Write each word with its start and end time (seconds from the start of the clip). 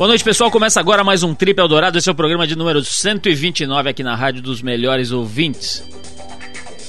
Boa 0.00 0.08
noite, 0.08 0.24
pessoal. 0.24 0.50
Começa 0.50 0.80
agora 0.80 1.04
mais 1.04 1.22
um 1.22 1.34
Trip 1.34 1.60
Eldorado. 1.60 1.98
Esse 1.98 2.08
é 2.08 2.12
o 2.12 2.14
programa 2.14 2.46
de 2.46 2.56
número 2.56 2.82
129 2.82 3.90
aqui 3.90 4.02
na 4.02 4.16
Rádio 4.16 4.40
dos 4.40 4.62
Melhores 4.62 5.12
Ouvintes. 5.12 5.84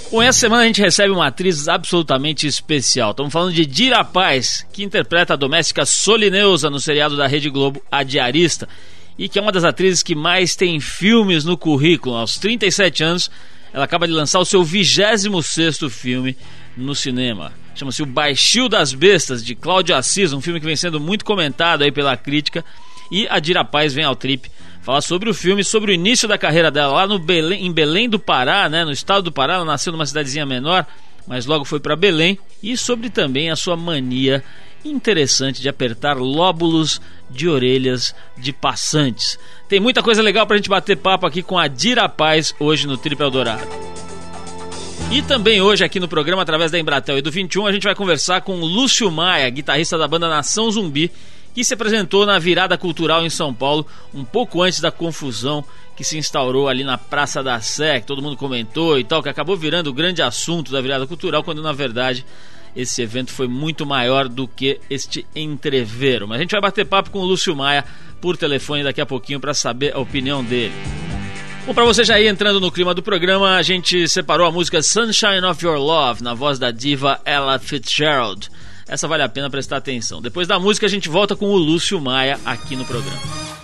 Bom, 0.10 0.22
essa 0.22 0.40
semana 0.40 0.64
a 0.64 0.66
gente 0.66 0.82
recebe 0.82 1.12
uma 1.12 1.28
atriz 1.28 1.68
absolutamente 1.68 2.48
especial. 2.48 3.12
Estamos 3.12 3.34
falando 3.34 3.54
de 3.54 3.66
Dira 3.66 4.02
Paz, 4.06 4.66
que 4.72 4.82
interpreta 4.82 5.34
a 5.34 5.36
doméstica 5.36 5.86
Solineusa 5.86 6.70
no 6.70 6.80
seriado 6.80 7.18
da 7.18 7.28
Rede 7.28 7.50
Globo, 7.50 7.84
A 7.92 8.02
Diarista, 8.02 8.66
e 9.20 9.28
que 9.28 9.38
é 9.38 9.42
uma 9.42 9.52
das 9.52 9.66
atrizes 9.66 10.02
que 10.02 10.16
mais 10.16 10.56
tem 10.56 10.80
filmes 10.80 11.44
no 11.44 11.58
currículo. 11.58 12.16
Aos 12.16 12.38
37 12.38 13.04
anos, 13.04 13.30
ela 13.74 13.84
acaba 13.84 14.08
de 14.08 14.14
lançar 14.14 14.40
o 14.40 14.46
seu 14.46 14.64
26º 14.64 15.90
filme 15.90 16.38
no 16.78 16.96
cinema. 16.96 17.52
Chama-se 17.76 18.04
O 18.04 18.06
Baixio 18.06 18.70
das 18.70 18.94
Bestas, 18.94 19.44
de 19.44 19.54
Cláudio 19.54 19.98
Assis, 19.98 20.32
um 20.32 20.40
filme 20.40 20.62
que 20.62 20.66
vem 20.66 20.78
sendo 20.78 20.98
muito 20.98 21.26
comentado 21.26 21.82
aí 21.82 21.92
pela 21.92 22.16
crítica 22.16 22.64
e 23.12 23.28
a 23.30 23.40
Dira 23.40 23.66
Paz 23.66 23.94
vem 23.94 24.06
ao 24.06 24.16
trip 24.16 24.50
falar 24.82 25.02
sobre 25.02 25.30
o 25.30 25.34
filme, 25.34 25.64
sobre 25.64 25.92
o 25.92 25.94
início 25.94 26.28
da 26.28 26.38
carreira 26.38 26.72
dela 26.72 26.94
lá 26.94 27.08
no 27.08 27.20
Belém, 27.20 27.66
em 27.66 27.72
Belém 27.72 28.10
do 28.10 28.18
Pará, 28.18 28.68
né, 28.68 28.84
no 28.84 28.92
estado 28.92 29.24
do 29.24 29.32
Pará. 29.32 29.56
Ela 29.56 29.66
nasceu 29.66 29.92
numa 29.92 30.06
cidadezinha 30.06 30.46
menor, 30.46 30.86
mas 31.28 31.46
logo 31.46 31.66
foi 31.66 31.80
para 31.80 31.96
Belém. 31.96 32.40
E 32.64 32.76
sobre 32.78 33.10
também 33.10 33.52
a 33.52 33.56
sua 33.56 33.76
mania 33.76 34.44
interessante 34.84 35.62
de 35.62 35.70
apertar 35.70 36.18
lóbulos 36.18 37.00
de 37.30 37.48
orelhas 37.48 38.16
de 38.38 38.52
passantes. 38.52 39.38
Tem 39.70 39.80
muita 39.80 40.02
coisa 40.02 40.22
legal 40.22 40.48
para 40.48 40.56
a 40.56 40.58
gente 40.58 40.70
bater 40.70 40.98
papo 40.98 41.26
aqui 41.26 41.44
com 41.44 41.58
a 41.58 41.68
Dira 41.68 42.10
Paz 42.10 42.56
hoje 42.60 42.88
no 42.88 42.98
Trip 42.98 43.22
Eldorado. 43.22 43.68
E 45.12 45.22
também 45.22 45.62
hoje 45.62 45.84
aqui 45.84 46.00
no 46.00 46.08
programa, 46.08 46.42
através 46.42 46.72
da 46.72 46.80
Embratel 46.80 47.18
e 47.18 47.22
do 47.22 47.30
21, 47.30 47.68
a 47.68 47.72
gente 47.72 47.84
vai 47.84 47.94
conversar 47.94 48.42
com 48.42 48.56
Lúcio 48.62 49.12
Maia, 49.12 49.50
guitarrista 49.50 49.98
da 49.98 50.08
banda 50.08 50.30
Nação 50.30 50.72
Zumbi, 50.72 51.12
que 51.54 51.64
se 51.64 51.74
apresentou 51.74 52.26
na 52.26 52.40
virada 52.40 52.78
cultural 52.78 53.26
em 53.26 53.30
São 53.30 53.54
Paulo, 53.54 53.86
um 54.14 54.24
pouco 54.24 54.62
antes 54.62 54.80
da 54.80 54.92
confusão 54.92 55.64
que 55.96 56.04
se 56.04 56.18
instaurou 56.18 56.68
ali 56.68 56.84
na 56.84 56.98
Praça 56.98 57.44
da 57.44 57.60
Sé, 57.60 58.00
que 58.00 58.08
todo 58.08 58.22
mundo 58.22 58.38
comentou 58.38 58.98
e 58.98 59.04
tal, 59.04 59.22
que 59.22 59.30
acabou 59.30 59.56
virando 59.56 59.90
o 59.90 59.94
grande 59.94 60.22
assunto 60.22 60.72
da 60.72 60.82
virada 60.82 61.06
cultural, 61.06 61.44
quando 61.44 61.62
na 61.62 61.74
verdade 61.74 62.26
esse 62.76 63.02
evento 63.02 63.32
foi 63.32 63.48
muito 63.48 63.86
maior 63.86 64.30
do 64.30 64.48
que 64.48 64.80
este 64.90 65.26
entreveiro. 65.36 66.28
Mas 66.28 66.38
a 66.38 66.42
gente 66.42 66.52
vai 66.52 66.62
bater 66.62 66.86
papo 66.86 67.12
com 67.12 67.20
o 67.20 67.26
Lúcio 67.26 67.56
Maia 67.56 67.84
por 68.22 68.38
telefone 68.38 68.84
daqui 68.84 69.02
a 69.02 69.06
pouquinho 69.06 69.40
para 69.40 69.54
saber 69.54 69.94
a 69.94 70.00
opinião 70.00 70.44
dele. 70.44 70.74
Bom, 71.66 71.74
para 71.74 71.86
você 71.86 72.04
já 72.04 72.20
ir 72.20 72.28
entrando 72.28 72.60
no 72.60 72.72
clima 72.72 72.94
do 72.94 73.04
programa, 73.04 73.56
a 73.56 73.62
gente 73.62 74.08
separou 74.08 74.48
a 74.48 74.52
música 74.52 74.82
Sunshine 74.82 75.44
of 75.46 75.64
Your 75.64 75.78
Love 75.78 76.24
na 76.24 76.34
voz 76.34 76.58
da 76.58 76.72
diva 76.72 77.22
Ella 77.26 77.60
Fitzgerald. 77.60 78.50
Essa 78.92 79.08
vale 79.08 79.24
a 79.24 79.30
pena 79.30 79.50
prestar 79.50 79.78
atenção. 79.78 80.22
Depois 80.22 80.50
da 80.50 80.60
música, 80.60 80.86
a 80.86 80.90
gente 80.90 81.08
volta 81.08 81.34
com 81.34 81.46
o 81.46 81.56
Lúcio 81.56 82.00
Maia 82.02 82.38
aqui 82.44 82.76
no 82.76 82.84
programa. 82.84 83.61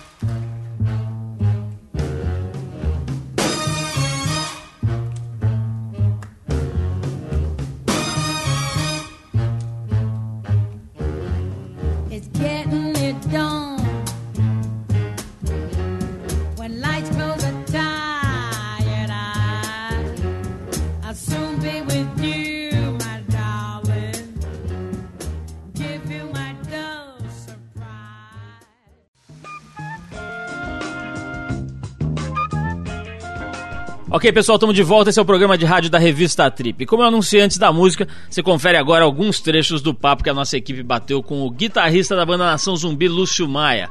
Pessoal, 34.32 34.56
estamos 34.56 34.76
de 34.76 34.82
volta. 34.82 35.08
Esse 35.08 35.18
é 35.18 35.22
o 35.22 35.24
programa 35.24 35.56
de 35.56 35.64
rádio 35.64 35.88
da 35.88 35.98
revista 35.98 36.50
Trip. 36.50 36.84
Como 36.84 37.02
eu 37.02 37.06
anunciei 37.06 37.40
antes 37.40 37.56
da 37.56 37.72
música, 37.72 38.06
você 38.28 38.42
confere 38.42 38.76
agora 38.76 39.04
alguns 39.04 39.40
trechos 39.40 39.80
do 39.80 39.94
papo 39.94 40.22
que 40.22 40.28
a 40.28 40.34
nossa 40.34 40.56
equipe 40.56 40.82
bateu 40.82 41.22
com 41.22 41.46
o 41.46 41.50
guitarrista 41.50 42.14
da 42.14 42.26
banda 42.26 42.44
Nação 42.44 42.76
Zumbi, 42.76 43.08
Lúcio 43.08 43.48
Maia. 43.48 43.88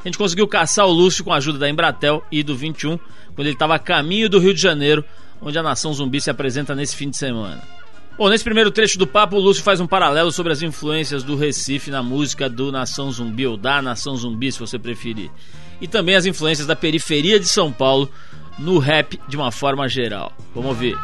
A 0.00 0.08
gente 0.08 0.16
conseguiu 0.16 0.48
caçar 0.48 0.86
o 0.86 0.92
Lúcio 0.92 1.22
com 1.22 1.32
a 1.32 1.36
ajuda 1.36 1.58
da 1.58 1.68
Embratel 1.68 2.24
e 2.32 2.42
do 2.42 2.56
21, 2.56 2.98
quando 3.34 3.46
ele 3.46 3.50
estava 3.50 3.74
a 3.74 3.78
caminho 3.78 4.28
do 4.28 4.38
Rio 4.38 4.54
de 4.54 4.60
Janeiro, 4.60 5.04
onde 5.40 5.58
a 5.58 5.62
Nação 5.62 5.92
Zumbi 5.92 6.20
se 6.20 6.30
apresenta 6.30 6.74
nesse 6.74 6.96
fim 6.96 7.10
de 7.10 7.16
semana. 7.18 7.62
Bom, 8.16 8.28
nesse 8.30 8.44
primeiro 8.44 8.70
trecho 8.70 8.98
do 8.98 9.06
papo, 9.06 9.36
o 9.36 9.40
Lúcio 9.40 9.62
faz 9.62 9.80
um 9.80 9.86
paralelo 9.86 10.32
sobre 10.32 10.52
as 10.52 10.62
influências 10.62 11.22
do 11.22 11.36
Recife 11.36 11.90
na 11.90 12.02
música 12.02 12.48
do 12.48 12.72
Nação 12.72 13.10
Zumbi, 13.12 13.46
ou 13.46 13.56
da 13.56 13.82
Nação 13.82 14.16
Zumbi, 14.16 14.50
se 14.50 14.58
você 14.58 14.78
preferir. 14.78 15.30
E 15.80 15.88
também 15.88 16.14
as 16.14 16.24
influências 16.24 16.66
da 16.66 16.76
periferia 16.76 17.38
de 17.38 17.46
São 17.46 17.72
Paulo 17.72 18.08
no 18.58 18.78
rap 18.78 19.20
de 19.28 19.36
uma 19.36 19.50
forma 19.50 19.88
geral. 19.88 20.32
Vamos 20.54 20.70
ouvir. 20.70 20.96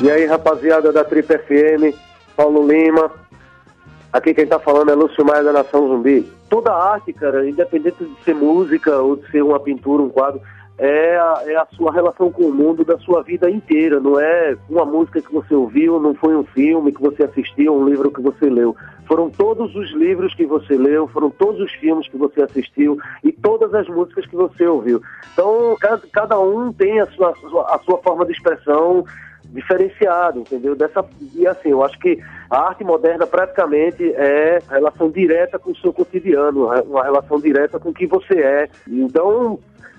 E 0.00 0.10
aí, 0.10 0.26
rapaziada 0.26 0.92
da 0.92 1.04
Trip 1.04 1.26
FM, 1.26 1.96
Paulo 2.36 2.66
Lima. 2.66 3.10
Aqui 4.12 4.32
quem 4.32 4.46
tá 4.46 4.58
falando 4.58 4.90
é 4.90 4.94
Lúcio 4.94 5.24
Maia 5.24 5.42
da 5.42 5.52
Nação 5.52 5.88
Zumbi. 5.88 6.26
Toda 6.48 6.72
arte, 6.72 7.12
cara, 7.12 7.48
independente 7.48 8.02
de 8.02 8.24
ser 8.24 8.34
música 8.34 8.96
ou 8.96 9.16
de 9.16 9.30
ser 9.30 9.42
uma 9.42 9.60
pintura, 9.60 10.02
um 10.02 10.08
quadro, 10.08 10.40
é 10.78 11.16
a, 11.16 11.42
é 11.46 11.56
a 11.56 11.66
sua 11.72 11.92
relação 11.92 12.30
com 12.30 12.44
o 12.44 12.54
mundo 12.54 12.84
da 12.84 12.96
sua 12.98 13.22
vida 13.22 13.50
inteira, 13.50 13.98
não 13.98 14.18
é 14.18 14.56
uma 14.70 14.84
música 14.84 15.20
que 15.20 15.32
você 15.32 15.52
ouviu, 15.54 15.98
não 15.98 16.14
foi 16.14 16.36
um 16.36 16.44
filme 16.44 16.92
que 16.92 17.00
você 17.00 17.24
assistiu, 17.24 17.74
um 17.74 17.88
livro 17.88 18.12
que 18.12 18.22
você 18.22 18.48
leu. 18.48 18.76
Foram 19.06 19.28
todos 19.28 19.74
os 19.74 19.90
livros 19.92 20.34
que 20.34 20.46
você 20.46 20.76
leu, 20.76 21.08
foram 21.08 21.30
todos 21.30 21.60
os 21.60 21.72
filmes 21.72 22.08
que 22.08 22.16
você 22.16 22.42
assistiu 22.42 22.96
e 23.24 23.32
todas 23.32 23.74
as 23.74 23.88
músicas 23.88 24.26
que 24.26 24.36
você 24.36 24.66
ouviu. 24.66 25.02
Então, 25.32 25.76
cada, 25.80 26.02
cada 26.12 26.40
um 26.40 26.72
tem 26.72 27.00
a 27.00 27.06
sua, 27.06 27.34
a 27.68 27.78
sua 27.80 27.98
forma 27.98 28.24
de 28.24 28.32
expressão 28.32 29.04
diferenciada, 29.46 30.38
entendeu? 30.38 30.76
Dessa, 30.76 31.04
e 31.34 31.46
assim, 31.46 31.70
eu 31.70 31.82
acho 31.82 31.98
que 31.98 32.22
a 32.50 32.68
arte 32.68 32.84
moderna 32.84 33.26
praticamente 33.26 34.12
é 34.12 34.58
relação 34.70 35.10
direta 35.10 35.58
com 35.58 35.70
o 35.70 35.76
seu 35.76 35.92
cotidiano, 35.92 36.66
uma 36.84 37.02
relação 37.02 37.40
direta 37.40 37.80
com 37.80 37.88
o 37.88 37.94
que 37.94 38.06
você 38.06 38.40
é. 38.40 38.68
Então, 38.86 39.58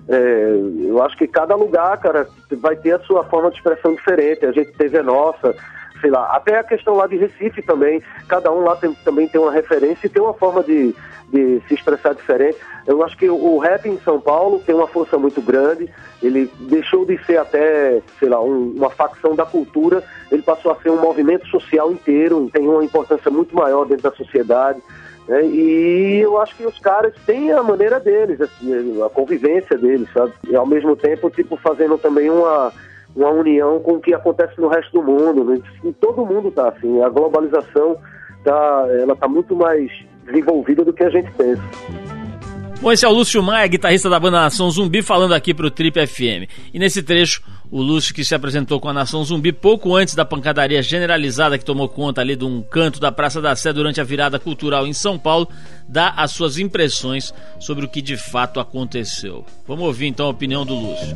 é, 0.10 0.56
eu 0.88 1.02
acho 1.04 1.16
que 1.16 1.28
cada 1.28 1.56
lugar, 1.56 1.96
cara, 2.00 2.28
vai 2.52 2.76
ter 2.76 2.94
a 2.94 3.00
sua 3.00 3.24
forma 3.26 3.52
de 3.52 3.58
expressão 3.58 3.94
diferente. 3.94 4.44
A 4.44 4.52
gente 4.52 4.72
teve 4.72 4.98
a 4.98 5.04
nossa, 5.04 5.56
sei 6.02 6.10
lá, 6.10 6.36
até 6.36 6.58
a 6.58 6.64
questão 6.64 6.96
lá 6.96 7.06
de 7.06 7.16
Recife 7.16 7.62
também. 7.62 8.02
Cada 8.28 8.52
um 8.52 8.64
lá 8.64 8.76
tem, 8.76 8.92
também 9.06 9.28
tem 9.28 9.40
uma 9.40 9.52
referência 9.52 10.08
e 10.08 10.10
tem 10.10 10.22
uma 10.22 10.34
forma 10.34 10.64
de, 10.64 10.96
de 11.32 11.62
se 11.68 11.76
expressar 11.76 12.16
diferente. 12.16 12.58
Eu 12.88 13.04
acho 13.04 13.16
que 13.16 13.30
o 13.30 13.60
rap 13.60 13.88
em 13.88 14.00
São 14.00 14.20
Paulo 14.20 14.60
tem 14.66 14.74
uma 14.74 14.88
força 14.88 15.16
muito 15.16 15.44
grande. 15.44 15.88
Ele 16.24 16.52
deixou 16.62 17.06
de 17.06 17.24
ser 17.26 17.38
até, 17.38 18.02
sei 18.18 18.30
lá, 18.30 18.42
um, 18.42 18.74
uma 18.76 18.90
facção 18.90 19.36
da 19.36 19.46
cultura. 19.46 20.04
Ele 20.32 20.42
passou 20.42 20.72
a 20.72 20.76
ser 20.78 20.90
um 20.90 21.00
movimento 21.00 21.46
social 21.50 21.92
inteiro. 21.92 22.50
Tem 22.52 22.68
uma 22.68 22.84
importância 22.84 23.30
muito 23.30 23.56
maior 23.56 23.86
dentro 23.86 24.10
da 24.10 24.16
sociedade. 24.16 24.82
Né? 25.30 25.46
E 25.46 26.20
eu 26.22 26.42
acho 26.42 26.56
que 26.56 26.66
os 26.66 26.80
caras 26.80 27.14
têm 27.24 27.52
a 27.52 27.62
maneira 27.62 28.00
deles, 28.00 28.42
assim, 28.42 29.00
a 29.04 29.10
convivência 29.10 29.78
deles, 29.78 30.10
sabe? 30.12 30.34
E 30.50 30.56
ao 30.56 30.66
mesmo 30.66 30.96
tempo, 30.96 31.30
tipo, 31.30 31.56
fazendo 31.56 32.00
também 32.00 32.32
uma, 32.32 32.74
uma 33.16 33.30
união 33.30 33.80
com 33.80 33.94
o 33.94 34.02
que 34.02 34.12
acontece 34.12 34.60
no 34.60 34.68
resto 34.68 34.92
do 34.92 35.04
mundo. 35.04 35.44
Né? 35.44 35.62
E 35.84 35.94
todo 35.94 36.26
mundo 36.26 36.50
tá 36.50 36.70
assim, 36.70 37.00
a 37.04 37.10
globalização 37.10 37.96
tá, 38.44 38.88
ela 39.00 39.16
tá 39.16 39.28
muito 39.28 39.56
mais 39.56 39.92
desenvolvida 40.26 40.84
do 40.84 40.92
que 40.92 41.04
a 41.04 41.10
gente 41.12 41.32
pensa. 41.34 41.62
Bom, 42.82 42.92
esse 42.92 43.06
é 43.06 43.08
o 43.08 43.12
Lúcio 43.12 43.44
Maia, 43.44 43.68
guitarrista 43.68 44.10
da 44.10 44.20
banda 44.20 44.40
Nação 44.40 44.72
Zumbi, 44.72 45.04
falando 45.04 45.36
aqui 45.36 45.54
pro 45.54 45.70
Trip 45.70 46.08
FM. 46.08 46.50
E 46.74 46.80
nesse 46.80 47.04
trecho, 47.04 47.44
o 47.72 47.82
Lúcio 47.82 48.14
que 48.16 48.24
se 48.24 48.34
apresentou 48.34 48.80
com 48.80 48.90
a 48.90 48.94
Nação 48.94 49.24
Zumbi 49.24 49.52
pouco 49.52 49.96
antes 49.96 50.16
da 50.16 50.26
pancadaria 50.26 50.82
generalizada 50.82 51.58
que 51.58 51.66
tomou 51.66 51.88
conta 51.88 52.22
ali 52.22 52.36
de 52.36 52.44
um 52.44 52.62
canto 52.62 53.00
da 53.00 53.12
Praça 53.12 53.42
da 53.42 53.56
Sé 53.56 53.72
durante 53.72 54.02
a 54.02 54.04
virada 54.04 54.40
cultural 54.40 54.88
em 54.88 54.94
São 54.94 55.20
Paulo, 55.20 55.48
dá 55.88 56.14
as 56.18 56.32
suas 56.32 56.58
impressões 56.58 57.34
sobre 57.60 57.86
o 57.86 57.88
que 57.88 58.02
de 58.02 58.18
fato 58.18 58.60
aconteceu. 58.60 59.46
Vamos 59.68 59.86
ouvir 59.86 60.08
então 60.08 60.26
a 60.26 60.30
opinião 60.30 60.66
do 60.66 60.74
Lúcio. 60.74 61.16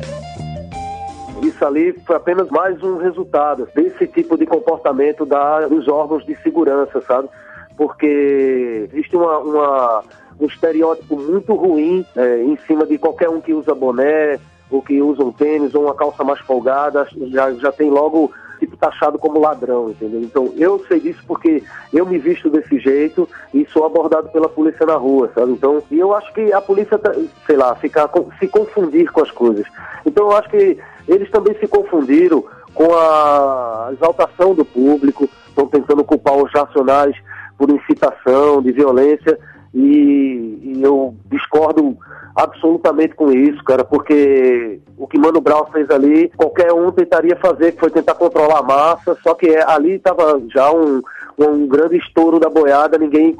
Isso 1.42 1.64
ali 1.64 1.92
foi 2.06 2.16
apenas 2.16 2.48
mais 2.50 2.80
um 2.82 2.98
resultado 2.98 3.68
desse 3.74 4.06
tipo 4.06 4.38
de 4.38 4.46
comportamento 4.46 5.26
da, 5.26 5.66
dos 5.66 5.88
órgãos 5.88 6.24
de 6.24 6.36
segurança, 6.36 7.00
sabe? 7.02 7.28
Porque 7.76 8.88
existe 8.92 9.16
uma, 9.16 9.38
uma 9.38 10.04
um 10.40 10.46
estereótipo 10.46 11.16
muito 11.16 11.54
ruim 11.54 12.04
é, 12.16 12.42
em 12.42 12.56
cima 12.66 12.86
de 12.86 12.98
qualquer 12.98 13.28
um 13.28 13.40
que 13.40 13.52
usa 13.52 13.74
boné, 13.74 14.38
ou 14.70 14.82
que 14.82 15.00
usa 15.00 15.22
um 15.22 15.32
tênis, 15.32 15.74
ou 15.74 15.84
uma 15.84 15.94
calça 15.94 16.24
mais 16.24 16.40
folgada, 16.40 17.06
já, 17.30 17.52
já 17.52 17.72
tem 17.72 17.90
logo 17.90 18.32
tipo 18.58 18.76
taxado 18.76 19.18
como 19.18 19.40
ladrão, 19.40 19.90
entendeu? 19.90 20.20
Então 20.20 20.52
eu 20.56 20.82
sei 20.86 21.00
disso 21.00 21.22
porque 21.26 21.62
eu 21.92 22.06
me 22.06 22.18
visto 22.18 22.48
desse 22.48 22.78
jeito 22.78 23.28
e 23.52 23.66
sou 23.66 23.84
abordado 23.84 24.28
pela 24.30 24.48
polícia 24.48 24.86
na 24.86 24.94
rua, 24.94 25.30
sabe? 25.34 25.52
Então, 25.52 25.82
e 25.90 25.98
eu 25.98 26.14
acho 26.14 26.32
que 26.32 26.52
a 26.52 26.60
polícia, 26.60 26.98
tá, 26.98 27.12
sei 27.46 27.56
lá, 27.56 27.74
ficar 27.76 28.08
se 28.38 28.48
confundir 28.48 29.10
com 29.10 29.22
as 29.22 29.30
coisas. 29.30 29.66
Então 30.06 30.30
eu 30.30 30.36
acho 30.36 30.48
que 30.48 30.78
eles 31.06 31.30
também 31.30 31.54
se 31.58 31.66
confundiram 31.66 32.44
com 32.74 32.92
a 32.94 33.90
exaltação 33.92 34.54
do 34.54 34.64
público, 34.64 35.28
estão 35.48 35.66
tentando 35.66 36.02
culpar 36.02 36.36
os 36.36 36.52
nacionais 36.52 37.14
por 37.56 37.70
incitação 37.70 38.60
de 38.60 38.72
violência 38.72 39.38
E, 39.72 40.60
e, 40.62 40.82
eu 40.82 41.14
discordo 41.26 41.96
absolutamente 42.34 43.14
com 43.14 43.32
isso, 43.32 43.62
cara, 43.62 43.84
porque 43.84 44.80
o 44.98 45.06
que 45.06 45.18
Mano 45.18 45.40
Brown 45.40 45.66
fez 45.66 45.88
ali, 45.90 46.30
qualquer 46.36 46.72
um 46.72 46.90
tentaria 46.90 47.36
fazer, 47.36 47.72
que 47.72 47.80
foi 47.80 47.90
tentar 47.90 48.14
controlar 48.14 48.58
a 48.58 48.62
massa, 48.62 49.16
só 49.22 49.34
que 49.34 49.54
ali 49.56 49.92
estava 49.92 50.42
já 50.52 50.72
um, 50.72 51.00
um 51.38 51.66
grande 51.68 51.96
estouro 51.96 52.40
da 52.40 52.50
boiada, 52.50 52.98
ninguém, 52.98 53.36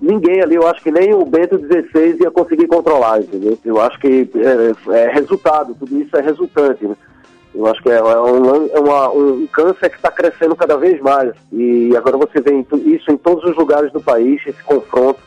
ninguém 0.00 0.40
ali, 0.40 0.54
eu 0.54 0.66
acho 0.66 0.82
que 0.82 0.90
nem 0.90 1.12
o 1.14 1.26
Bento 1.26 1.58
16 1.58 2.20
ia 2.20 2.30
conseguir 2.30 2.66
controlar, 2.66 3.20
entendeu? 3.20 3.58
Eu 3.64 3.80
acho 3.80 3.98
que 4.00 4.30
é, 4.34 4.96
é 4.96 5.12
resultado, 5.12 5.76
tudo 5.78 6.00
isso 6.00 6.16
é 6.16 6.22
resultante, 6.22 6.86
né? 6.86 6.96
Eu 7.54 7.66
acho 7.66 7.82
que 7.82 7.90
é, 7.90 7.96
é 7.96 8.02
um, 8.02 8.66
é 8.72 8.80
uma, 8.80 9.10
um 9.10 9.46
câncer 9.46 9.90
que 9.90 9.96
está 9.96 10.10
crescendo 10.10 10.56
cada 10.56 10.74
vez 10.78 10.98
mais. 11.02 11.34
E 11.52 11.94
agora 11.94 12.16
você 12.16 12.40
vê 12.40 12.64
isso 12.86 13.12
em 13.12 13.16
todos 13.18 13.44
os 13.44 13.54
lugares 13.54 13.92
do 13.92 14.00
país, 14.00 14.40
esse 14.46 14.62
confronto 14.62 15.20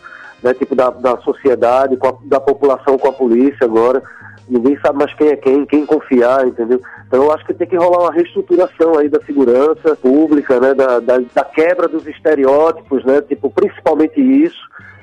né, 0.46 0.54
tipo 0.54 0.76
da, 0.76 0.92
da 0.92 1.18
sociedade, 1.22 1.98
a, 2.00 2.14
da 2.26 2.40
população 2.40 3.00
com 3.00 3.08
a 3.08 3.14
polícia 3.14 3.66
agora. 3.66 4.02
Ninguém 4.48 4.78
sabe 4.80 5.00
mais 5.00 5.12
quem 5.16 5.30
é 5.30 5.36
quem, 5.36 5.66
quem 5.66 5.88
confiar, 5.88 6.48
entendeu? 6.48 6.80
Então 7.08 7.24
eu 7.24 7.32
acho 7.34 7.44
que 7.44 7.54
tem 7.56 7.68
que 7.68 7.76
rolar 7.76 8.04
uma 8.04 8.14
reestruturação 8.14 8.96
aí 8.96 9.10
da 9.10 9.20
segurança 9.24 9.96
pública, 9.96 10.60
né, 10.60 10.76
da, 10.76 11.00
da, 11.00 11.18
da 11.34 11.44
quebra 11.44 11.88
dos 11.88 12.06
estereótipos, 12.06 13.04
né, 13.04 13.22
tipo, 13.22 13.50
principalmente 13.50 14.22
isso, 14.22 14.60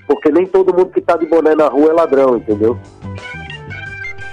porque 0.07 0.31
nem 0.31 0.47
todo 0.47 0.73
mundo 0.73 0.93
que 0.93 1.01
está 1.01 1.17
de 1.17 1.27
boné 1.27 1.57
na 1.57 1.67
rua 1.67 1.91
é 1.91 1.93
ladrão, 1.93 2.37
entendeu? 2.37 2.79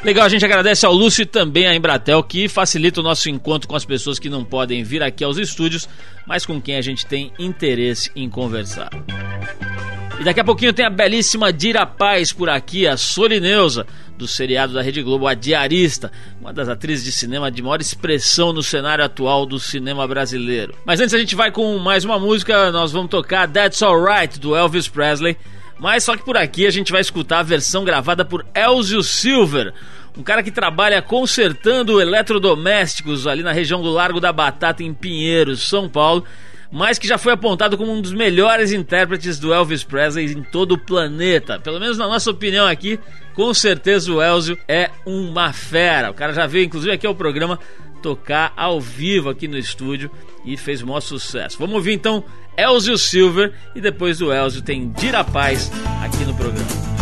Legal, 0.04 0.26
a 0.26 0.30
gente 0.30 0.46
agradece 0.46 0.86
ao 0.86 0.94
Lúcio 0.94 1.24
e 1.24 1.26
também 1.26 1.68
à 1.68 1.76
Embratel 1.76 2.24
que 2.24 2.48
facilita 2.48 3.02
o 3.02 3.04
nosso 3.04 3.30
encontro 3.30 3.68
com 3.68 3.76
as 3.76 3.84
pessoas 3.84 4.20
que 4.20 4.30
não 4.30 4.46
podem 4.46 4.84
vir 4.84 5.02
aqui 5.02 5.24
aos 5.24 5.38
estúdios, 5.38 5.90
mas 6.26 6.46
com 6.46 6.62
quem 6.62 6.78
a 6.78 6.82
gente 6.82 7.06
tem 7.06 7.34
interesse 7.40 8.12
em 8.16 8.30
conversar. 8.30 8.92
E 10.19 10.24
daqui 10.24 10.42
a 10.42 10.44
pouquinho 10.44 10.74
tem 10.74 10.86
a 10.86 10.89
belíssima 10.89 11.54
Dira 11.54 11.86
Paz 11.86 12.33
por 12.33 12.50
aqui, 12.50 12.86
a 12.86 12.98
Solineusa, 12.98 13.88
do 14.18 14.27
seriado 14.27 14.74
da 14.74 14.81
Rede 14.81 15.01
Globo, 15.01 15.25
a 15.25 15.33
Diarista, 15.33 16.12
uma 16.42 16.51
das 16.51 16.68
atrizes 16.68 17.06
de 17.06 17.12
cinema 17.13 17.50
de 17.50 17.62
maior 17.62 17.80
expressão 17.80 18.51
no 18.51 18.62
cenário 18.62 19.01
atual 19.01 19.45
do 19.45 19.57
cinema 19.57 20.06
brasileiro. 20.06 20.75
Mas 20.86 21.00
antes 21.00 21.13
a 21.13 21.18
gente 21.18 21.38
vai 21.38 21.51
com 21.51 21.77
mais 21.77 22.04
uma 22.04 22.19
música, 22.19 22.69
nós 22.69 22.92
vamos 22.92 23.10
tocar 23.10 23.48
That's 23.48 23.81
Alright, 23.81 24.42
do 24.42 24.57
Elvis 24.57 24.89
Presley. 24.89 25.38
Mas 25.80 26.04
só 26.04 26.18
que 26.18 26.25
por 26.25 26.36
aqui 26.36 26.68
a 26.68 26.71
gente 26.71 26.92
vai 26.92 27.00
escutar 27.00 27.39
a 27.39 27.44
versão 27.44 27.86
gravada 27.86 28.25
por 28.25 28.45
Elzio 28.54 29.01
Silver, 29.01 29.74
um 30.18 30.21
cara 30.21 30.44
que 30.44 30.51
trabalha 30.51 31.01
consertando 31.01 32.01
eletrodomésticos 32.01 33.25
ali 33.25 33.42
na 33.42 33.54
região 33.54 33.81
do 33.81 33.89
Largo 33.89 34.19
da 34.19 34.33
Batata, 34.33 34.83
em 34.83 34.94
Pinheiros, 34.94 35.69
São 35.69 35.88
Paulo, 35.88 36.25
mas 36.71 37.00
que 37.00 37.07
já 37.07 37.18
foi 37.18 37.33
apontado 37.33 37.77
como 37.77 37.92
um 37.92 38.01
dos 38.01 38.13
melhores 38.13 38.71
intérpretes 38.71 39.39
do 39.39 39.54
Elvis 39.54 39.83
Presley 39.83 40.31
em 40.31 40.44
todo 40.44 40.74
o 40.74 40.77
planeta. 40.77 41.60
Pelo 41.60 41.80
menos 41.80 41.98
na 41.98 42.07
nossa 42.07 42.30
opinião 42.30 42.68
aqui, 42.68 43.00
com 43.33 43.54
certeza 43.54 44.12
o 44.12 44.21
Elzio 44.21 44.57
é 44.68 44.92
uma 45.06 45.51
fera. 45.51 46.12
O 46.12 46.13
cara 46.13 46.33
já 46.33 46.45
veio, 46.45 46.66
inclusive, 46.66 46.94
aqui 46.94 47.07
ao 47.07 47.16
programa 47.16 47.60
tocar 48.01 48.54
ao 48.56 48.80
vivo 48.80 49.30
aqui 49.30 49.48
no 49.48 49.57
estúdio 49.57 50.10
e 50.45 50.56
fez 50.56 50.81
o 50.81 50.88
maior 50.88 51.01
sucesso. 51.01 51.57
Vamos 51.60 51.75
ouvir 51.75 51.94
então 51.94 52.24
Elzio 52.57 52.98
Silver 52.98 53.54
e 53.75 53.81
depois 53.81 54.19
do 54.19 54.31
Elzio 54.31 54.62
tem 54.62 54.89
Dira 54.92 55.24
Paz 55.24 55.71
aqui 56.04 56.24
no 56.24 56.36
programa. 56.36 56.99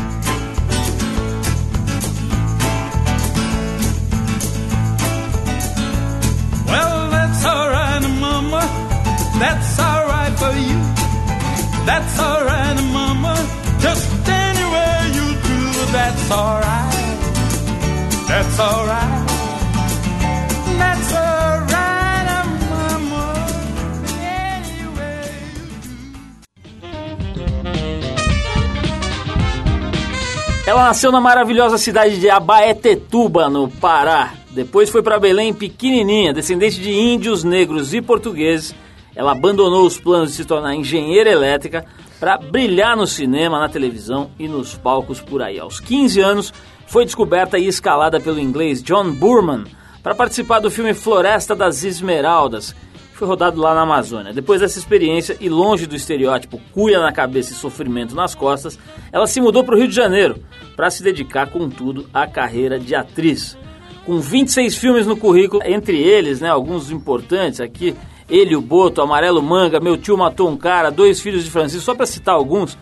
Ela 30.67 30.83
nasceu 30.83 31.13
na 31.13 31.21
maravilhosa 31.21 31.77
cidade 31.77 32.19
de 32.19 32.29
Abaetetuba, 32.29 33.49
no 33.49 33.69
Pará. 33.69 34.33
Depois 34.51 34.89
foi 34.89 35.01
para 35.01 35.17
Belém 35.17 35.53
pequenininha, 35.53 36.33
descendente 36.33 36.81
de 36.81 36.91
índios, 36.91 37.45
negros 37.45 37.93
e 37.93 38.01
portugueses. 38.01 38.75
Ela 39.15 39.31
abandonou 39.31 39.85
os 39.85 39.97
planos 39.97 40.31
de 40.31 40.35
se 40.35 40.43
tornar 40.43 40.75
engenheira 40.75 41.29
elétrica 41.29 41.85
para 42.19 42.37
brilhar 42.37 42.97
no 42.97 43.07
cinema, 43.07 43.61
na 43.61 43.69
televisão 43.69 44.29
e 44.37 44.45
nos 44.49 44.75
palcos 44.75 45.21
por 45.21 45.41
aí. 45.41 45.57
Aos 45.57 45.79
15 45.79 46.19
anos, 46.19 46.53
foi 46.85 47.05
descoberta 47.05 47.57
e 47.57 47.65
escalada 47.65 48.19
pelo 48.19 48.37
inglês 48.37 48.83
John 48.83 49.09
Burman 49.11 49.63
para 50.03 50.15
participar 50.15 50.59
do 50.59 50.69
filme 50.69 50.93
Floresta 50.93 51.55
das 51.55 51.85
Esmeraldas, 51.85 52.75
foi 53.17 53.27
rodado 53.27 53.59
lá 53.59 53.73
na 53.73 53.81
Amazônia. 53.81 54.31
Depois 54.31 54.61
dessa 54.61 54.77
experiência 54.77 55.35
e 55.39 55.49
longe 55.49 55.87
do 55.87 55.95
estereótipo 55.95 56.61
cuia 56.71 56.99
na 56.99 57.11
cabeça 57.11 57.51
e 57.51 57.55
sofrimento 57.55 58.15
nas 58.15 58.35
costas, 58.35 58.77
ela 59.11 59.25
se 59.25 59.41
mudou 59.41 59.63
para 59.63 59.75
o 59.75 59.77
Rio 59.77 59.87
de 59.87 59.95
Janeiro 59.95 60.43
para 60.75 60.91
se 60.91 61.01
dedicar, 61.01 61.49
contudo, 61.49 62.07
à 62.13 62.27
carreira 62.27 62.79
de 62.79 62.93
atriz. 62.93 63.57
Com 64.05 64.19
26 64.19 64.75
filmes 64.75 65.07
no 65.07 65.17
currículo, 65.17 65.63
entre 65.65 65.97
eles, 65.97 66.39
né, 66.39 66.49
alguns 66.49 66.91
importantes 66.91 67.59
aqui, 67.59 67.95
Ele, 68.29 68.55
o 68.55 68.61
Boto, 68.61 69.01
Amarelo 69.01 69.41
Manga, 69.41 69.79
Meu 69.79 69.97
Tio 69.97 70.15
Matou 70.15 70.49
um 70.49 70.55
Cara, 70.55 70.91
Dois 70.91 71.19
Filhos 71.19 71.43
de 71.43 71.49
Francisco, 71.49 71.83
só 71.83 71.95
para 71.95 72.05
citar 72.05 72.35
alguns, 72.35 72.77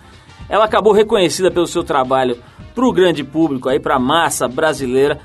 ela 0.49 0.65
acabou 0.65 0.91
reconhecida 0.91 1.49
pelo 1.49 1.65
seu 1.65 1.83
trabalho 1.83 2.37
para 2.75 2.85
o 2.85 2.91
grande 2.91 3.23
público, 3.23 3.69
aí 3.69 3.79
para 3.79 3.95
a 3.95 3.99
massa 3.99 4.47
brasileira, 4.47 5.17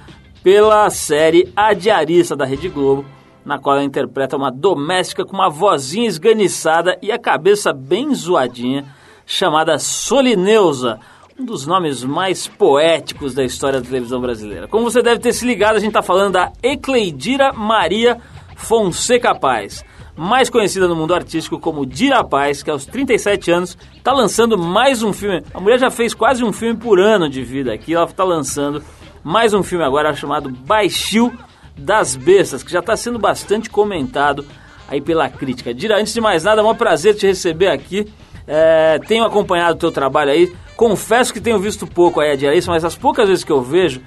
pela 0.43 0.89
série 0.89 1.53
A 1.57 1.75
Diarista 1.75 2.37
da 2.37 2.45
Rede 2.45 2.69
Globo, 2.69 3.05
na 3.45 3.59
qual 3.59 3.77
ela 3.77 3.85
interpreta 3.85 4.37
uma 4.37 4.51
doméstica 4.51 5.25
com 5.25 5.35
uma 5.35 5.49
vozinha 5.49 6.07
esganiçada 6.07 6.99
e 7.03 7.11
a 7.11 7.19
cabeça 7.19 7.73
bem 7.73 8.15
zoadinha, 8.15 8.85
chamada 9.27 9.79
Solineusa, 9.79 10.99
um 11.39 11.45
dos 11.45 11.67
nomes 11.67 12.05
mais 12.05 12.47
poéticos 12.47 13.33
da 13.33 13.43
história 13.43 13.81
da 13.81 13.87
televisão 13.87 14.21
brasileira. 14.21 14.69
Como 14.69 14.91
você 14.91 15.03
deve 15.03 15.21
ter 15.21 15.33
se 15.33 15.47
ligado, 15.47 15.77
a 15.77 15.79
gente 15.79 15.89
está 15.89 16.03
falando 16.03 16.35
da 16.35 16.53
Ecleidira 16.63 17.53
Maria 17.53 18.19
Fonseca 18.57 19.35
Paz, 19.35 19.83
mais 20.15 20.51
conhecida 20.51 20.87
no 20.87 20.95
mundo 20.95 21.15
artístico 21.15 21.59
como 21.59 21.87
Dira 21.87 22.23
Paz, 22.23 22.63
que 22.63 22.71
aos 22.71 22.85
37 22.85 23.51
anos 23.51 23.79
está 23.97 24.13
lançando 24.13 24.59
mais 24.59 25.03
um 25.03 25.15
filme. 25.15 25.43
A 25.55 25.61
mulher 25.61 25.79
já 25.79 25.91
fez 25.91 26.13
quase 26.13 26.45
um 26.45 26.53
filme 26.53 26.79
por 26.79 27.01
ano 27.01 27.29
de 27.29 27.43
vida 27.43 27.73
aqui, 27.73 27.95
ela 27.95 28.05
está 28.05 28.23
lançando 28.23 28.83
mais 29.25 29.55
um 29.55 29.63
filme 29.63 29.85
agora 29.85 30.15
chamado 30.15 30.51
Baixio 30.51 31.33
das 31.77 32.17
Bestas, 32.17 32.63
que 32.63 32.73
já 32.73 32.81
está 32.81 32.97
sendo 32.97 33.19
bastante 33.19 33.71
comentado 33.71 34.45
aí 34.89 35.01
pela 35.01 35.29
crítica. 35.29 35.73
Dira, 35.73 35.99
antes 35.99 36.13
de 36.13 36.21
mais 36.21 36.45
nada, 36.45 36.61
é 36.61 36.65
um 36.65 36.75
prazer 36.75 37.15
te 37.15 37.27
receber 37.27 37.69
aqui. 37.69 38.13
É, 38.47 38.99
tenho 39.07 39.25
acompanhado 39.25 39.77
o 39.77 39.79
teu 39.79 39.93
trabalho 39.93 40.33
aí. 40.33 40.53
Confesso 40.77 41.33
que 41.33 41.41
tenho 41.41 41.59
visto 41.59 41.87
pouco 41.87 42.21
aí 42.21 42.33
a 42.33 42.37
Diarista, 42.37 42.71
mas 42.71 42.85
as 42.85 42.97
poucas 42.97 43.29
vezes 43.29 43.45
que 43.45 43.53
eu 43.53 43.63
vejo, 43.63 44.01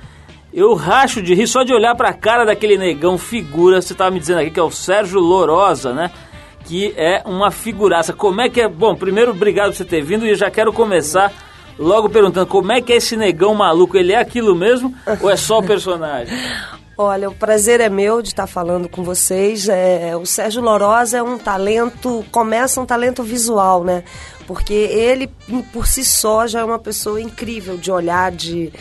eu 0.53 0.74
racho 0.74 1.22
de 1.22 1.34
rir 1.34 1.48
só 1.48 1.63
de 1.63 1.74
olhar 1.74 1.96
para 1.96 2.10
a 2.10 2.13
cara 2.13 2.46
daquele 2.46 2.77
negão 2.77 3.17
figura. 3.17 3.82
Você 3.82 3.93
estava 3.93 4.12
me 4.12 4.20
dizendo 4.20 4.39
aqui 4.39 4.51
que 4.51 4.60
é 4.60 4.63
o 4.63 4.72
Sérgio 4.72 5.20
Lorosa, 5.20 5.93
né? 5.93 6.12
Que 6.65 6.93
é 6.98 7.22
uma 7.25 7.50
figuraça. 7.51 8.12
Como 8.12 8.41
é 8.41 8.50
que 8.50 8.62
é? 8.62 8.67
Bom, 8.67 8.96
primeiro, 8.96 9.32
obrigado 9.32 9.72
por 9.72 9.77
você 9.77 9.86
ter 9.86 10.01
vindo 10.01 10.25
e 10.25 10.29
eu 10.29 10.36
já 10.36 10.51
quero 10.51 10.74
começar 10.74 11.32
logo 11.79 12.10
perguntando 12.10 12.46
como 12.46 12.72
é 12.72 12.82
que 12.82 12.91
é 12.91 12.98
esse 12.98 13.15
negão 13.15 13.55
maluco. 13.55 13.98
Ele 13.98 14.13
é 14.13 14.17
aquilo 14.17 14.53
mesmo 14.53 14.93
ou 15.22 15.29
é 15.29 15.36
só 15.38 15.60
o 15.60 15.63
personagem? 15.63 16.38
Olha, 16.95 17.27
o 17.27 17.33
prazer 17.33 17.81
é 17.81 17.89
meu 17.89 18.21
de 18.21 18.29
estar 18.29 18.45
falando 18.45 18.88
com 18.88 19.03
vocês. 19.03 19.67
É, 19.67 20.15
o 20.15 20.27
Sérgio 20.27 20.62
Lorosa 20.62 21.17
é 21.17 21.23
um 21.23 21.39
talento, 21.39 22.23
começa 22.31 22.79
um 22.79 22.85
talento 22.85 23.23
visual, 23.23 23.83
né? 23.83 24.03
Porque 24.45 24.73
ele, 24.73 25.27
por 25.71 25.88
si 25.88 26.05
só, 26.05 26.45
já 26.45 26.59
é 26.59 26.63
uma 26.63 26.77
pessoa 26.77 27.19
incrível 27.19 27.77
de 27.77 27.91
olhar, 27.91 28.31
de... 28.31 28.71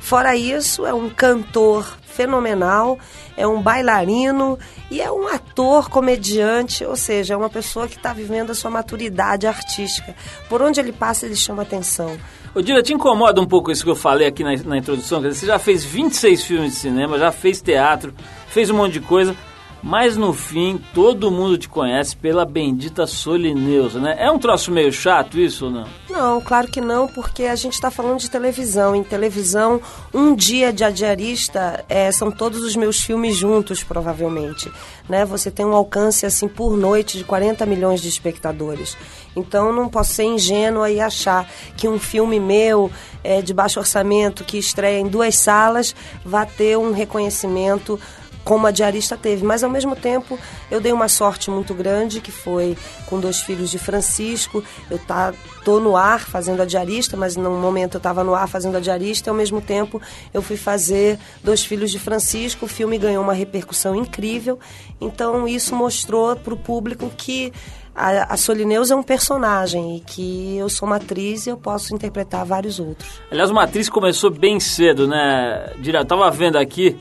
Fora 0.00 0.34
isso, 0.34 0.84
é 0.84 0.92
um 0.92 1.08
cantor 1.10 1.98
fenomenal, 2.06 2.98
é 3.36 3.46
um 3.46 3.62
bailarino 3.62 4.58
e 4.90 5.00
é 5.00 5.12
um 5.12 5.28
ator, 5.28 5.88
comediante, 5.88 6.84
ou 6.84 6.96
seja, 6.96 7.34
é 7.34 7.36
uma 7.36 7.50
pessoa 7.50 7.86
que 7.86 7.96
está 7.96 8.12
vivendo 8.12 8.50
a 8.50 8.54
sua 8.54 8.70
maturidade 8.70 9.46
artística. 9.46 10.16
Por 10.48 10.60
onde 10.60 10.80
ele 10.80 10.90
passa, 10.90 11.26
ele 11.26 11.36
chama 11.36 11.62
atenção. 11.62 12.18
Ô, 12.52 12.60
Dira, 12.60 12.82
te 12.82 12.92
incomoda 12.92 13.40
um 13.40 13.46
pouco 13.46 13.70
isso 13.70 13.84
que 13.84 13.90
eu 13.90 13.94
falei 13.94 14.26
aqui 14.26 14.42
na, 14.42 14.56
na 14.64 14.76
introdução? 14.76 15.22
Quer 15.22 15.28
dizer, 15.28 15.40
você 15.40 15.46
já 15.46 15.58
fez 15.58 15.84
26 15.84 16.42
filmes 16.44 16.72
de 16.72 16.78
cinema, 16.78 17.16
já 17.16 17.30
fez 17.30 17.62
teatro, 17.62 18.12
fez 18.48 18.68
um 18.70 18.76
monte 18.76 18.94
de 18.94 19.00
coisa, 19.00 19.36
mas 19.82 20.16
no 20.16 20.32
fim 20.32 20.80
todo 20.92 21.30
mundo 21.30 21.56
te 21.56 21.68
conhece 21.68 22.16
pela 22.16 22.44
bendita 22.44 23.06
Solineusa, 23.06 23.98
né? 23.98 24.16
É 24.18 24.30
um 24.30 24.38
troço 24.38 24.70
meio 24.70 24.92
chato 24.92 25.38
isso 25.38 25.66
ou 25.66 25.70
não? 25.70 25.86
Não, 26.08 26.40
claro 26.40 26.68
que 26.68 26.80
não, 26.80 27.06
porque 27.06 27.44
a 27.44 27.54
gente 27.54 27.74
está 27.74 27.90
falando 27.90 28.18
de 28.18 28.30
televisão. 28.30 28.94
Em 28.94 29.02
televisão, 29.02 29.80
um 30.12 30.34
dia 30.34 30.72
de 30.72 30.84
adiarista 30.84 31.84
é, 31.88 32.10
são 32.12 32.30
todos 32.30 32.62
os 32.62 32.76
meus 32.76 33.00
filmes 33.00 33.36
juntos, 33.36 33.82
provavelmente. 33.82 34.70
Né? 35.08 35.24
Você 35.24 35.50
tem 35.50 35.64
um 35.64 35.74
alcance 35.74 36.26
assim 36.26 36.48
por 36.48 36.76
noite 36.76 37.16
de 37.16 37.24
40 37.24 37.64
milhões 37.66 38.00
de 38.00 38.08
espectadores. 38.08 38.96
Então 39.34 39.72
não 39.72 39.88
posso 39.88 40.12
ser 40.12 40.24
ingênua 40.24 40.90
e 40.90 41.00
achar 41.00 41.48
que 41.76 41.88
um 41.88 41.98
filme 41.98 42.40
meu 42.40 42.90
é, 43.22 43.40
de 43.40 43.54
baixo 43.54 43.78
orçamento 43.78 44.44
que 44.44 44.58
estreia 44.58 44.98
em 44.98 45.06
duas 45.06 45.36
salas 45.36 45.94
vai 46.24 46.46
ter 46.46 46.76
um 46.76 46.92
reconhecimento 46.92 47.98
como 48.44 48.66
a 48.66 48.70
diarista 48.70 49.16
teve. 49.16 49.44
Mas 49.44 49.62
ao 49.62 49.70
mesmo 49.70 49.94
tempo 49.94 50.38
eu 50.70 50.80
dei 50.80 50.92
uma 50.92 51.08
sorte 51.08 51.50
muito 51.50 51.74
grande, 51.74 52.20
que 52.20 52.32
foi 52.32 52.76
com 53.06 53.20
dois 53.20 53.40
filhos 53.40 53.70
de 53.70 53.78
Francisco. 53.78 54.62
Eu 54.90 54.98
tá, 54.98 55.32
tô 55.64 55.80
no 55.80 55.96
ar 55.96 56.20
fazendo 56.20 56.62
a 56.62 56.64
diarista, 56.64 57.16
mas 57.16 57.36
no 57.36 57.50
momento 57.50 57.94
eu 57.94 57.98
estava 57.98 58.24
no 58.24 58.34
ar 58.34 58.48
fazendo 58.48 58.76
a 58.76 58.80
diarista 58.80 59.28
e 59.28 59.30
ao 59.30 59.36
mesmo 59.36 59.60
tempo 59.60 60.00
eu 60.32 60.42
fui 60.42 60.56
fazer 60.56 61.18
Dois 61.42 61.64
Filhos 61.64 61.90
de 61.90 61.98
Francisco. 61.98 62.66
O 62.66 62.68
filme 62.68 62.98
ganhou 62.98 63.22
uma 63.22 63.34
repercussão 63.34 63.94
incrível. 63.94 64.58
Então 65.00 65.46
isso 65.46 65.74
mostrou 65.74 66.36
para 66.36 66.54
o 66.54 66.56
público 66.56 67.10
que 67.16 67.52
a, 67.94 68.36
Solineus 68.36 68.90
é 68.90 68.96
um 68.96 69.02
personagem 69.02 69.96
e 69.96 70.00
que 70.00 70.56
eu 70.56 70.68
sou 70.68 70.86
uma 70.86 70.96
atriz 70.96 71.46
e 71.46 71.50
eu 71.50 71.56
posso 71.56 71.94
interpretar 71.94 72.44
vários 72.44 72.78
outros. 72.78 73.20
Aliás, 73.30 73.50
uma 73.50 73.64
atriz 73.64 73.88
começou 73.88 74.30
bem 74.30 74.58
cedo, 74.60 75.06
né? 75.06 75.72
Eu 75.84 76.04
tava 76.04 76.30
vendo 76.30 76.56
aqui 76.56 76.96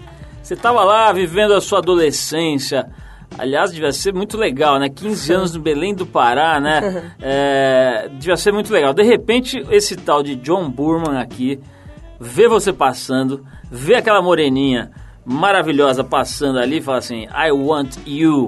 você 0.49 0.55
estava 0.55 0.83
lá 0.83 1.11
vivendo 1.11 1.53
a 1.53 1.61
sua 1.61 1.77
adolescência. 1.77 2.89
Aliás, 3.37 3.71
devia 3.71 3.91
ser 3.91 4.11
muito 4.15 4.35
legal, 4.35 4.79
né? 4.79 4.89
15 4.89 5.31
anos 5.33 5.53
no 5.53 5.61
Belém 5.61 5.93
do 5.93 6.07
Pará, 6.07 6.59
né? 6.59 7.13
É, 7.21 8.09
devia 8.13 8.35
ser 8.35 8.51
muito 8.51 8.73
legal. 8.73 8.91
De 8.91 9.03
repente, 9.03 9.63
esse 9.69 9.95
tal 9.95 10.23
de 10.23 10.35
John 10.35 10.67
Burman 10.67 11.19
aqui 11.19 11.59
vê 12.19 12.47
você 12.47 12.73
passando, 12.73 13.45
vê 13.69 13.95
aquela 13.95 14.23
moreninha 14.23 14.89
maravilhosa 15.29 16.03
passando 16.03 16.57
ali 16.57 16.77
e 16.77 16.81
fala 16.81 16.97
assim, 16.97 17.25
I 17.25 17.51
want 17.51 17.97
you. 18.03 18.47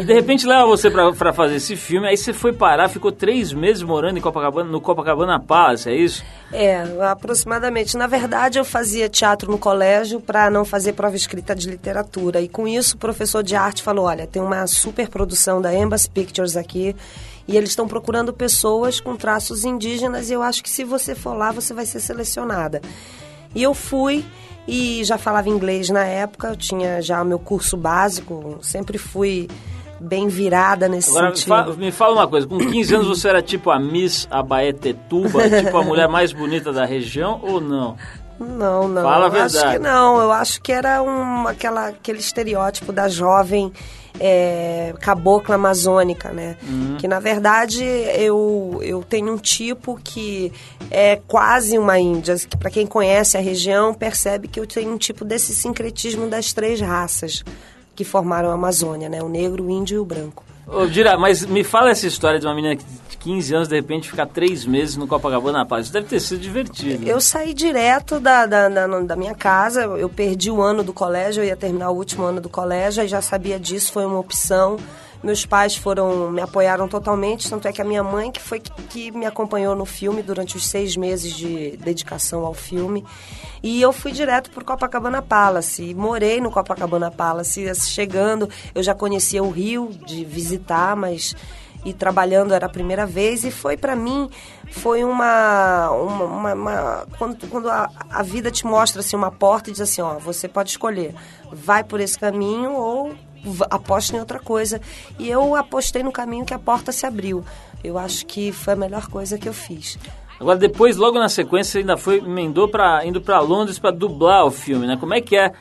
e 0.00 0.04
de 0.04 0.12
repente 0.12 0.44
leva 0.44 0.66
você 0.66 0.90
pra, 0.90 1.12
pra 1.12 1.32
fazer 1.32 1.54
esse 1.54 1.76
filme, 1.76 2.08
aí 2.08 2.16
você 2.16 2.32
foi 2.32 2.52
parar, 2.52 2.88
ficou 2.88 3.12
três 3.12 3.52
meses 3.52 3.84
morando 3.84 4.18
em 4.18 4.20
Copacabana, 4.20 4.68
no 4.68 4.80
Copacabana 4.80 5.38
Palace, 5.38 5.88
é 5.88 5.94
isso? 5.94 6.24
É, 6.52 6.82
aproximadamente. 7.08 7.96
Na 7.96 8.08
verdade, 8.08 8.58
eu 8.58 8.64
fazia 8.64 9.08
teatro 9.08 9.48
no 9.48 9.58
colégio 9.58 10.20
para 10.20 10.50
não 10.50 10.64
fazer 10.64 10.94
prova 10.94 11.14
escrita 11.14 11.54
de 11.54 11.70
literatura. 11.70 12.40
E 12.40 12.48
com 12.48 12.66
isso, 12.66 12.96
o 12.96 12.98
professor 12.98 13.42
de 13.44 13.54
arte 13.54 13.82
falou: 13.82 14.06
olha, 14.06 14.26
tem 14.26 14.42
uma 14.42 14.66
super 14.66 15.08
produção 15.08 15.62
da 15.62 15.72
Embassy 15.72 16.10
Pictures 16.10 16.56
aqui. 16.56 16.96
E 17.46 17.56
eles 17.56 17.70
estão 17.70 17.86
procurando 17.86 18.32
pessoas 18.32 18.98
com 18.98 19.14
traços 19.14 19.64
indígenas 19.64 20.30
e 20.30 20.32
eu 20.32 20.42
acho 20.42 20.62
que 20.62 20.68
se 20.68 20.84
você 20.84 21.14
for 21.14 21.34
lá, 21.34 21.52
você 21.52 21.72
vai 21.72 21.86
ser 21.86 22.00
selecionada. 22.00 22.82
E 23.54 23.62
eu 23.62 23.72
fui 23.72 24.24
e 24.68 25.02
já 25.02 25.16
falava 25.16 25.48
inglês 25.48 25.88
na 25.88 26.04
época, 26.04 26.48
eu 26.48 26.56
tinha 26.56 27.00
já 27.00 27.22
o 27.22 27.24
meu 27.24 27.38
curso 27.38 27.74
básico, 27.74 28.58
sempre 28.60 28.98
fui 28.98 29.48
bem 29.98 30.28
virada 30.28 30.88
nesse 30.88 31.10
Agora, 31.10 31.34
sentido. 31.34 31.54
Agora, 31.54 31.76
me 31.76 31.90
fala 31.90 32.12
uma 32.12 32.28
coisa, 32.28 32.46
com 32.46 32.58
15 32.58 32.94
anos 32.94 33.08
você 33.08 33.28
era 33.28 33.42
tipo 33.42 33.70
a 33.70 33.78
Miss 33.80 34.28
Abaetetuba, 34.30 35.48
tipo 35.50 35.76
a 35.76 35.82
mulher 35.82 36.06
mais 36.06 36.32
bonita 36.32 36.72
da 36.72 36.84
região 36.84 37.40
ou 37.42 37.60
não? 37.60 37.96
Não, 38.38 38.86
não. 38.86 39.02
Fala 39.02 39.26
a 39.26 39.28
verdade. 39.28 39.56
Acho 39.58 39.72
que 39.72 39.78
não, 39.78 40.20
eu 40.20 40.32
acho 40.32 40.62
que 40.62 40.72
era 40.72 41.02
um, 41.02 41.48
aquela, 41.48 41.88
aquele 41.88 42.18
estereótipo 42.18 42.92
da 42.92 43.08
jovem 43.08 43.72
é, 44.20 44.94
cabocla 45.00 45.54
amazônica, 45.54 46.30
né? 46.30 46.56
Uhum. 46.62 46.96
Que 46.98 47.08
na 47.08 47.20
verdade 47.20 47.84
eu, 47.84 48.80
eu 48.82 49.02
tenho 49.02 49.32
um 49.32 49.38
tipo 49.38 49.98
que 50.02 50.52
é 50.90 51.16
quase 51.16 51.78
uma 51.78 51.98
índia, 51.98 52.36
que 52.36 52.56
para 52.56 52.70
quem 52.70 52.86
conhece 52.86 53.36
a 53.36 53.40
região 53.40 53.94
percebe 53.94 54.48
que 54.48 54.58
eu 54.58 54.66
tenho 54.66 54.92
um 54.92 54.98
tipo 54.98 55.24
desse 55.24 55.54
sincretismo 55.54 56.28
das 56.28 56.52
três 56.52 56.80
raças 56.80 57.44
que 57.94 58.04
formaram 58.04 58.50
a 58.50 58.54
Amazônia, 58.54 59.08
né? 59.08 59.22
O 59.22 59.28
negro, 59.28 59.64
o 59.64 59.70
índio 59.70 59.96
e 59.96 59.98
o 59.98 60.04
branco. 60.04 60.44
Ô, 60.70 60.86
Dira, 60.86 61.16
mas 61.16 61.46
me 61.46 61.64
fala 61.64 61.90
essa 61.90 62.06
história 62.06 62.38
de 62.38 62.46
uma 62.46 62.54
menina 62.54 62.76
de 62.76 63.16
15 63.16 63.54
anos, 63.54 63.68
de 63.68 63.74
repente, 63.74 64.10
ficar 64.10 64.26
três 64.26 64.66
meses 64.66 64.96
no 64.96 65.06
Copacabana 65.06 65.64
Paz. 65.64 65.86
Isso 65.86 65.92
deve 65.92 66.06
ter 66.06 66.20
sido 66.20 66.40
divertido. 66.40 67.08
Eu 67.08 67.20
saí 67.22 67.54
direto 67.54 68.20
da, 68.20 68.44
da, 68.44 68.68
da, 68.68 68.86
da 68.86 69.16
minha 69.16 69.34
casa, 69.34 69.84
eu 69.84 70.08
perdi 70.10 70.50
o 70.50 70.60
ano 70.60 70.82
do 70.82 70.92
colégio, 70.92 71.42
eu 71.42 71.46
ia 71.46 71.56
terminar 71.56 71.90
o 71.90 71.96
último 71.96 72.24
ano 72.24 72.40
do 72.40 72.50
colégio, 72.50 73.02
e 73.02 73.08
já 73.08 73.22
sabia 73.22 73.58
disso, 73.58 73.92
foi 73.92 74.04
uma 74.04 74.18
opção. 74.18 74.76
Meus 75.22 75.44
pais 75.44 75.76
foram, 75.76 76.30
me 76.30 76.40
apoiaram 76.40 76.86
totalmente, 76.86 77.50
tanto 77.50 77.66
é 77.66 77.72
que 77.72 77.82
a 77.82 77.84
minha 77.84 78.04
mãe, 78.04 78.30
que 78.30 78.40
foi 78.40 78.60
que, 78.60 79.10
me 79.10 79.26
acompanhou 79.26 79.74
no 79.74 79.84
filme 79.84 80.22
durante 80.22 80.56
os 80.56 80.66
seis 80.66 80.96
meses 80.96 81.32
de 81.32 81.76
dedicação 81.78 82.46
ao 82.46 82.54
filme. 82.54 83.04
E 83.60 83.82
eu 83.82 83.92
fui 83.92 84.12
direto 84.12 84.50
para 84.50 84.64
Copacabana 84.64 85.20
Palace, 85.20 85.92
morei 85.92 86.40
no 86.40 86.50
Copacabana 86.50 87.10
Palace. 87.10 87.68
Chegando, 87.74 88.48
eu 88.74 88.82
já 88.82 88.94
conhecia 88.94 89.42
o 89.42 89.50
Rio 89.50 89.90
de 90.06 90.24
visitar, 90.24 90.94
mas 90.94 91.34
e 91.84 91.92
trabalhando 91.92 92.52
era 92.52 92.66
a 92.66 92.68
primeira 92.68 93.06
vez 93.06 93.44
e 93.44 93.50
foi 93.50 93.76
para 93.76 93.94
mim 93.94 94.28
foi 94.70 95.04
uma, 95.04 95.90
uma, 95.90 96.24
uma, 96.24 96.52
uma 96.54 97.06
quando, 97.16 97.48
quando 97.48 97.70
a, 97.70 97.88
a, 98.10 98.22
vida 98.22 98.50
te 98.50 98.66
mostra 98.66 99.00
assim 99.00 99.16
uma 99.16 99.30
porta 99.30 99.70
e 99.70 99.72
diz 99.72 99.80
assim 99.80 100.02
ó 100.02 100.18
você 100.18 100.48
pode 100.48 100.70
escolher 100.70 101.14
vai 101.52 101.84
por 101.84 102.00
esse 102.00 102.18
caminho 102.18 102.72
ou 102.72 103.14
aposta 103.70 104.16
em 104.16 104.20
outra 104.20 104.38
coisa. 104.38 104.80
E 105.18 105.28
eu 105.28 105.54
apostei 105.54 106.02
no 106.02 106.12
caminho 106.12 106.44
que 106.44 106.54
a 106.54 106.58
porta 106.58 106.92
se 106.92 107.06
abriu. 107.06 107.44
Eu 107.82 107.98
acho 107.98 108.26
que 108.26 108.52
foi 108.52 108.72
a 108.72 108.76
melhor 108.76 109.08
coisa 109.08 109.38
que 109.38 109.48
eu 109.48 109.52
fiz. 109.52 109.98
Agora 110.40 110.58
depois 110.58 110.96
logo 110.96 111.18
na 111.18 111.28
sequência 111.28 111.80
ainda 111.80 111.96
foi 111.96 112.18
emendou 112.18 112.68
para 112.68 113.04
indo 113.04 113.20
para 113.20 113.40
Londres 113.40 113.78
para 113.78 113.90
dublar 113.90 114.44
o 114.44 114.50
filme 114.50 114.86
né? 114.86 114.96
Como 114.96 115.12
é 115.12 115.20
que 115.20 115.36
é 115.36 115.52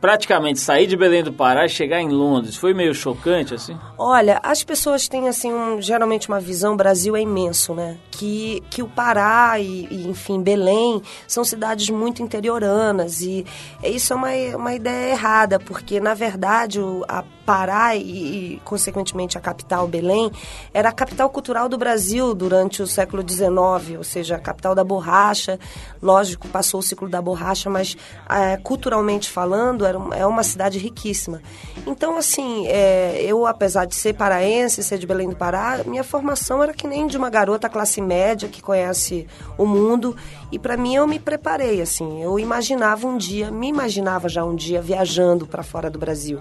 praticamente 0.00 0.60
sair 0.60 0.86
de 0.86 0.96
Belém 0.96 1.22
do 1.22 1.32
Pará 1.32 1.64
e 1.64 1.68
chegar 1.68 2.00
em 2.00 2.08
Londres 2.08 2.56
foi 2.56 2.74
meio 2.74 2.94
chocante 2.94 3.54
assim? 3.54 3.78
Olha, 3.96 4.40
as 4.42 4.62
pessoas 4.62 5.08
têm 5.08 5.28
assim 5.28 5.52
um, 5.52 5.80
geralmente 5.80 6.28
uma 6.28 6.40
visão 6.40 6.76
Brasil 6.76 7.16
é 7.16 7.22
imenso, 7.22 7.74
né? 7.74 7.96
Que, 8.10 8.62
que 8.70 8.82
o 8.82 8.88
Pará 8.88 9.58
e, 9.58 9.86
e, 9.90 10.08
enfim 10.08 10.42
Belém 10.42 11.02
são 11.26 11.44
cidades 11.44 11.88
muito 11.90 12.22
interioranas 12.22 13.22
e 13.22 13.46
isso 13.82 14.12
é 14.12 14.16
uma, 14.16 14.56
uma 14.56 14.74
ideia 14.74 15.12
errada 15.12 15.58
porque 15.58 16.00
na 16.00 16.14
verdade 16.14 16.80
o, 16.80 17.04
a 17.08 17.24
Pará 17.50 17.96
e, 17.96 18.00
e, 18.00 18.62
consequentemente, 18.64 19.36
a 19.36 19.40
capital, 19.40 19.88
Belém, 19.88 20.30
era 20.72 20.90
a 20.90 20.92
capital 20.92 21.28
cultural 21.28 21.68
do 21.68 21.76
Brasil 21.76 22.32
durante 22.32 22.80
o 22.80 22.86
século 22.86 23.28
XIX, 23.28 23.98
ou 23.98 24.04
seja, 24.04 24.36
a 24.36 24.38
capital 24.38 24.72
da 24.72 24.84
borracha. 24.84 25.58
Lógico, 26.00 26.46
passou 26.46 26.78
o 26.78 26.82
ciclo 26.82 27.08
da 27.08 27.20
borracha, 27.20 27.68
mas 27.68 27.96
é, 28.28 28.56
culturalmente 28.56 29.28
falando, 29.28 29.84
era, 29.84 29.98
é 30.16 30.24
uma 30.24 30.44
cidade 30.44 30.78
riquíssima. 30.78 31.42
Então, 31.84 32.16
assim, 32.16 32.68
é, 32.68 33.20
eu, 33.20 33.44
apesar 33.44 33.84
de 33.84 33.96
ser 33.96 34.12
paraense, 34.12 34.84
ser 34.84 34.98
de 34.98 35.06
Belém 35.06 35.28
do 35.28 35.34
Pará, 35.34 35.80
minha 35.84 36.04
formação 36.04 36.62
era 36.62 36.72
que 36.72 36.86
nem 36.86 37.08
de 37.08 37.18
uma 37.18 37.28
garota 37.28 37.68
classe 37.68 38.00
média 38.00 38.48
que 38.48 38.62
conhece 38.62 39.26
o 39.58 39.66
mundo. 39.66 40.14
E 40.52 40.58
para 40.58 40.76
mim, 40.76 40.94
eu 40.94 41.04
me 41.04 41.18
preparei, 41.18 41.82
assim. 41.82 42.22
Eu 42.22 42.38
imaginava 42.38 43.08
um 43.08 43.16
dia, 43.16 43.50
me 43.50 43.66
imaginava 43.66 44.28
já 44.28 44.44
um 44.44 44.54
dia 44.54 44.80
viajando 44.80 45.48
para 45.48 45.64
fora 45.64 45.90
do 45.90 45.98
Brasil. 45.98 46.38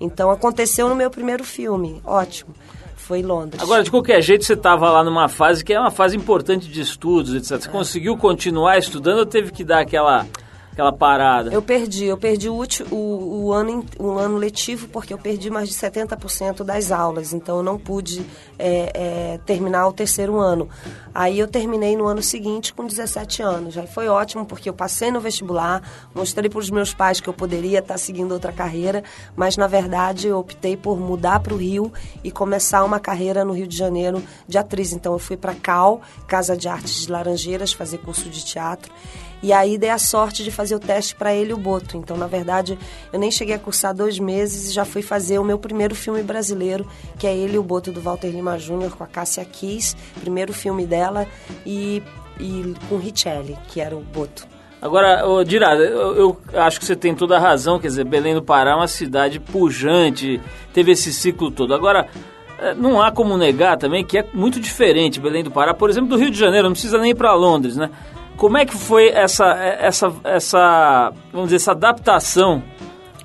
Então 0.00 0.30
aconteceu 0.30 0.88
no 0.88 0.94
meu 0.94 1.10
primeiro 1.10 1.44
filme, 1.44 2.00
ótimo. 2.04 2.54
Foi 2.96 3.18
em 3.18 3.22
Londres. 3.22 3.60
Agora, 3.60 3.82
de 3.82 3.90
qualquer 3.90 4.22
jeito, 4.22 4.44
você 4.44 4.52
estava 4.52 4.88
lá 4.88 5.02
numa 5.02 5.28
fase 5.28 5.64
que 5.64 5.72
é 5.72 5.80
uma 5.80 5.90
fase 5.90 6.16
importante 6.16 6.68
de 6.68 6.80
estudos, 6.80 7.34
etc. 7.34 7.60
Você 7.60 7.68
é. 7.68 7.70
conseguiu 7.70 8.16
continuar 8.16 8.78
estudando 8.78 9.18
ou 9.18 9.26
teve 9.26 9.50
que 9.50 9.64
dar 9.64 9.80
aquela 9.80 10.24
aquela 10.72 10.92
parada? 10.92 11.52
Eu 11.52 11.60
perdi, 11.60 12.06
eu 12.06 12.16
perdi 12.16 12.48
o, 12.48 12.64
o, 12.90 13.44
o, 13.44 13.52
ano, 13.52 13.84
o 13.98 14.10
ano 14.12 14.36
letivo 14.38 14.88
porque 14.88 15.12
eu 15.12 15.18
perdi 15.18 15.50
mais 15.50 15.68
de 15.68 15.74
70% 15.74 16.64
das 16.64 16.90
aulas, 16.90 17.32
então 17.32 17.58
eu 17.58 17.62
não 17.62 17.78
pude 17.78 18.24
é, 18.58 18.92
é, 18.94 19.38
terminar 19.44 19.86
o 19.86 19.92
terceiro 19.92 20.38
ano. 20.40 20.68
Aí 21.14 21.38
eu 21.38 21.46
terminei 21.46 21.94
no 21.94 22.06
ano 22.06 22.22
seguinte 22.22 22.72
com 22.72 22.86
17 22.86 23.42
anos. 23.42 23.76
Aí 23.76 23.86
foi 23.86 24.08
ótimo 24.08 24.46
porque 24.46 24.68
eu 24.68 24.72
passei 24.72 25.10
no 25.10 25.20
vestibular, 25.20 25.82
mostrei 26.14 26.48
para 26.48 26.58
os 26.58 26.70
meus 26.70 26.94
pais 26.94 27.20
que 27.20 27.28
eu 27.28 27.34
poderia 27.34 27.80
estar 27.80 27.98
seguindo 27.98 28.32
outra 28.32 28.50
carreira, 28.50 29.04
mas 29.36 29.58
na 29.58 29.66
verdade 29.66 30.28
eu 30.28 30.38
optei 30.38 30.74
por 30.76 30.98
mudar 30.98 31.40
para 31.40 31.52
o 31.52 31.56
Rio 31.58 31.92
e 32.24 32.30
começar 32.30 32.82
uma 32.82 32.98
carreira 32.98 33.44
no 33.44 33.52
Rio 33.52 33.66
de 33.66 33.76
Janeiro 33.76 34.22
de 34.48 34.56
atriz. 34.56 34.92
Então 34.94 35.12
eu 35.12 35.18
fui 35.18 35.36
para 35.36 35.54
Cal, 35.54 36.00
Casa 36.26 36.56
de 36.56 36.66
Artes 36.66 37.02
de 37.02 37.12
Laranjeiras, 37.12 37.74
fazer 37.74 37.98
curso 37.98 38.30
de 38.30 38.42
teatro. 38.42 38.90
E 39.42 39.52
aí 39.52 39.76
dei 39.76 39.90
a 39.90 39.98
sorte 39.98 40.44
de 40.44 40.50
fazer 40.50 40.74
o 40.74 40.78
teste 40.78 41.14
para 41.14 41.34
ele 41.34 41.52
o 41.52 41.56
Boto. 41.56 41.96
Então, 41.96 42.16
na 42.16 42.26
verdade, 42.26 42.78
eu 43.12 43.18
nem 43.18 43.30
cheguei 43.30 43.54
a 43.54 43.58
cursar 43.58 43.94
dois 43.94 44.18
meses 44.18 44.70
e 44.70 44.72
já 44.72 44.84
fui 44.84 45.02
fazer 45.02 45.38
o 45.38 45.44
meu 45.44 45.58
primeiro 45.58 45.94
filme 45.94 46.22
brasileiro, 46.22 46.86
que 47.18 47.26
é 47.26 47.34
ele 47.34 47.58
o 47.58 47.62
Boto 47.62 47.90
do 47.90 48.00
Walter 48.00 48.28
Lima 48.28 48.58
Júnior 48.58 48.96
com 48.96 49.02
a 49.02 49.06
Cássia 49.06 49.44
Kiss, 49.44 49.96
primeiro 50.20 50.52
filme 50.52 50.86
dela, 50.86 51.26
e, 51.66 52.02
e 52.38 52.74
com 52.88 52.96
Richelli, 52.98 53.58
que 53.68 53.80
era 53.80 53.96
o 53.96 54.00
Boto. 54.00 54.46
Agora, 54.80 55.24
ô, 55.28 55.44
Dira, 55.44 55.76
eu, 55.76 56.36
eu 56.52 56.60
acho 56.60 56.80
que 56.80 56.84
você 56.84 56.96
tem 56.96 57.14
toda 57.14 57.36
a 57.36 57.40
razão, 57.40 57.78
quer 57.78 57.86
dizer, 57.86 58.04
Belém 58.04 58.34
do 58.34 58.42
Pará 58.42 58.72
é 58.72 58.74
uma 58.74 58.88
cidade 58.88 59.38
pujante, 59.38 60.40
teve 60.72 60.90
esse 60.90 61.12
ciclo 61.12 61.52
todo. 61.52 61.72
Agora, 61.72 62.08
é, 62.58 62.74
não 62.74 63.00
há 63.00 63.12
como 63.12 63.36
negar 63.36 63.76
também 63.76 64.04
que 64.04 64.18
é 64.18 64.26
muito 64.34 64.58
diferente 64.58 65.20
Belém 65.20 65.44
do 65.44 65.52
Pará, 65.52 65.72
por 65.72 65.88
exemplo, 65.88 66.10
do 66.10 66.16
Rio 66.16 66.32
de 66.32 66.38
Janeiro, 66.38 66.66
não 66.66 66.72
precisa 66.72 66.98
nem 66.98 67.12
ir 67.12 67.14
para 67.14 67.32
Londres, 67.32 67.76
né? 67.76 67.90
Como 68.42 68.58
é 68.58 68.66
que 68.66 68.76
foi 68.76 69.06
essa, 69.10 69.54
essa, 69.54 70.12
essa, 70.24 71.12
vamos 71.30 71.46
dizer, 71.46 71.62
essa 71.62 71.70
adaptação 71.70 72.60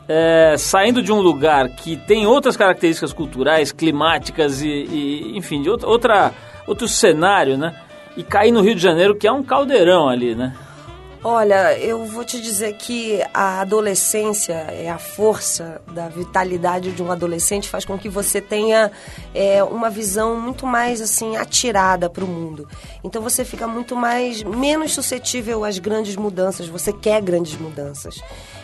é, 0.08 0.54
saindo 0.60 1.02
de 1.02 1.12
um 1.12 1.20
lugar 1.20 1.70
que 1.70 1.98
tem 1.98 2.28
outras 2.28 2.56
características 2.56 3.14
culturais, 3.14 3.72
climáticas 3.72 4.62
e, 4.62 4.68
e 4.68 5.36
enfim, 5.36 5.64
de 5.64 5.72
outra, 5.72 5.90
outra, 5.90 6.34
outro 6.68 6.88
cenário, 6.88 7.58
né? 7.58 7.74
E 8.16 8.22
cair 8.22 8.52
no 8.52 8.62
Rio 8.62 8.76
de 8.76 8.82
Janeiro, 8.82 9.16
que 9.16 9.26
é 9.26 9.32
um 9.32 9.42
caldeirão 9.42 10.08
ali, 10.08 10.36
né? 10.36 10.54
Olha, 11.30 11.78
eu 11.78 12.06
vou 12.06 12.24
te 12.24 12.40
dizer 12.40 12.76
que 12.76 13.22
a 13.34 13.60
adolescência 13.60 14.54
é 14.54 14.90
a 14.90 14.98
força 14.98 15.82
da 15.92 16.08
vitalidade 16.08 16.94
de 16.94 17.04
um 17.04 17.12
adolescente 17.12 17.68
faz 17.68 17.84
com 17.84 17.98
que 17.98 18.08
você 18.08 18.40
tenha 18.40 18.90
é, 19.36 19.62
uma 19.62 19.90
visão 19.90 20.40
muito 20.40 20.66
mais 20.66 21.02
assim 21.02 21.36
atirada 21.36 22.10
para 22.10 22.24
o 22.24 22.28
mundo. 22.28 22.66
Então 23.04 23.22
você 23.22 23.44
fica 23.44 23.68
muito 23.68 23.94
mais 23.94 24.42
menos 24.42 24.94
suscetível 24.94 25.66
às 25.66 25.80
grandes 25.80 26.16
mudanças. 26.16 26.70
Você 26.70 26.94
quer 26.94 27.22
grandes 27.22 27.60
mudanças. 27.60 28.22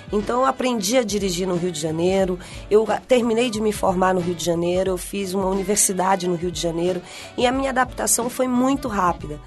Então 0.09 0.39
eu 0.39 0.45
aprendi 0.45 0.97
a 0.97 1.03
dirigir 1.03 1.45
no 1.45 1.57
Rio 1.57 1.71
de 1.71 1.81
Janeiro, 1.81 2.39
eu 2.71 2.87
terminei 3.09 3.49
de 3.49 3.59
me 3.59 3.73
formar 3.73 4.13
no 4.13 4.21
Rio 4.21 4.35
de 4.35 4.45
Janeiro, 4.45 4.91
eu 4.91 4.97
fiz 4.97 5.33
uma 5.33 5.47
universidade 5.47 6.29
no 6.29 6.35
Rio 6.35 6.51
de 6.51 6.61
Janeiro 6.61 7.01
e 7.37 7.45
a 7.45 7.51
minha 7.51 7.71
adaptação 7.71 8.29
foi 8.29 8.47
muito 8.47 8.87
rápida. 8.87 9.37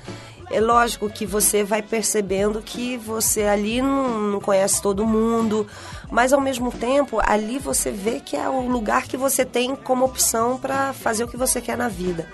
É 0.49 0.61
lógico 0.61 1.11
que 1.11 1.27
você 1.27 1.65
vai 1.65 1.83
percebendo 1.83 2.63
que 2.63 2.97
você 2.97 3.43
ali 3.43 3.83
não, 3.83 4.21
não, 4.21 4.41
conhece 4.41 4.81
todo 4.81 5.05
mundo, 5.05 5.67
mas 6.11 6.33
ao 6.33 6.41
mesmo 6.41 6.71
tempo 6.71 7.19
ali 7.21 7.59
você 7.59 7.91
vê 7.91 8.21
que 8.21 8.37
é 8.37 8.49
o 8.49 8.61
lugar 8.69 9.09
que 9.09 9.17
você 9.17 9.45
tem 9.45 9.75
como 9.75 10.05
opção 10.05 10.57
para 10.57 10.93
fazer 10.93 11.25
o 11.25 11.29
que 11.29 11.37
você 11.37 11.61
quer 11.61 11.77
na 11.77 11.89
vida. 11.89 12.29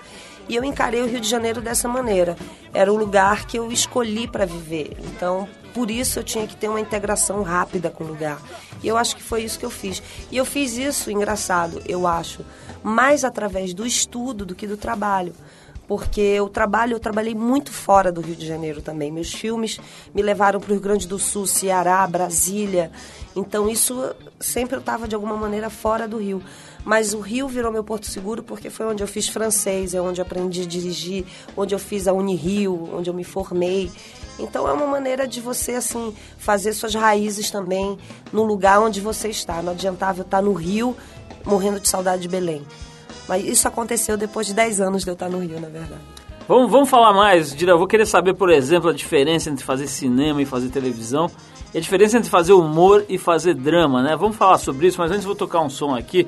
E 0.47 0.55
eu 0.55 0.63
encarei 0.63 1.01
o 1.01 1.07
Rio 1.07 1.21
de 1.21 1.27
Janeiro 1.27 1.61
dessa 1.61 1.87
maneira. 1.87 2.35
Era 2.73 2.91
o 2.91 2.97
lugar 2.97 3.47
que 3.47 3.57
eu 3.57 3.71
escolhi 3.71 4.27
para 4.27 4.45
viver. 4.45 4.95
Então, 4.99 5.47
por 5.73 5.89
isso 5.89 6.19
eu 6.19 6.23
tinha 6.23 6.45
que 6.45 6.55
ter 6.55 6.67
uma 6.67 6.81
integração 6.81 7.41
rápida 7.41 7.89
com 7.89 8.03
o 8.03 8.07
lugar. 8.07 8.39
E 8.83 8.87
eu 8.87 8.97
acho 8.97 9.15
que 9.15 9.23
foi 9.23 9.43
isso 9.43 9.57
que 9.57 9.65
eu 9.65 9.71
fiz. 9.71 10.03
E 10.29 10.37
eu 10.37 10.45
fiz 10.45 10.77
isso, 10.77 11.09
engraçado, 11.09 11.81
eu 11.87 12.05
acho, 12.05 12.45
mais 12.83 13.23
através 13.23 13.73
do 13.73 13.85
estudo 13.87 14.45
do 14.45 14.53
que 14.53 14.67
do 14.67 14.77
trabalho 14.77 15.33
porque 15.87 16.39
o 16.39 16.47
trabalho, 16.47 16.93
eu 16.93 16.99
trabalhei 16.99 17.35
muito 17.35 17.71
fora 17.71 18.11
do 18.11 18.21
Rio 18.21 18.35
de 18.35 18.45
Janeiro 18.45 18.81
também. 18.81 19.11
Meus 19.11 19.33
filmes 19.33 19.79
me 20.13 20.21
levaram 20.21 20.59
para 20.59 20.69
o 20.69 20.73
Rio 20.73 20.81
Grande 20.81 21.07
do 21.07 21.19
Sul, 21.19 21.45
Ceará, 21.45 22.05
Brasília. 22.07 22.91
Então 23.35 23.69
isso 23.69 24.15
sempre 24.39 24.75
eu 24.75 24.79
estava 24.79 25.07
de 25.07 25.15
alguma 25.15 25.35
maneira 25.35 25.69
fora 25.69 26.07
do 26.07 26.17
Rio. 26.17 26.41
Mas 26.85 27.13
o 27.13 27.19
Rio 27.19 27.47
virou 27.47 27.71
meu 27.71 27.83
porto 27.83 28.07
seguro 28.07 28.43
porque 28.43 28.69
foi 28.69 28.85
onde 28.85 29.03
eu 29.03 29.07
fiz 29.07 29.27
francês, 29.27 29.93
é 29.93 30.01
onde 30.01 30.19
eu 30.19 30.25
aprendi 30.25 30.61
a 30.61 30.65
dirigir, 30.65 31.25
onde 31.55 31.73
eu 31.73 31.79
fiz 31.79 32.07
a 32.07 32.13
Unirio, 32.13 32.89
onde 32.93 33.09
eu 33.09 33.13
me 33.13 33.23
formei. 33.23 33.91
Então 34.39 34.67
é 34.67 34.73
uma 34.73 34.87
maneira 34.87 35.27
de 35.27 35.39
você 35.39 35.73
assim 35.73 36.13
fazer 36.37 36.73
suas 36.73 36.93
raízes 36.93 37.51
também 37.51 37.97
no 38.31 38.43
lugar 38.43 38.81
onde 38.81 38.99
você 38.99 39.29
está. 39.29 39.61
Não 39.61 39.73
adiantava 39.73 40.19
eu 40.19 40.23
estar 40.23 40.41
no 40.41 40.53
Rio 40.53 40.95
morrendo 41.45 41.79
de 41.79 41.87
saudade 41.87 42.23
de 42.23 42.27
Belém. 42.27 42.65
Mas 43.27 43.45
isso 43.45 43.67
aconteceu 43.67 44.17
depois 44.17 44.47
de 44.47 44.53
10 44.53 44.81
anos 44.81 45.03
de 45.03 45.09
eu 45.09 45.13
estar 45.13 45.29
no 45.29 45.39
Rio, 45.39 45.59
na 45.59 45.69
verdade. 45.69 46.01
Vamos, 46.47 46.69
vamos 46.69 46.89
falar 46.89 47.13
mais, 47.13 47.55
Dira. 47.55 47.71
Eu 47.71 47.77
vou 47.77 47.87
querer 47.87 48.05
saber, 48.05 48.33
por 48.33 48.49
exemplo, 48.49 48.89
a 48.89 48.93
diferença 48.93 49.49
entre 49.49 49.63
fazer 49.63 49.87
cinema 49.87 50.41
e 50.41 50.45
fazer 50.45 50.69
televisão. 50.69 51.29
E 51.73 51.77
a 51.77 51.81
diferença 51.81 52.17
entre 52.17 52.29
fazer 52.29 52.53
humor 52.53 53.05
e 53.07 53.17
fazer 53.17 53.55
drama, 53.55 54.03
né? 54.03 54.15
Vamos 54.15 54.35
falar 54.35 54.57
sobre 54.57 54.87
isso, 54.87 54.99
mas 54.99 55.11
antes 55.11 55.23
vou 55.23 55.35
tocar 55.35 55.61
um 55.61 55.69
som 55.69 55.95
aqui. 55.95 56.27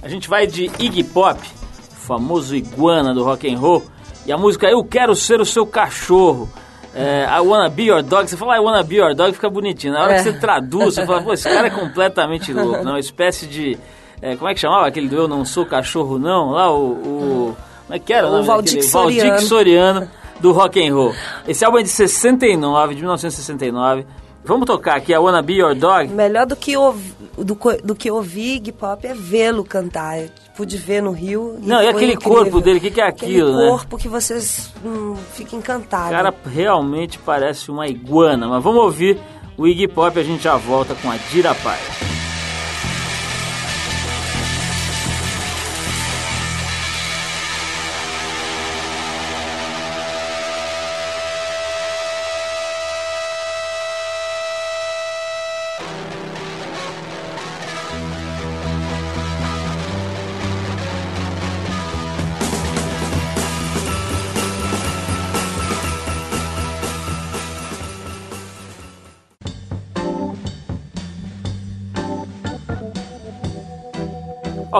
A 0.00 0.08
gente 0.08 0.28
vai 0.28 0.46
de 0.46 0.66
Iggy 0.78 1.02
Pop, 1.02 1.40
o 1.40 1.94
famoso 1.94 2.54
iguana 2.54 3.12
do 3.12 3.24
rock 3.24 3.52
and 3.52 3.58
roll, 3.58 3.82
e 4.24 4.32
a 4.32 4.38
música 4.38 4.68
Eu 4.68 4.84
Quero 4.84 5.14
Ser 5.14 5.40
o 5.40 5.44
Seu 5.44 5.66
Cachorro. 5.66 6.48
É, 6.94 7.26
I 7.28 7.40
wanna 7.40 7.68
be 7.68 7.84
your 7.84 8.02
dog. 8.02 8.28
Você 8.28 8.36
fala 8.36 8.56
I 8.56 8.60
wanna 8.60 8.82
be 8.82 8.96
your 8.96 9.14
dog, 9.14 9.32
fica 9.32 9.50
bonitinho. 9.50 9.92
Na 9.92 10.02
hora 10.02 10.14
é. 10.14 10.16
que 10.16 10.22
você 10.22 10.32
traduz, 10.32 10.94
você 10.94 11.04
fala, 11.04 11.22
pô, 11.22 11.32
esse 11.32 11.48
cara 11.48 11.66
é 11.66 11.70
completamente 11.70 12.52
louco. 12.52 12.84
Né? 12.84 12.90
Uma 12.90 13.00
espécie 13.00 13.46
de 13.46 13.76
é, 14.20 14.36
como 14.36 14.48
é 14.48 14.54
que 14.54 14.60
chamava 14.60 14.86
aquele 14.86 15.08
do 15.08 15.16
Eu 15.16 15.28
Não 15.28 15.44
Sou 15.44 15.64
Cachorro 15.66 16.18
Não? 16.18 16.50
Lá 16.50 16.72
o... 16.72 16.92
o 16.92 17.56
como 17.86 17.96
é 17.96 17.98
que 17.98 18.12
era? 18.12 18.28
O, 18.28 18.40
o 18.40 18.42
Valdir 18.42 18.82
Soriano. 18.82 19.30
Valdir 19.30 19.48
Soriano 19.48 20.10
do 20.40 20.52
rock 20.52 20.86
and 20.86 20.94
roll. 20.94 21.14
Esse 21.46 21.64
álbum 21.64 21.78
é 21.78 21.82
de 21.82 21.88
69, 21.88 22.94
de 22.94 23.00
1969. 23.00 24.06
Vamos 24.44 24.66
tocar 24.66 24.96
aqui 24.96 25.12
a 25.12 25.20
Wanna 25.20 25.42
Be 25.42 25.54
Your 25.54 25.74
Dog? 25.74 26.08
Melhor 26.08 26.46
do 26.46 26.56
que, 26.56 26.76
ouvi, 26.76 27.12
do, 27.36 27.58
do 27.84 27.94
que 27.94 28.10
ouvir 28.10 28.56
Iggy 28.56 28.72
Pop 28.72 29.06
é 29.06 29.12
vê-lo 29.12 29.62
cantar. 29.64 30.18
Eu 30.20 30.30
pude 30.56 30.76
ver 30.76 31.02
no 31.02 31.10
Rio. 31.10 31.58
Não, 31.60 31.82
e 31.82 31.88
aquele 31.88 32.12
incrível. 32.12 32.44
corpo 32.44 32.60
dele, 32.60 32.78
o 32.78 32.80
que, 32.80 32.90
que, 32.90 33.00
é 33.00 33.06
aquilo, 33.06 33.50
aquele 33.50 33.64
né? 33.64 33.70
corpo 33.70 33.98
que 33.98 34.08
vocês 34.08 34.72
hum, 34.84 35.14
ficam 35.34 35.58
encantados. 35.58 36.08
O 36.08 36.12
cara 36.12 36.34
realmente 36.46 37.18
parece 37.18 37.70
uma 37.70 37.88
iguana. 37.88 38.48
Mas 38.48 38.62
vamos 38.62 38.82
ouvir 38.82 39.18
o 39.56 39.66
Iggy 39.66 39.88
Pop 39.88 40.16
e 40.16 40.20
a 40.20 40.24
gente 40.24 40.42
já 40.42 40.56
volta 40.56 40.94
com 40.94 41.10
a 41.10 41.16
Dira 41.30 41.54
Paz. 41.54 42.07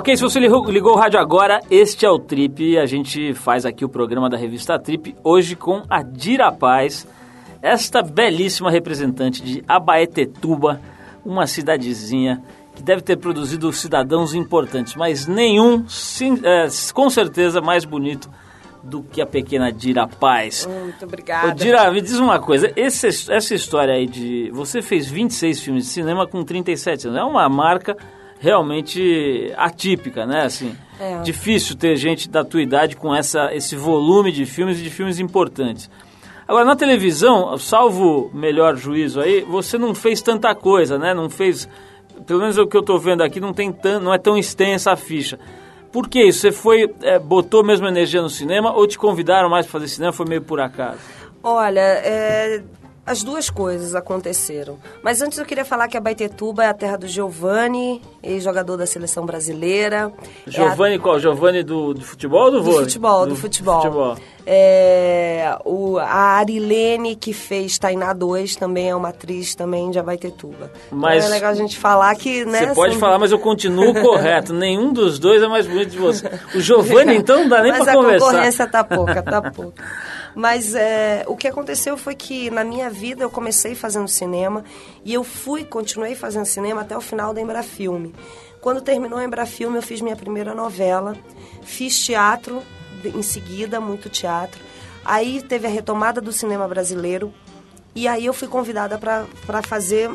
Ok, 0.08 0.16
se 0.16 0.22
você 0.22 0.40
ligou 0.40 0.94
o 0.94 0.96
rádio 0.96 1.20
agora, 1.20 1.60
este 1.70 2.06
é 2.06 2.08
o 2.08 2.18
Trip. 2.18 2.78
A 2.78 2.86
gente 2.86 3.34
faz 3.34 3.66
aqui 3.66 3.84
o 3.84 3.90
programa 3.90 4.30
da 4.30 4.38
revista 4.38 4.78
Trip, 4.78 5.14
hoje 5.22 5.54
com 5.54 5.82
a 5.86 6.02
Dira 6.02 6.50
Paz, 6.50 7.06
esta 7.60 8.00
belíssima 8.00 8.70
representante 8.70 9.42
de 9.42 9.62
Abaetetuba, 9.68 10.80
uma 11.22 11.46
cidadezinha 11.46 12.42
que 12.74 12.82
deve 12.82 13.02
ter 13.02 13.18
produzido 13.18 13.70
cidadãos 13.70 14.32
importantes, 14.32 14.94
mas 14.94 15.26
nenhum, 15.26 15.86
sim, 15.86 16.40
é, 16.42 16.68
com 16.94 17.10
certeza, 17.10 17.60
mais 17.60 17.84
bonito 17.84 18.30
do 18.82 19.02
que 19.02 19.20
a 19.20 19.26
pequena 19.26 19.70
Dira 19.70 20.08
Paz. 20.08 20.66
Muito 20.66 21.04
obrigada. 21.04 21.48
Ô, 21.48 21.50
Dira, 21.54 21.90
me 21.92 22.00
diz 22.00 22.18
uma 22.18 22.38
coisa, 22.38 22.72
esse, 22.76 23.08
essa 23.30 23.54
história 23.54 23.92
aí 23.92 24.06
de... 24.06 24.50
Você 24.54 24.80
fez 24.80 25.06
26 25.06 25.60
filmes 25.60 25.84
de 25.84 25.90
cinema 25.90 26.26
com 26.26 26.42
37 26.42 27.08
anos, 27.08 27.20
é 27.20 27.24
uma 27.24 27.46
marca 27.50 27.94
realmente 28.40 29.52
atípica, 29.56 30.24
né? 30.26 30.42
Assim, 30.44 30.76
é. 31.00 31.22
difícil 31.22 31.76
ter 31.76 31.96
gente 31.96 32.28
da 32.28 32.44
tua 32.44 32.62
idade 32.62 32.96
com 32.96 33.14
essa, 33.14 33.54
esse 33.54 33.76
volume 33.76 34.32
de 34.32 34.46
filmes 34.46 34.78
e 34.78 34.82
de 34.82 34.90
filmes 34.90 35.18
importantes. 35.18 35.90
Agora, 36.46 36.64
na 36.64 36.76
televisão, 36.76 37.58
salvo 37.58 38.30
melhor 38.32 38.74
juízo 38.76 39.20
aí, 39.20 39.42
você 39.42 39.76
não 39.76 39.94
fez 39.94 40.22
tanta 40.22 40.54
coisa, 40.54 40.98
né? 40.98 41.12
Não 41.12 41.28
fez, 41.28 41.68
pelo 42.26 42.40
menos 42.40 42.56
o 42.56 42.66
que 42.66 42.76
eu 42.76 42.80
estou 42.80 42.98
vendo 42.98 43.22
aqui, 43.22 43.38
não, 43.38 43.52
tem 43.52 43.70
tão, 43.70 44.00
não 44.00 44.14
é 44.14 44.18
tão 44.18 44.38
extensa 44.38 44.92
a 44.92 44.96
ficha. 44.96 45.38
Por 45.92 46.08
que 46.08 46.22
isso? 46.22 46.40
Você 46.40 46.52
foi, 46.52 46.94
é, 47.02 47.18
botou 47.18 47.62
mesmo 47.64 47.86
energia 47.86 48.22
no 48.22 48.30
cinema 48.30 48.72
ou 48.72 48.86
te 48.86 48.98
convidaram 48.98 49.50
mais 49.50 49.66
para 49.66 49.72
fazer 49.72 49.88
cinema? 49.88 50.12
Foi 50.12 50.26
meio 50.26 50.42
por 50.42 50.60
acaso? 50.60 51.00
Olha, 51.42 51.80
é, 51.80 52.62
as 53.08 53.22
duas 53.22 53.48
coisas 53.48 53.94
aconteceram. 53.94 54.78
Mas 55.02 55.22
antes 55.22 55.38
eu 55.38 55.46
queria 55.46 55.64
falar 55.64 55.88
que 55.88 55.96
a 55.96 56.00
Baitetuba 56.00 56.62
é 56.64 56.68
a 56.68 56.74
terra 56.74 56.98
do 56.98 57.08
Giovani, 57.08 58.02
ex-jogador 58.22 58.76
da 58.76 58.86
seleção 58.86 59.24
brasileira. 59.24 60.12
Giovani 60.46 60.94
é 60.94 60.98
a... 60.98 61.00
qual? 61.00 61.18
Giovani 61.18 61.62
do, 61.62 61.94
do 61.94 62.02
futebol 62.02 62.44
ou 62.44 62.50
do 62.50 62.62
vôlei? 62.62 62.80
Do 62.80 62.84
futebol, 62.84 63.20
do, 63.20 63.28
do 63.30 63.36
futebol. 63.36 63.80
futebol. 63.80 64.16
É, 64.46 65.58
o, 65.64 65.98
a 65.98 66.36
Arilene, 66.36 67.16
que 67.16 67.32
fez 67.32 67.78
Tainá 67.78 68.12
2, 68.12 68.56
também 68.56 68.90
é 68.90 68.94
uma 68.94 69.08
atriz 69.08 69.54
também 69.54 69.90
de 69.90 69.98
Abaitetuba. 69.98 70.70
Mas 70.90 71.24
então 71.24 71.28
é 71.28 71.34
legal 71.34 71.50
a 71.50 71.54
gente 71.54 71.78
falar 71.78 72.14
que, 72.14 72.44
né? 72.44 72.66
Você 72.66 72.74
pode 72.74 72.96
falar, 72.96 73.18
mas 73.18 73.32
eu 73.32 73.38
continuo 73.38 73.92
correto. 74.00 74.52
Nenhum 74.52 74.92
dos 74.92 75.18
dois 75.18 75.42
é 75.42 75.48
mais 75.48 75.66
bonito 75.66 75.90
de 75.90 75.98
você. 75.98 76.30
O 76.54 76.60
Giovanni, 76.60 77.16
então, 77.16 77.40
não 77.40 77.48
dá 77.48 77.62
nem 77.62 77.72
para 77.72 77.92
conversar. 77.92 78.02
Mas 78.02 78.22
a 78.22 78.26
concorrência 78.26 78.66
tá 78.66 78.84
pouca, 78.84 79.22
tá 79.22 79.50
pouca. 79.50 79.84
Mas 80.38 80.72
é, 80.76 81.24
o 81.26 81.36
que 81.36 81.48
aconteceu 81.48 81.96
foi 81.96 82.14
que 82.14 82.48
na 82.48 82.62
minha 82.62 82.88
vida 82.88 83.24
eu 83.24 83.28
comecei 83.28 83.74
fazendo 83.74 84.06
cinema 84.06 84.62
e 85.04 85.12
eu 85.12 85.24
fui, 85.24 85.64
continuei 85.64 86.14
fazendo 86.14 86.46
cinema 86.46 86.82
até 86.82 86.96
o 86.96 87.00
final 87.00 87.34
da 87.34 87.40
Embrafilme. 87.40 88.14
Quando 88.60 88.80
terminou 88.80 89.18
a 89.18 89.24
Embrafilme, 89.24 89.74
eu 89.74 89.82
fiz 89.82 90.00
minha 90.00 90.14
primeira 90.14 90.54
novela, 90.54 91.16
fiz 91.62 91.98
teatro 91.98 92.62
em 93.04 93.20
seguida, 93.20 93.80
muito 93.80 94.08
teatro. 94.08 94.60
Aí 95.04 95.42
teve 95.42 95.66
a 95.66 95.70
retomada 95.70 96.20
do 96.20 96.30
cinema 96.30 96.68
brasileiro 96.68 97.34
E 97.92 98.06
aí 98.06 98.26
eu 98.26 98.32
fui 98.32 98.46
convidada 98.46 98.96
para 98.96 99.62
fazer 99.62 100.08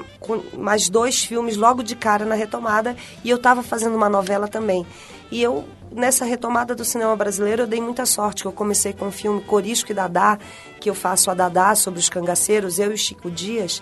mais 0.57 0.87
dois 0.87 1.25
filmes 1.25 1.57
logo 1.57 1.83
de 1.83 1.97
cara 1.97 2.23
na 2.23 2.33
retomada. 2.33 2.95
E 3.25 3.29
eu 3.29 3.35
estava 3.35 3.61
fazendo 3.61 3.97
uma 3.97 4.07
novela 4.07 4.47
também. 4.47 4.87
E 5.29 5.43
eu, 5.43 5.65
nessa 5.95 6.25
retomada 6.25 6.75
do 6.75 6.83
cinema 6.83 7.15
brasileiro, 7.15 7.63
eu 7.63 7.67
dei 7.67 7.81
muita 7.81 8.05
sorte. 8.05 8.43
que 8.43 8.47
Eu 8.47 8.51
comecei 8.51 8.93
com 8.93 9.07
o 9.07 9.11
filme 9.11 9.41
Corisco 9.41 9.91
e 9.91 9.95
Dadá, 9.95 10.37
que 10.79 10.89
eu 10.89 10.95
faço 10.95 11.31
a 11.31 11.33
Dadá 11.33 11.75
sobre 11.75 11.99
os 11.99 12.09
cangaceiros, 12.09 12.79
eu 12.79 12.91
e 12.93 12.97
Chico 12.97 13.29
Dias. 13.29 13.81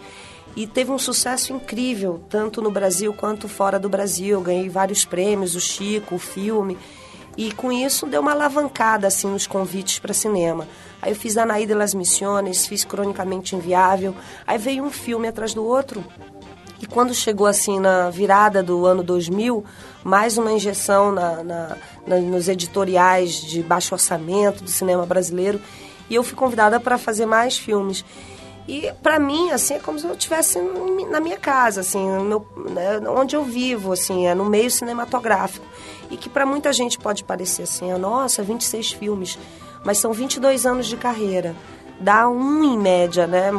E 0.56 0.68
teve 0.68 0.92
um 0.92 1.00
sucesso 1.00 1.54
incrível, 1.54 2.22
tanto 2.30 2.62
no 2.62 2.70
Brasil 2.70 3.14
quanto 3.14 3.48
fora 3.48 3.80
do 3.80 3.88
Brasil. 3.88 4.38
Eu 4.38 4.42
ganhei 4.42 4.70
vários 4.70 5.06
prêmios, 5.06 5.56
o 5.56 5.62
Chico, 5.62 6.16
o 6.16 6.20
filme. 6.20 6.78
E 7.38 7.52
com 7.52 7.72
isso 7.72 8.06
deu 8.06 8.22
uma 8.22 8.32
alavancada 8.32 9.08
assim 9.08 9.28
nos 9.28 9.48
convites 9.48 10.00
para 10.00 10.14
cinema. 10.14 10.68
Aí 11.02 11.12
eu 11.12 11.16
fiz 11.16 11.38
Anaí 11.38 11.66
de 11.66 11.74
las 11.74 11.94
Missiones, 11.94 12.68
fiz 12.68 12.84
Cronicamente 12.84 13.56
Inviável. 13.56 14.14
Aí 14.46 14.58
veio 14.58 14.84
um 14.84 14.92
filme 14.92 15.28
atrás 15.28 15.54
do 15.54 15.64
outro. 15.64 16.04
E 16.82 16.86
quando 16.88 17.14
chegou 17.14 17.46
assim 17.46 17.80
na 17.80 18.10
virada 18.10 18.64
do 18.64 18.86
ano 18.86 19.04
2000, 19.04 19.64
mais 20.04 20.38
uma 20.38 20.52
injeção 20.52 21.12
na, 21.12 21.44
na- 21.44 21.78
na- 22.08 22.18
nos 22.18 22.48
editoriais 22.48 23.34
de 23.34 23.62
baixo 23.62 23.94
orçamento 23.94 24.64
do 24.64 24.70
cinema 24.70 25.06
brasileiro. 25.06 25.62
E 26.10 26.16
eu 26.16 26.24
fui 26.24 26.36
convidada 26.36 26.80
para 26.80 26.98
fazer 26.98 27.26
mais 27.26 27.58
filmes. 27.58 28.04
E 28.68 28.92
para 29.04 29.20
mim, 29.20 29.52
assim, 29.52 29.76
é 29.76 29.80
como 29.80 30.00
se 30.00 30.06
eu 30.06 30.14
estivesse 30.14 30.60
na 31.10 31.20
minha 31.20 31.38
casa, 31.38 31.82
assim, 31.82 32.04
meu, 32.24 32.46
né, 32.70 33.00
onde 33.10 33.36
eu 33.36 33.44
vivo, 33.44 33.92
assim, 33.92 34.28
é 34.28 34.34
no 34.36 34.46
meio 34.46 34.70
cinematográfico. 34.72 35.66
E 36.10 36.18
que 36.18 36.30
para 36.30 36.46
muita 36.46 36.72
gente 36.74 36.98
pode 36.98 37.24
parecer 37.24 37.64
assim, 37.64 37.92
ah, 37.92 37.98
nossa, 37.98 38.44
26 38.44 38.92
filmes, 38.94 39.38
mas 39.84 39.98
são 39.98 40.14
22 40.14 40.66
anos 40.66 40.88
de 40.88 40.96
carreira. 40.98 41.56
Dá 42.02 42.28
um 42.28 42.64
em 42.64 42.78
média, 42.78 43.28
né? 43.28 43.52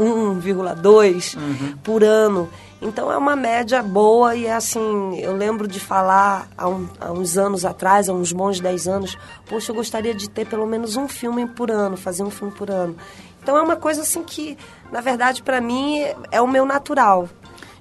1,1,2 0.00 1.36
por 1.82 2.04
ano. 2.04 2.48
Então 2.82 3.12
é 3.12 3.16
uma 3.16 3.36
média 3.36 3.82
boa 3.82 4.34
e 4.34 4.46
é 4.46 4.54
assim, 4.54 5.18
eu 5.18 5.36
lembro 5.36 5.68
de 5.68 5.78
falar 5.78 6.48
há, 6.56 6.66
um- 6.66 6.88
há 6.98 7.12
uns 7.12 7.36
anos 7.36 7.64
atrás, 7.66 8.08
há 8.08 8.12
uns 8.14 8.32
bons 8.32 8.58
10 8.58 8.88
anos, 8.88 9.18
poxa, 9.46 9.70
eu 9.70 9.76
gostaria 9.76 10.14
de 10.14 10.30
ter 10.30 10.46
pelo 10.46 10.66
menos 10.66 10.96
um 10.96 11.06
filme 11.06 11.46
por 11.46 11.70
ano, 11.70 11.96
fazer 11.96 12.22
um 12.22 12.30
filme 12.30 12.52
por 12.54 12.70
ano. 12.70 12.96
Então 13.42 13.56
é 13.56 13.60
uma 13.60 13.76
coisa 13.76 14.00
assim 14.00 14.22
que, 14.22 14.56
na 14.90 15.00
verdade, 15.02 15.42
para 15.42 15.60
mim 15.60 16.02
é 16.30 16.40
o 16.40 16.46
meu 16.48 16.64
natural. 16.64 17.28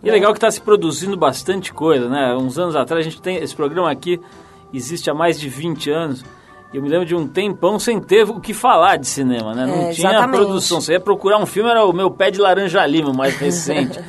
E 0.04 0.10
é 0.10 0.12
legal 0.12 0.32
que 0.34 0.38
está 0.38 0.52
se 0.52 0.60
produzindo 0.62 1.16
bastante 1.18 1.74
coisa, 1.74 2.08
né? 2.10 2.34
Uns 2.36 2.58
anos 2.58 2.76
atrás, 2.76 3.06
a 3.06 3.10
gente 3.10 3.22
tem 3.22 3.38
esse 3.38 3.56
programa 3.56 3.90
aqui, 3.92 4.20
existe 4.74 5.10
há 5.10 5.14
mais 5.14 5.40
de 5.40 5.48
20 5.50 5.90
anos. 5.90 6.24
Eu 6.74 6.82
me 6.84 6.90
lembro 6.90 7.06
de 7.06 7.16
um 7.16 7.28
tempão 7.28 7.80
sem 7.80 8.00
ter 8.00 8.30
o 8.30 8.40
que 8.40 8.54
falar 8.54 8.98
de 8.98 9.08
cinema, 9.08 9.56
né? 9.56 9.66
Não 9.66 9.74
É, 9.74 9.92
tinha 9.92 10.10
exatamente. 10.12 10.38
produção. 10.42 10.80
Você 10.80 10.94
ia 10.94 11.00
procurar 11.00 11.40
um 11.40 11.46
filme, 11.46 11.70
era 11.70 11.84
o 11.84 11.92
meu 11.92 12.12
pé 12.12 12.30
de 12.30 12.40
laranja 12.40 12.86
lima, 12.86 13.10
o 13.10 13.16
mais 13.18 13.36
recente. 13.40 14.00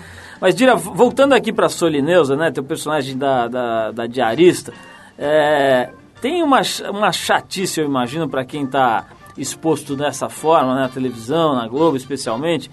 Mas, 0.40 0.54
Dira, 0.54 0.76
voltando 0.76 1.32
aqui 1.32 1.52
para 1.52 1.68
Solineusa, 1.70 2.36
né? 2.36 2.50
Teu 2.50 2.62
personagem 2.62 3.16
da, 3.16 3.48
da, 3.48 3.90
da 3.92 4.06
diarista, 4.06 4.72
é, 5.18 5.90
tem 6.20 6.42
uma, 6.42 6.60
uma 6.90 7.12
chatice, 7.12 7.80
eu 7.80 7.86
imagino, 7.86 8.28
para 8.28 8.44
quem 8.44 8.64
está 8.64 9.06
exposto 9.38 9.96
dessa 9.96 10.28
forma, 10.28 10.74
né, 10.74 10.82
na 10.82 10.88
televisão, 10.88 11.54
na 11.54 11.66
Globo 11.66 11.96
especialmente, 11.96 12.70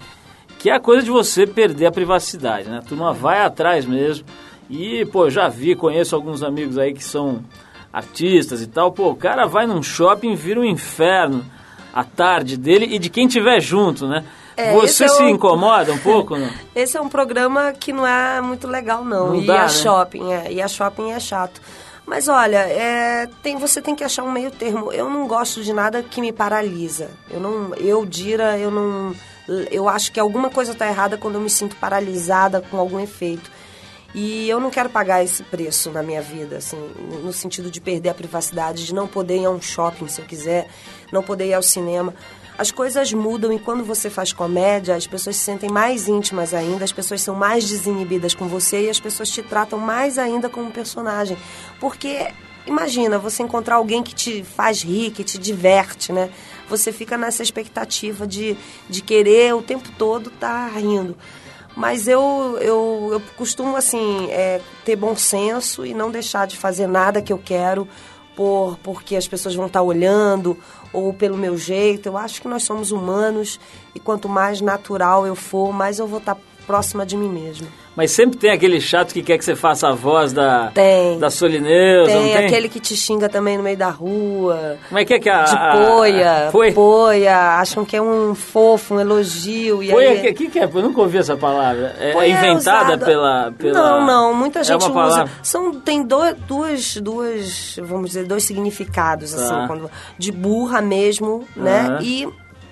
que 0.58 0.68
é 0.68 0.74
a 0.74 0.80
coisa 0.80 1.02
de 1.02 1.10
você 1.10 1.46
perder 1.46 1.86
a 1.86 1.92
privacidade, 1.92 2.68
né? 2.68 2.78
A 2.78 2.82
turma 2.82 3.12
vai 3.14 3.40
atrás 3.42 3.86
mesmo. 3.86 4.26
E, 4.68 5.06
pô, 5.06 5.30
já 5.30 5.48
vi, 5.48 5.74
conheço 5.74 6.14
alguns 6.14 6.42
amigos 6.42 6.76
aí 6.76 6.92
que 6.92 7.02
são 7.02 7.42
artistas 7.92 8.62
e 8.62 8.66
tal. 8.66 8.92
Pô, 8.92 9.10
o 9.10 9.16
cara 9.16 9.46
vai 9.46 9.66
num 9.66 9.82
shopping, 9.82 10.34
vira 10.34 10.60
um 10.60 10.64
inferno 10.64 11.44
a 11.92 12.04
tarde 12.04 12.56
dele 12.56 12.86
e 12.94 12.98
de 12.98 13.10
quem 13.10 13.26
tiver 13.26 13.60
junto, 13.60 14.06
né? 14.06 14.24
É, 14.56 14.72
você 14.72 15.04
é 15.04 15.08
se 15.08 15.22
incomoda 15.22 15.92
um 15.92 15.98
pouco, 15.98 16.36
não? 16.36 16.50
Esse 16.74 16.96
é 16.96 17.00
um 17.00 17.08
programa 17.08 17.72
que 17.72 17.92
não 17.92 18.06
é 18.06 18.40
muito 18.40 18.66
legal, 18.66 19.04
não. 19.04 19.28
Não 19.28 19.36
e 19.36 19.46
dá, 19.46 19.60
a 19.60 19.62
né? 19.62 19.68
shopping, 19.68 20.32
é. 20.32 20.52
E 20.52 20.60
a 20.60 20.66
shopping 20.66 21.12
é 21.12 21.20
chato. 21.20 21.60
Mas 22.04 22.26
olha, 22.26 22.56
é, 22.56 23.28
tem, 23.42 23.56
você 23.56 23.82
tem 23.82 23.94
que 23.94 24.02
achar 24.02 24.24
um 24.24 24.32
meio 24.32 24.50
termo. 24.50 24.90
Eu 24.90 25.08
não 25.10 25.28
gosto 25.28 25.62
de 25.62 25.72
nada 25.72 26.02
que 26.02 26.20
me 26.20 26.32
paralisa. 26.32 27.10
Eu 27.30 27.38
não. 27.38 27.74
Eu, 27.74 28.04
Dira, 28.04 28.58
eu 28.58 28.70
não. 28.70 29.14
Eu 29.70 29.88
acho 29.88 30.10
que 30.10 30.18
alguma 30.18 30.50
coisa 30.50 30.72
está 30.72 30.88
errada 30.88 31.16
quando 31.16 31.36
eu 31.36 31.40
me 31.40 31.50
sinto 31.50 31.76
paralisada 31.76 32.60
com 32.60 32.78
algum 32.78 32.98
efeito. 32.98 33.50
E 34.14 34.48
eu 34.48 34.58
não 34.58 34.70
quero 34.70 34.88
pagar 34.88 35.22
esse 35.22 35.42
preço 35.42 35.90
na 35.90 36.02
minha 36.02 36.22
vida, 36.22 36.56
assim, 36.56 36.78
no 37.22 37.32
sentido 37.32 37.70
de 37.70 37.80
perder 37.80 38.08
a 38.08 38.14
privacidade, 38.14 38.86
de 38.86 38.94
não 38.94 39.06
poder 39.06 39.38
ir 39.38 39.44
a 39.44 39.50
um 39.50 39.60
shopping 39.60 40.08
se 40.08 40.20
eu 40.20 40.24
quiser, 40.24 40.68
não 41.12 41.22
poder 41.22 41.46
ir 41.46 41.54
ao 41.54 41.62
cinema. 41.62 42.14
As 42.56 42.72
coisas 42.72 43.12
mudam 43.12 43.52
e 43.52 43.58
quando 43.58 43.84
você 43.84 44.10
faz 44.10 44.32
comédia, 44.32 44.96
as 44.96 45.06
pessoas 45.06 45.36
se 45.36 45.44
sentem 45.44 45.70
mais 45.70 46.08
íntimas 46.08 46.52
ainda, 46.52 46.84
as 46.84 46.90
pessoas 46.90 47.22
são 47.22 47.34
mais 47.34 47.68
desinibidas 47.68 48.34
com 48.34 48.48
você 48.48 48.86
e 48.86 48.90
as 48.90 48.98
pessoas 48.98 49.30
te 49.30 49.42
tratam 49.42 49.78
mais 49.78 50.18
ainda 50.18 50.48
como 50.48 50.72
personagem. 50.72 51.36
Porque 51.78 52.32
imagina 52.66 53.18
você 53.18 53.42
encontrar 53.42 53.76
alguém 53.76 54.02
que 54.02 54.14
te 54.14 54.42
faz 54.42 54.82
rir, 54.82 55.12
que 55.12 55.22
te 55.22 55.38
diverte, 55.38 56.12
né? 56.12 56.30
Você 56.68 56.92
fica 56.92 57.16
nessa 57.16 57.42
expectativa 57.42 58.26
de, 58.26 58.56
de 58.88 59.02
querer 59.02 59.54
o 59.54 59.62
tempo 59.62 59.88
todo 59.96 60.28
estar 60.28 60.68
rindo. 60.76 61.16
Mas 61.78 62.08
eu, 62.08 62.58
eu, 62.60 63.08
eu 63.12 63.22
costumo, 63.36 63.76
assim, 63.76 64.28
é, 64.32 64.60
ter 64.84 64.96
bom 64.96 65.14
senso 65.14 65.86
e 65.86 65.94
não 65.94 66.10
deixar 66.10 66.44
de 66.44 66.56
fazer 66.56 66.88
nada 66.88 67.22
que 67.22 67.32
eu 67.32 67.38
quero 67.38 67.86
por, 68.34 68.76
porque 68.82 69.14
as 69.14 69.28
pessoas 69.28 69.54
vão 69.54 69.66
estar 69.66 69.80
olhando 69.82 70.58
ou 70.92 71.14
pelo 71.14 71.36
meu 71.36 71.56
jeito. 71.56 72.06
Eu 72.06 72.18
acho 72.18 72.42
que 72.42 72.48
nós 72.48 72.64
somos 72.64 72.90
humanos 72.90 73.60
e 73.94 74.00
quanto 74.00 74.28
mais 74.28 74.60
natural 74.60 75.24
eu 75.24 75.36
for, 75.36 75.72
mais 75.72 76.00
eu 76.00 76.08
vou 76.08 76.18
estar 76.18 76.36
próxima 76.66 77.06
de 77.06 77.16
mim 77.16 77.28
mesma. 77.28 77.68
Mas 77.98 78.12
sempre 78.12 78.38
tem 78.38 78.52
aquele 78.52 78.80
chato 78.80 79.12
que 79.12 79.24
quer 79.24 79.36
que 79.36 79.44
você 79.44 79.56
faça 79.56 79.88
a 79.88 79.92
voz 79.92 80.32
da, 80.32 80.68
Tem. 80.72 81.18
da 81.18 81.28
Solineusa, 81.30 82.12
Tem 82.12 82.32
tem? 82.32 82.46
aquele 82.46 82.68
que 82.68 82.78
te 82.78 82.94
xinga 82.94 83.28
também 83.28 83.56
no 83.56 83.64
meio 83.64 83.76
da 83.76 83.90
rua. 83.90 84.76
Como 84.88 85.00
é 85.00 85.04
que 85.04 85.14
é 85.14 85.18
que 85.18 85.28
a... 85.28 85.42
De 85.42 85.56
a- 85.56 85.72
poia, 85.84 86.48
Foi? 86.52 86.70
poia, 86.72 87.58
acham 87.58 87.84
que 87.84 87.96
é 87.96 88.00
um 88.00 88.36
fofo, 88.36 88.94
um 88.94 89.00
elogio. 89.00 89.82
E 89.82 89.90
Poia, 89.90 90.10
aí... 90.10 90.20
que, 90.20 90.32
que 90.32 90.48
que 90.48 90.58
é? 90.60 90.64
Eu 90.72 90.80
nunca 90.82 91.00
ouvi 91.00 91.18
essa 91.18 91.36
palavra. 91.36 91.96
É, 91.98 92.10
é 92.10 92.12
Poia 92.12 92.28
inventada 92.30 92.84
usada- 92.94 93.04
pela, 93.04 93.52
pela... 93.58 93.72
Não, 94.00 94.06
não, 94.06 94.32
muita 94.34 94.62
gente 94.62 94.74
é 94.74 94.76
usa. 94.76 94.90
palavra. 94.92 95.32
São, 95.42 95.72
tem 95.80 96.04
do- 96.04 96.34
duas, 96.46 96.94
duas, 96.98 97.76
vamos 97.82 98.10
dizer, 98.10 98.26
dois 98.26 98.44
significados, 98.44 99.32
Tá. 99.34 99.42
assim, 99.42 99.66
quando, 99.66 99.90
de 100.16 100.30
burra 100.30 100.80
mesmo, 100.80 101.44
né? 101.56 101.98
E 102.00 102.28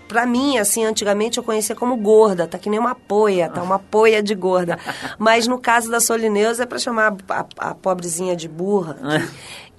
pra 0.08 0.24
mim, 0.26 0.58
assim, 0.58 0.84
antigamente 0.84 1.38
eu 1.38 1.44
conhecia 1.44 1.74
como 1.74 1.96
gorda, 1.96 2.46
tá 2.46 2.58
que 2.58 2.70
nem 2.70 2.78
uma 2.78 2.94
poia, 2.94 3.48
tá 3.48 3.62
uma 3.62 3.78
poia 3.78 4.22
de 4.22 4.34
gorda. 4.34 4.78
Mas 5.18 5.46
no 5.46 5.58
caso 5.58 5.90
da 5.90 6.00
Solineusa 6.00 6.62
é 6.62 6.66
pra 6.66 6.78
chamar 6.78 7.16
a, 7.28 7.44
a 7.58 7.74
pobrezinha 7.74 8.34
de 8.36 8.48
burra. 8.48 8.96
É. 9.04 9.18
Que, 9.18 9.26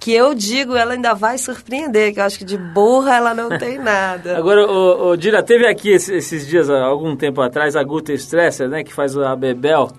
que 0.00 0.12
eu 0.14 0.32
digo, 0.32 0.76
ela 0.76 0.92
ainda 0.92 1.12
vai 1.12 1.36
surpreender, 1.38 2.14
que 2.14 2.20
eu 2.20 2.24
acho 2.24 2.38
que 2.38 2.44
de 2.44 2.56
burra 2.56 3.16
ela 3.16 3.34
não 3.34 3.48
tem 3.58 3.78
nada. 3.78 4.36
Agora, 4.38 4.64
o, 4.70 5.08
o 5.10 5.16
Dira, 5.16 5.42
teve 5.42 5.66
aqui 5.66 5.90
esses, 5.90 6.08
esses 6.10 6.46
dias, 6.46 6.70
algum 6.70 7.16
tempo 7.16 7.40
atrás, 7.42 7.74
a 7.74 7.82
Guta 7.82 8.12
Stresser, 8.12 8.68
né, 8.68 8.84
que 8.84 8.92
faz 8.94 9.16
a 9.18 9.34
Bebel 9.34 9.90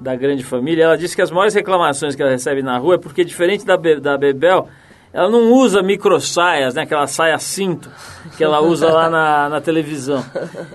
da 0.00 0.16
Grande 0.16 0.42
Família, 0.44 0.84
ela 0.84 0.98
disse 0.98 1.14
que 1.14 1.22
as 1.22 1.30
maiores 1.30 1.54
reclamações 1.54 2.16
que 2.16 2.20
ela 2.22 2.32
recebe 2.32 2.62
na 2.62 2.76
rua 2.78 2.96
é 2.96 2.98
porque, 2.98 3.24
diferente 3.24 3.64
da, 3.64 3.76
Be- 3.76 4.00
da 4.00 4.18
Bebel, 4.18 4.68
ela 5.14 5.30
não 5.30 5.52
usa 5.52 5.80
micro 5.80 6.20
saias, 6.20 6.74
né, 6.74 6.82
aquela 6.82 7.06
saia 7.06 7.38
cinto 7.38 7.88
que 8.36 8.42
ela 8.42 8.60
usa 8.60 8.90
lá 8.90 9.08
na, 9.08 9.48
na 9.48 9.60
televisão. 9.60 10.24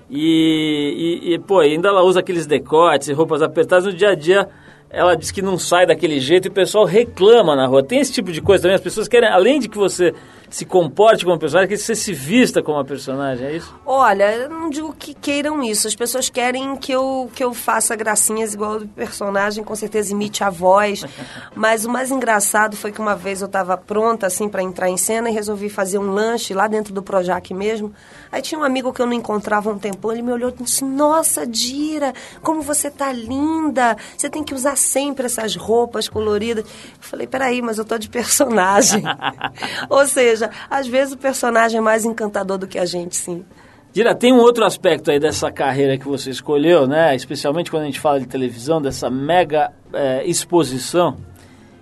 E, 0.10 1.22
e, 1.26 1.34
e, 1.34 1.40
pô, 1.40 1.60
ainda 1.60 1.90
ela 1.90 2.02
usa 2.04 2.22
aqueles 2.22 2.48
decotes 2.48 3.10
roupas 3.10 3.42
apertadas 3.42 3.86
no 3.86 3.94
dia 3.94 4.12
a 4.12 4.16
dia. 4.16 4.48
Ela 4.90 5.14
diz 5.16 5.30
que 5.30 5.42
não 5.42 5.58
sai 5.58 5.86
daquele 5.86 6.22
jeito 6.22 6.48
e 6.48 6.50
o 6.50 6.54
pessoal 6.54 6.86
reclama 6.86 7.54
na 7.54 7.68
rua. 7.68 7.84
Tem 7.84 8.00
esse 8.00 8.14
tipo 8.14 8.32
de 8.32 8.42
coisa 8.42 8.62
também. 8.62 8.76
As 8.76 8.82
pessoas 8.82 9.10
querem, 9.10 9.30
além 9.30 9.60
de 9.60 9.68
que 9.68 9.78
você 9.78 10.14
se 10.50 10.66
comporte 10.66 11.24
como 11.24 11.38
personagem, 11.38 11.70
que 11.70 11.78
você 11.78 11.96
se 11.96 12.14
vista 12.14 12.62
como 12.64 12.78
uma 12.78 12.86
personagem, 12.86 13.48
é 13.48 13.56
isso? 13.56 13.74
Olha, 13.86 14.36
eu 14.36 14.50
não 14.50 14.70
digo 14.70 14.94
que 14.98 15.14
queiram 15.14 15.64
isso. 15.64 15.88
As 15.88 15.96
pessoas 15.96 16.30
querem 16.30 16.76
que 16.76 16.92
eu, 16.92 17.30
que 17.36 17.44
eu 17.44 17.54
faça 17.54 17.96
gracinhas 17.96 18.54
igual 18.54 18.80
do 18.80 18.88
personagem, 18.88 19.64
com 19.64 19.76
certeza 19.76 20.12
imite 20.12 20.44
a 20.44 20.50
voz. 20.50 21.04
Mas 21.54 21.86
o 21.86 21.90
mais 21.90 22.12
engraçado 22.12 22.76
foi 22.76 22.92
que 22.92 23.00
uma 23.00 23.16
vez 23.16 23.42
eu 23.42 23.46
estava 23.46 23.78
pronta, 23.78 24.28
assim, 24.28 24.50
para 24.50 24.64
entrar 24.64 24.90
em 24.90 24.98
cena 24.98 25.30
e 25.30 25.34
resolvi 25.34 25.70
fazer 25.70 26.00
um 26.00 26.12
lanche 26.12 26.54
lá 26.54 26.68
dentro 26.68 26.94
do 26.94 27.04
Projac 27.04 27.54
mesmo. 27.54 27.94
Aí 28.32 28.42
tinha 28.42 28.60
um 28.60 28.64
amigo 28.64 28.94
que 28.94 29.02
eu 29.02 29.06
não 29.06 29.14
encontrava 29.14 29.70
há 29.70 29.74
um 29.74 29.80
tempão, 29.80 30.12
ele 30.12 30.22
me 30.22 30.32
olhou 30.32 30.50
e 30.50 30.64
disse, 30.64 30.84
nossa, 30.84 31.46
Dira, 31.46 32.14
como 32.42 32.62
você 32.62 32.90
tá 32.90 33.12
linda. 33.12 33.98
Você 34.16 34.30
tem 34.30 34.44
que 34.44 34.54
usar 34.54 34.78
sempre 34.78 35.26
essas 35.26 35.56
roupas 35.56 36.08
coloridas. 36.08 36.64
Eu 36.66 36.72
falei, 37.02 37.28
peraí, 37.28 37.62
mas 37.62 37.78
eu 37.78 37.86
tô 37.86 37.98
de 37.98 38.10
personagem. 38.10 39.04
Ou 39.90 40.06
seja, 40.08 40.39
às 40.70 40.88
vezes 40.88 41.14
o 41.14 41.18
personagem 41.18 41.78
é 41.78 41.82
mais 41.82 42.06
encantador 42.06 42.58
do 42.58 42.68
que 42.68 42.78
a 42.78 42.86
gente, 42.86 43.16
sim. 43.16 43.46
Dira, 43.92 44.14
tem 44.14 44.32
um 44.32 44.38
outro 44.38 44.64
aspecto 44.64 45.10
aí 45.10 45.20
dessa 45.20 45.52
carreira 45.52 45.98
que 45.98 46.08
você 46.08 46.30
escolheu, 46.30 46.86
né? 46.86 47.16
Especialmente 47.16 47.72
quando 47.72 47.84
a 47.84 47.86
gente 47.88 48.00
fala 48.00 48.20
de 48.20 48.28
televisão, 48.28 48.80
dessa 48.80 49.10
mega 49.10 49.72
eh, 49.92 50.24
exposição, 50.26 51.18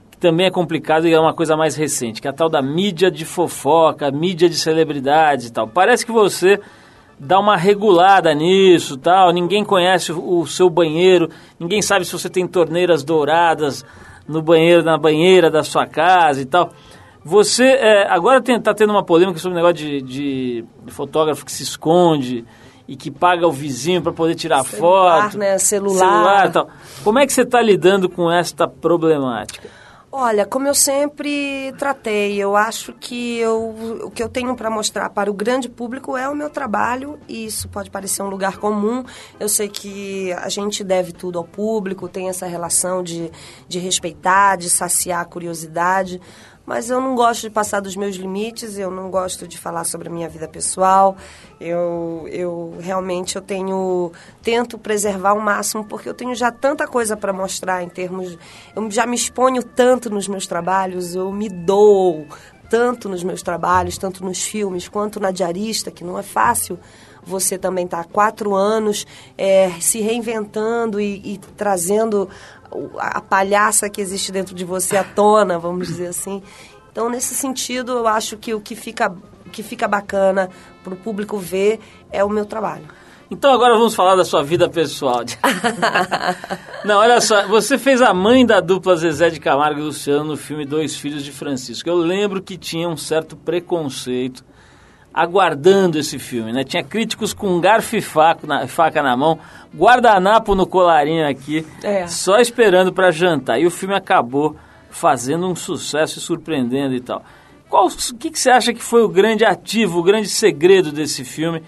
que 0.10 0.18
também 0.18 0.46
é 0.46 0.52
complicado 0.52 1.06
e 1.06 1.14
é 1.14 1.20
uma 1.20 1.34
coisa 1.34 1.58
mais 1.58 1.76
recente, 1.76 2.22
que 2.22 2.28
é 2.28 2.32
a 2.32 2.34
tal 2.34 2.48
da 2.48 2.62
mídia 2.62 3.12
de 3.12 3.26
fofoca, 3.26 4.10
mídia 4.10 4.48
de 4.48 4.56
celebridades 4.56 5.48
e 5.48 5.52
tal. 5.52 5.68
Parece 5.68 6.06
que 6.06 6.12
você 6.12 6.60
dar 7.20 7.40
uma 7.40 7.58
regulada 7.58 8.34
nisso, 8.34 8.98
tal. 8.98 9.34
Ninguém 9.34 9.64
conhece 9.64 10.12
o 10.12 10.46
seu 10.46 10.70
banheiro, 10.70 11.30
ninguém 11.60 11.82
sabe 11.82 12.06
se 12.06 12.14
você 12.14 12.30
tem 12.30 12.48
torneiras 12.48 13.04
douradas 13.04 13.86
no 14.28 14.42
banheiro, 14.42 14.84
na 14.84 14.98
banheira 14.98 15.50
da 15.50 15.64
sua 15.64 15.86
casa 15.86 16.42
e 16.42 16.46
tal. 16.46 16.72
Você 17.28 17.66
é, 17.66 18.08
agora 18.10 18.40
está 18.40 18.74
tendo 18.74 18.92
uma 18.92 19.04
polêmica 19.04 19.38
sobre 19.38 19.60
o 19.60 19.62
negócio 19.62 19.76
de, 19.76 20.02
de, 20.02 20.66
de, 20.86 20.94
fotógrafo 20.94 21.44
que 21.44 21.52
se 21.52 21.62
esconde 21.62 22.46
e 22.88 22.96
que 22.96 23.12
paga 23.12 23.46
o 23.46 23.52
vizinho 23.52 24.02
para 24.02 24.14
poder 24.14 24.34
tirar 24.34 24.64
celular, 24.64 25.24
foto, 25.24 25.38
né? 25.38 25.58
celular, 25.58 25.98
celular, 25.98 26.52
tal. 26.54 26.70
Como 27.04 27.20
é 27.20 27.28
que 27.28 27.34
você 27.34 27.42
está 27.42 27.62
lidando 27.62 28.08
com 28.08 28.32
esta 28.32 28.66
problemática? 28.66 29.68
Olha, 30.10 30.46
como 30.46 30.70
eu 30.70 30.74
sempre 30.74 31.74
tratei, 31.78 32.38
eu 32.38 32.56
acho 32.56 32.94
que 32.94 33.38
eu, 33.40 33.76
o 34.06 34.10
que 34.10 34.24
eu 34.24 34.30
tenho 34.30 34.56
para 34.56 34.70
mostrar 34.70 35.10
para 35.10 35.30
o 35.30 35.34
grande 35.34 35.68
público 35.68 36.16
é 36.16 36.30
o 36.30 36.36
meu 36.36 36.50
trabalho, 36.50 37.20
e 37.28 37.46
isso 37.46 37.68
pode 37.68 37.92
parecer 37.92 38.24
um 38.24 38.30
lugar 38.30 38.56
comum. 38.56 39.04
Eu 39.38 39.50
sei 39.50 39.68
que 39.68 40.32
a 40.32 40.48
gente 40.48 40.82
deve 40.82 41.12
tudo 41.12 41.38
ao 41.38 41.44
público, 41.44 42.08
tem 42.08 42.30
essa 42.30 42.48
relação 42.48 43.04
de, 43.04 43.30
de 43.68 43.80
respeitar, 43.80 44.56
de 44.56 44.70
saciar 44.70 45.20
a 45.20 45.26
curiosidade, 45.26 46.22
mas 46.68 46.90
eu 46.90 47.00
não 47.00 47.16
gosto 47.16 47.44
de 47.44 47.50
passar 47.50 47.80
dos 47.80 47.96
meus 47.96 48.18
limites, 48.18 48.78
eu 48.78 48.92
não 48.92 49.10
gosto 49.10 49.48
de 49.48 49.58
falar 49.58 49.86
sobre 49.86 50.10
a 50.10 50.12
minha 50.12 50.28
vida 50.28 50.50
pessoal. 50.50 51.16
Eu, 51.62 52.28
eu 52.30 52.76
realmente 52.82 53.38
eu 53.38 53.42
tenho 53.42 54.12
tento 54.44 54.78
preservar 54.78 55.34
o 55.34 55.40
máximo 55.40 55.86
porque 55.86 56.10
eu 56.10 56.14
tenho 56.14 56.36
já 56.36 56.52
tanta 56.52 56.86
coisa 56.86 57.16
para 57.16 57.32
mostrar 57.32 57.82
em 57.84 57.90
termos 57.90 58.38
eu 58.76 58.92
já 58.92 59.06
me 59.08 59.16
exponho 59.16 59.64
tanto 59.64 60.10
nos 60.10 60.28
meus 60.28 60.46
trabalhos, 60.46 61.16
eu 61.16 61.32
me 61.32 61.48
dou 61.48 62.28
tanto 62.70 63.08
nos 63.08 63.24
meus 63.24 63.42
trabalhos, 63.42 63.98
tanto 63.98 64.26
nos 64.26 64.44
filmes 64.44 64.90
quanto 64.90 65.22
na 65.22 65.32
diarista, 65.32 65.90
que 65.90 66.04
não 66.04 66.20
é 66.20 66.24
fácil 66.24 66.78
você 67.28 67.58
também 67.58 67.86
está 67.86 68.00
há 68.00 68.04
quatro 68.06 68.56
anos 68.56 69.06
é, 69.38 69.70
se 69.82 70.00
reinventando 70.00 71.00
e, 71.00 71.34
e 71.34 71.38
trazendo 71.58 72.30
a 72.98 73.22
palhaça 73.22 73.90
que 73.90 74.02
existe 74.02 74.32
dentro 74.32 74.54
de 74.54 74.66
você 74.66 74.98
à 74.98 75.04
tona, 75.04 75.58
vamos 75.58 75.88
dizer 75.88 76.08
assim. 76.08 76.42
Então, 76.92 77.10
nesse 77.10 77.36
sentido, 77.36 77.92
eu 77.94 78.08
acho 78.08 78.38
que 78.38 78.54
o 78.54 78.60
que 78.60 78.76
fica, 78.76 79.12
o 79.46 79.50
que 79.50 79.62
fica 79.62 79.88
bacana 79.88 80.50
para 80.84 80.94
o 80.94 80.98
público 80.98 81.38
ver 81.38 81.80
é 82.12 82.24
o 82.24 82.30
meu 82.30 82.46
trabalho. 82.46 82.86
Então 83.30 83.52
agora 83.52 83.74
vamos 83.74 83.94
falar 83.94 84.16
da 84.16 84.24
sua 84.24 84.42
vida 84.42 84.70
pessoal. 84.70 85.20
Não, 86.86 86.98
olha 86.98 87.20
só, 87.20 87.46
você 87.46 87.78
fez 87.78 88.02
a 88.02 88.14
mãe 88.14 88.46
da 88.46 88.62
dupla 88.62 88.96
Zezé 88.96 89.30
de 89.30 89.40
Camargo 89.40 89.82
e 89.82 89.84
Luciano 89.84 90.24
no 90.24 90.38
filme 90.38 90.66
Dois 90.66 90.96
Filhos 90.96 91.24
de 91.24 91.32
Francisco. 91.32 91.90
Eu 91.90 91.98
lembro 91.98 92.42
que 92.42 92.58
tinha 92.58 92.88
um 92.88 92.96
certo 92.96 93.36
preconceito 93.36 94.46
aguardando 95.18 95.98
esse 95.98 96.20
filme, 96.20 96.54
né? 96.54 96.64
Tinha 96.64 96.84
críticos 96.84 97.34
com 97.34 97.60
garfo 97.60 97.96
e 97.96 98.02
faca 98.02 98.46
na, 98.46 98.68
faca 98.68 99.02
na 99.02 99.18
mão, 99.18 99.40
guardanapo 99.76 100.54
no 100.54 100.68
colarinho 100.68 101.28
aqui, 101.28 101.66
é. 101.82 102.06
só 102.06 102.38
esperando 102.38 102.94
para 102.94 103.10
jantar. 103.10 103.60
E 103.60 103.66
o 103.66 103.72
filme 103.72 103.96
acabou 103.96 104.56
fazendo 104.92 105.48
um 105.48 105.56
sucesso 105.56 106.20
e 106.20 106.22
surpreendendo 106.22 106.94
e 106.94 107.02
tal. 107.02 107.24
Qual, 107.68 107.88
o 107.88 108.16
que, 108.16 108.30
que 108.30 108.40
você 108.40 108.52
acha 108.52 108.72
que 108.72 108.82
foi 108.82 109.02
o 109.02 109.10
grande 109.10 109.44
ativo, 109.44 110.00
o 110.00 110.04
grande 110.04 110.30
segredo 110.30 110.92
desse 110.92 111.26
filme 111.26 111.64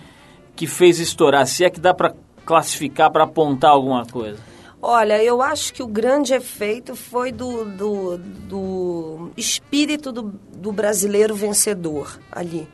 que 0.56 0.68
fez 0.68 1.00
estourar? 1.00 1.48
Se 1.48 1.66
é 1.66 1.72
que 1.72 1.80
dá 1.80 1.92
para 1.92 2.14
classificar, 2.46 3.12
para 3.12 3.24
apontar 3.24 3.72
alguma 3.72 4.06
coisa? 4.06 4.38
Olha, 4.80 5.22
eu 5.24 5.42
acho 5.42 5.74
que 5.74 5.82
o 5.82 5.88
grande 5.88 6.36
efeito 6.36 6.96
foi 6.96 7.32
do, 7.32 7.66
do, 7.66 8.18
do 8.18 9.32
espírito 9.36 10.12
do, 10.12 10.34
do 10.56 10.72
brasileiro 10.72 11.34
vencedor 11.34 12.20
ali 12.32 12.68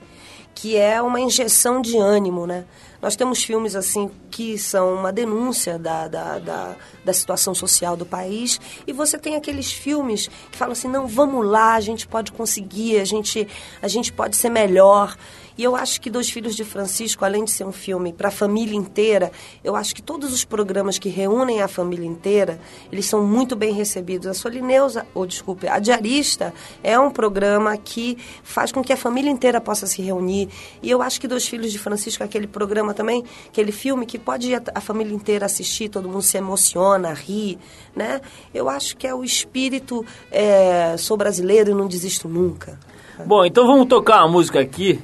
que 0.56 0.78
é 0.78 1.02
uma 1.02 1.20
injeção 1.20 1.82
de 1.82 1.98
ânimo, 1.98 2.48
né? 2.48 2.66
Nós 3.02 3.16
temos 3.16 3.44
filmes 3.44 3.76
assim 3.76 4.10
que 4.32 4.58
são 4.58 4.96
uma 4.96 5.12
denúncia 5.12 5.78
da, 5.78 6.08
da, 6.08 6.40
da, 6.40 6.76
da, 7.04 7.14
situação 7.14 7.54
social 7.54 7.96
do 7.96 8.06
país 8.06 8.60
e 8.88 8.94
você 8.94 9.20
tem 9.20 9.36
aqueles 9.36 9.72
filmes 9.72 10.28
que 10.50 10.58
falam 10.58 10.72
assim, 10.72 10.88
não, 10.88 11.06
vamos 11.06 11.46
lá, 11.46 11.76
a 11.76 11.80
gente 11.82 12.08
pode 12.08 12.32
conseguir, 12.32 13.00
a 13.00 13.06
gente, 13.06 13.48
a 13.82 13.88
gente 13.88 14.12
pode 14.12 14.36
ser 14.38 14.50
melhor. 14.50 15.16
E 15.58 15.64
eu 15.64 15.76
acho 15.76 16.02
que 16.02 16.10
Dois 16.10 16.30
Filhos 16.30 16.56
de 16.56 16.66
Francisco, 16.66 17.24
além 17.24 17.46
de 17.46 17.52
ser 17.52 17.64
um 17.64 17.72
filme 17.72 18.12
para 18.12 18.28
a 18.28 18.32
família 18.32 18.76
inteira, 18.76 19.32
eu 19.64 19.76
acho 19.76 19.96
que 19.96 20.02
todos 20.02 20.34
os 20.34 20.44
programas 20.44 21.00
que 21.00 21.08
reúnem 21.08 21.62
a 21.62 21.68
família 21.68 22.06
inteira, 22.06 22.60
eles 22.92 23.06
são 23.06 23.26
muito 23.26 23.56
bem 23.56 23.74
recebidos. 23.74 24.28
A 24.28 24.34
Solineusa, 24.34 25.06
ou 25.14 25.26
desculpe, 25.26 25.68
a 25.68 25.80
Diarista 25.80 26.54
é 26.84 27.00
um 27.00 27.10
programa 27.10 27.78
que 27.78 28.18
faz 28.44 28.72
com 28.72 28.84
que 28.84 28.92
a 28.92 28.98
família 28.98 29.32
inteira 29.32 29.62
possa 29.62 29.88
se 29.88 30.02
reunir. 30.02 30.50
E 30.84 30.92
eu 30.92 31.02
acho 31.02 31.22
que 31.22 31.28
Dois 31.28 31.48
Filhos 31.48 31.72
de 31.72 31.80
Francisco 31.80 32.22
é 32.22 32.26
aquele 32.26 32.48
programa 32.48 32.94
também, 32.94 33.24
aquele 33.48 33.72
filme 33.72 34.06
que 34.06 34.20
pode 34.20 34.52
ir 34.52 34.62
a, 34.74 34.82
família 34.82 35.14
inteira 35.14 35.46
assistir, 35.46 35.88
todo 35.88 36.10
mundo 36.10 36.22
se 36.22 36.38
emociona, 36.38 37.14
ri, 37.14 37.58
né? 37.96 38.20
Eu 38.54 38.68
acho 38.68 38.98
que 38.98 39.08
é 39.08 39.16
o 39.16 39.24
espírito, 39.24 40.06
é, 40.30 40.98
sou 40.98 41.16
brasileiro 41.16 41.72
e 41.72 41.74
não 41.74 41.88
desisto 41.88 42.28
nunca. 42.28 42.78
Bom, 43.26 43.46
então 43.46 43.66
vamos 43.66 43.88
tocar 43.88 44.18
uma 44.26 44.34
música 44.34 44.60
aqui 44.60 45.00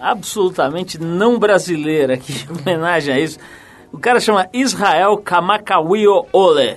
absolutamente 0.00 0.98
não 0.98 1.38
brasileira 1.38 2.14
aqui, 2.14 2.32
em 2.48 2.60
homenagem 2.60 3.14
a 3.14 3.20
isso. 3.20 3.38
O 3.92 3.98
cara 3.98 4.20
chama 4.20 4.48
Israel 4.52 5.18
Kamakawio 5.18 6.26
Ole, 6.32 6.76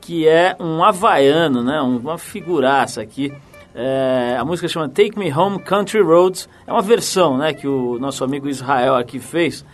que 0.00 0.28
é 0.28 0.54
um 0.60 0.84
havaiano, 0.84 1.62
né? 1.62 1.80
Uma 1.80 2.18
figuraça 2.18 3.00
aqui. 3.00 3.32
É, 3.74 4.36
a 4.38 4.44
música 4.44 4.68
chama 4.68 4.88
Take 4.88 5.18
Me 5.18 5.32
Home 5.32 5.58
Country 5.60 6.02
Roads. 6.02 6.48
É 6.66 6.72
uma 6.72 6.82
versão, 6.82 7.38
né, 7.38 7.54
que 7.54 7.66
o 7.66 7.98
nosso 7.98 8.22
amigo 8.22 8.48
Israel 8.48 8.96
aqui 8.96 9.18
fez. 9.18 9.64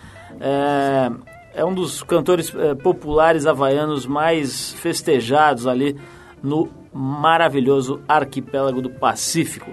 É, 0.40 1.10
é 1.54 1.64
um 1.64 1.74
dos 1.74 2.02
cantores 2.04 2.54
é, 2.54 2.74
populares 2.76 3.44
havaianos 3.44 4.06
mais 4.06 4.72
festejados 4.74 5.66
ali 5.66 5.98
no 6.40 6.68
maravilhoso 6.92 8.00
arquipélago 8.06 8.80
do 8.80 8.90
Pacífico. 8.90 9.70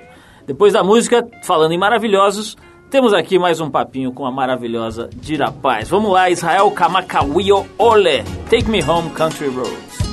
Depois 0.47 0.73
da 0.73 0.83
música, 0.83 1.27
falando 1.43 1.73
em 1.73 1.77
maravilhosos, 1.77 2.57
temos 2.95 3.13
aqui 3.13 3.37
mais 3.37 3.59
um 3.59 3.69
papinho 3.69 4.13
com 4.13 4.25
a 4.25 4.31
maravilhosa 4.31 5.09
Dira 5.13 5.51
Paz. 5.51 5.89
Vamos 5.89 6.09
lá, 6.13 6.29
Israel 6.29 6.71
Kamakawio 6.71 7.67
Ole. 7.77 8.23
Take 8.49 8.69
me 8.69 8.81
home, 8.81 9.09
country 9.09 9.49
roads. 9.49 10.04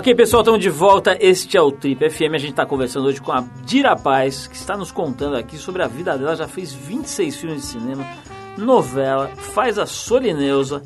Ok, 0.00 0.14
pessoal, 0.14 0.40
estamos 0.40 0.60
de 0.62 0.70
volta. 0.70 1.14
Este 1.20 1.58
é 1.58 1.60
o 1.60 1.70
Trip 1.70 2.08
FM. 2.08 2.34
A 2.34 2.38
gente 2.38 2.52
está 2.52 2.64
conversando 2.64 3.06
hoje 3.06 3.20
com 3.20 3.32
a 3.32 3.44
Dira 3.66 3.94
Paz, 3.94 4.46
que 4.46 4.56
está 4.56 4.74
nos 4.74 4.90
contando 4.90 5.36
aqui 5.36 5.58
sobre 5.58 5.82
a 5.82 5.86
vida 5.86 6.16
dela. 6.16 6.34
Já 6.34 6.48
fez 6.48 6.72
26 6.72 7.36
filmes 7.36 7.60
de 7.60 7.66
cinema, 7.66 8.06
novela, 8.56 9.28
faz 9.36 9.78
a 9.78 9.84
Solineusa, 9.84 10.82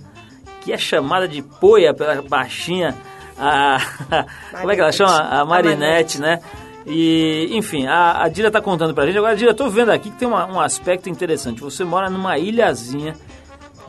que 0.62 0.72
é 0.72 0.76
chamada 0.76 1.28
de 1.28 1.42
Poia 1.42 1.94
pela 1.94 2.22
baixinha, 2.22 2.92
a. 3.38 3.78
como 4.58 4.72
é 4.72 4.74
que 4.74 4.80
ela 4.80 4.90
chama? 4.90 5.16
A 5.16 5.44
Marinette, 5.44 6.20
né? 6.20 6.40
E, 6.84 7.50
enfim, 7.52 7.86
a, 7.86 8.20
a 8.24 8.28
Dira 8.28 8.48
está 8.48 8.60
contando 8.60 8.92
pra 8.94 9.06
gente. 9.06 9.16
Agora, 9.16 9.36
Dira, 9.36 9.54
tô 9.54 9.70
vendo 9.70 9.92
aqui 9.92 10.10
que 10.10 10.18
tem 10.18 10.26
uma, 10.26 10.44
um 10.44 10.58
aspecto 10.58 11.08
interessante. 11.08 11.60
Você 11.60 11.84
mora 11.84 12.10
numa 12.10 12.36
ilhazinha 12.36 13.14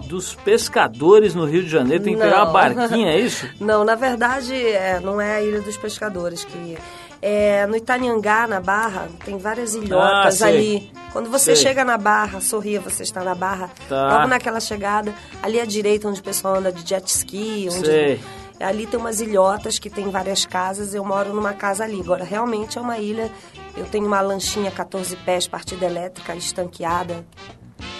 dos 0.05 0.35
pescadores 0.35 1.35
no 1.35 1.45
Rio 1.45 1.63
de 1.63 1.69
Janeiro, 1.69 2.03
tem 2.03 2.13
que 2.13 2.19
não. 2.19 2.27
pegar 2.27 2.43
uma 2.43 2.51
barquinha, 2.51 3.11
é 3.11 3.19
isso? 3.19 3.47
Não, 3.59 3.83
na 3.83 3.95
verdade, 3.95 4.55
é, 4.55 4.99
não 4.99 5.19
é 5.19 5.35
a 5.35 5.41
Ilha 5.41 5.61
dos 5.61 5.77
Pescadores 5.77 6.43
que 6.43 6.77
é, 7.21 7.65
no 7.65 7.75
Itanhangá, 7.75 8.47
na 8.47 8.59
Barra, 8.59 9.07
tem 9.23 9.37
várias 9.37 9.73
ilhotas 9.73 10.41
ah, 10.41 10.47
ali. 10.47 10.91
Quando 11.11 11.29
você 11.29 11.55
sei. 11.55 11.67
chega 11.67 11.83
na 11.83 11.97
Barra, 11.97 12.39
sorria, 12.39 12.79
você 12.79 13.03
está 13.03 13.23
na 13.23 13.33
Barra, 13.33 13.71
tá. 13.89 14.17
logo 14.17 14.27
naquela 14.27 14.59
chegada, 14.59 15.13
ali 15.41 15.59
à 15.59 15.65
direita, 15.65 16.07
onde 16.07 16.19
o 16.19 16.23
pessoal 16.23 16.55
anda 16.55 16.71
de 16.71 16.87
jet 16.87 17.07
ski, 17.07 17.67
onde... 17.71 17.85
Sei. 17.85 18.19
Ali 18.59 18.87
tem 18.87 18.97
umas 18.97 19.19
ilhotas 19.19 19.79
que 19.79 19.89
tem 19.89 20.09
várias 20.09 20.45
casas, 20.45 20.93
eu 20.93 21.03
moro 21.03 21.33
numa 21.33 21.53
casa 21.53 21.83
ali. 21.83 21.99
Agora, 21.99 22.23
realmente 22.23 22.77
é 22.77 22.81
uma 22.81 22.97
ilha, 22.97 23.29
eu 23.75 23.85
tenho 23.85 24.05
uma 24.05 24.21
lanchinha 24.21 24.71
14 24.71 25.15
pés, 25.17 25.45
partida 25.45 25.85
elétrica, 25.85 26.33
estanqueada, 26.35 27.25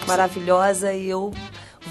maravilhosa, 0.06 0.94
e 0.94 1.10
eu 1.10 1.34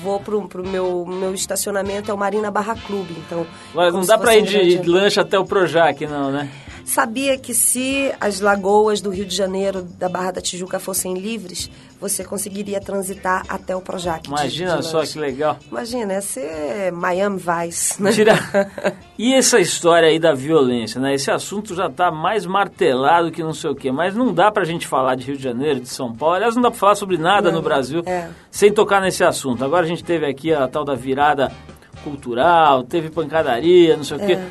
vou 0.02 0.20
pro, 0.20 0.48
pro 0.48 0.68
meu, 0.68 1.06
meu 1.06 1.34
estacionamento, 1.34 2.12
é 2.12 2.14
o 2.14 2.18
Marina 2.18 2.52
Barra 2.52 2.76
Clube, 2.76 3.16
então... 3.26 3.46
Mas 3.74 3.94
não 3.94 4.06
dá 4.06 4.18
pra 4.18 4.36
ir 4.36 4.44
de, 4.44 4.80
de 4.80 4.90
lanche 4.90 5.20
até 5.20 5.38
o 5.38 5.46
Projac, 5.46 6.06
não, 6.06 6.32
né? 6.32 6.50
Sabia 6.86 7.38
que 7.38 7.54
se 7.54 8.14
as 8.22 8.40
lagoas 8.40 9.02
do 9.02 9.10
Rio 9.10 9.26
de 9.26 9.36
Janeiro, 9.36 9.82
da 9.82 10.08
Barra 10.08 10.32
da 10.32 10.42
Tijuca, 10.42 10.80
fossem 10.80 11.16
livres, 11.16 11.70
você 12.00 12.24
conseguiria 12.24 12.80
transitar 12.80 13.44
até 13.50 13.76
o 13.76 13.82
Projac. 13.82 14.22
de- 14.24 14.30
Imagina 14.30 14.78
de 14.78 14.86
só 14.86 15.00
lanche. 15.00 15.14
que 15.14 15.20
legal. 15.20 15.58
Imagina, 15.72 16.14
ia 16.14 16.22
ser 16.22 16.92
Miami 16.92 17.40
Vice, 17.40 18.02
né? 18.02 18.12
Tira... 18.12 18.36
E 19.18 19.34
essa 19.34 19.60
história 19.62 20.10
aí 20.10 20.20
da 20.20 20.34
violência, 20.34 21.00
né? 21.00 21.14
Esse 21.14 21.32
assunto 21.32 21.74
já 21.74 21.90
tá 21.90 22.12
mais 22.12 22.46
martelado 22.46 23.32
que 23.32 23.42
não 23.42 23.54
sei 23.54 23.70
o 23.70 23.76
quê, 23.76 23.90
mas 23.90 24.14
não 24.14 24.34
dá 24.34 24.52
pra 24.52 24.66
gente 24.66 24.86
falar 24.86 25.16
de 25.16 25.26
Rio 25.26 25.38
de 25.38 25.44
Janeiro, 25.44 25.80
de 25.80 25.88
São 25.88 26.14
Paulo, 26.14 26.36
aliás, 26.36 26.54
não 26.54 26.62
dá 26.62 26.70
pra 26.70 26.78
falar 26.80 26.96
sobre 26.96 27.18
nada 27.18 27.50
Não, 27.50 27.58
no 27.60 27.62
Brasil 27.64 28.04
é. 28.06 28.28
sem 28.52 28.74
tocar 28.74 29.02
nesse 29.02 29.24
assunto. 29.24 29.64
Agora 29.64 29.86
a 29.86 29.88
gente 29.88 30.04
teve 30.04 30.26
aqui 30.26 30.54
a 30.54 30.68
tal 30.68 30.84
da 30.84 30.96
virada 30.96 31.50
cultural, 32.04 32.84
teve 32.84 33.10
pancadaria, 33.10 33.96
não 33.98 34.04
sei 34.04 34.18
o 34.18 34.20
quê. 34.20 34.34
É. 34.34 34.48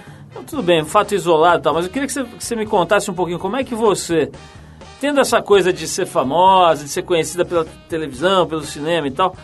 Tudo 0.46 0.62
bem, 0.62 0.84
fato 0.84 1.14
isolado 1.14 1.60
e 1.60 1.62
tal, 1.62 1.74
mas 1.74 1.86
eu 1.86 1.90
queria 1.90 2.06
que 2.06 2.12
você, 2.12 2.24
que 2.24 2.44
você 2.44 2.56
me 2.56 2.66
contasse 2.66 3.10
um 3.10 3.14
pouquinho 3.14 3.38
como 3.38 3.56
é 3.56 3.64
que 3.64 3.74
você, 3.74 4.30
tendo 5.00 5.20
essa 5.20 5.40
coisa 5.40 5.72
de 5.72 5.86
ser 5.88 6.06
famosa, 6.06 6.84
de 6.84 6.90
ser 6.90 7.02
conhecida 7.02 7.44
pela 7.44 7.64
televisão, 7.88 8.46
pelo 8.46 8.62
cinema 8.62 9.06
e 9.06 9.10
tal, 9.10 9.34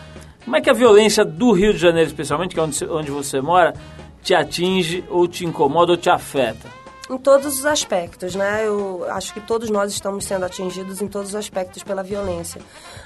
como 0.43 0.55
é 0.55 0.61
que 0.61 0.69
a 0.69 0.73
violência 0.73 1.23
do 1.23 1.51
Rio 1.51 1.73
de 1.73 1.79
Janeiro, 1.79 2.07
especialmente, 2.07 2.53
que 2.53 2.59
é 2.59 2.63
onde, 2.63 2.85
onde 2.85 3.11
você 3.11 3.41
mora, 3.41 3.73
te 4.21 4.33
atinge 4.33 5.03
ou 5.09 5.27
te 5.27 5.45
incomoda 5.45 5.91
ou 5.91 5.97
te 5.97 6.09
afeta? 6.09 6.67
Em 7.09 7.17
todos 7.17 7.59
os 7.59 7.65
aspectos, 7.65 8.35
né? 8.35 8.65
Eu 8.65 9.05
acho 9.09 9.33
que 9.33 9.41
todos 9.41 9.69
nós 9.69 9.91
estamos 9.91 10.23
sendo 10.23 10.45
atingidos 10.45 11.01
em 11.01 11.07
todos 11.07 11.29
os 11.29 11.35
aspectos 11.35 11.83
pela 11.83 12.01
violência. 12.01 12.61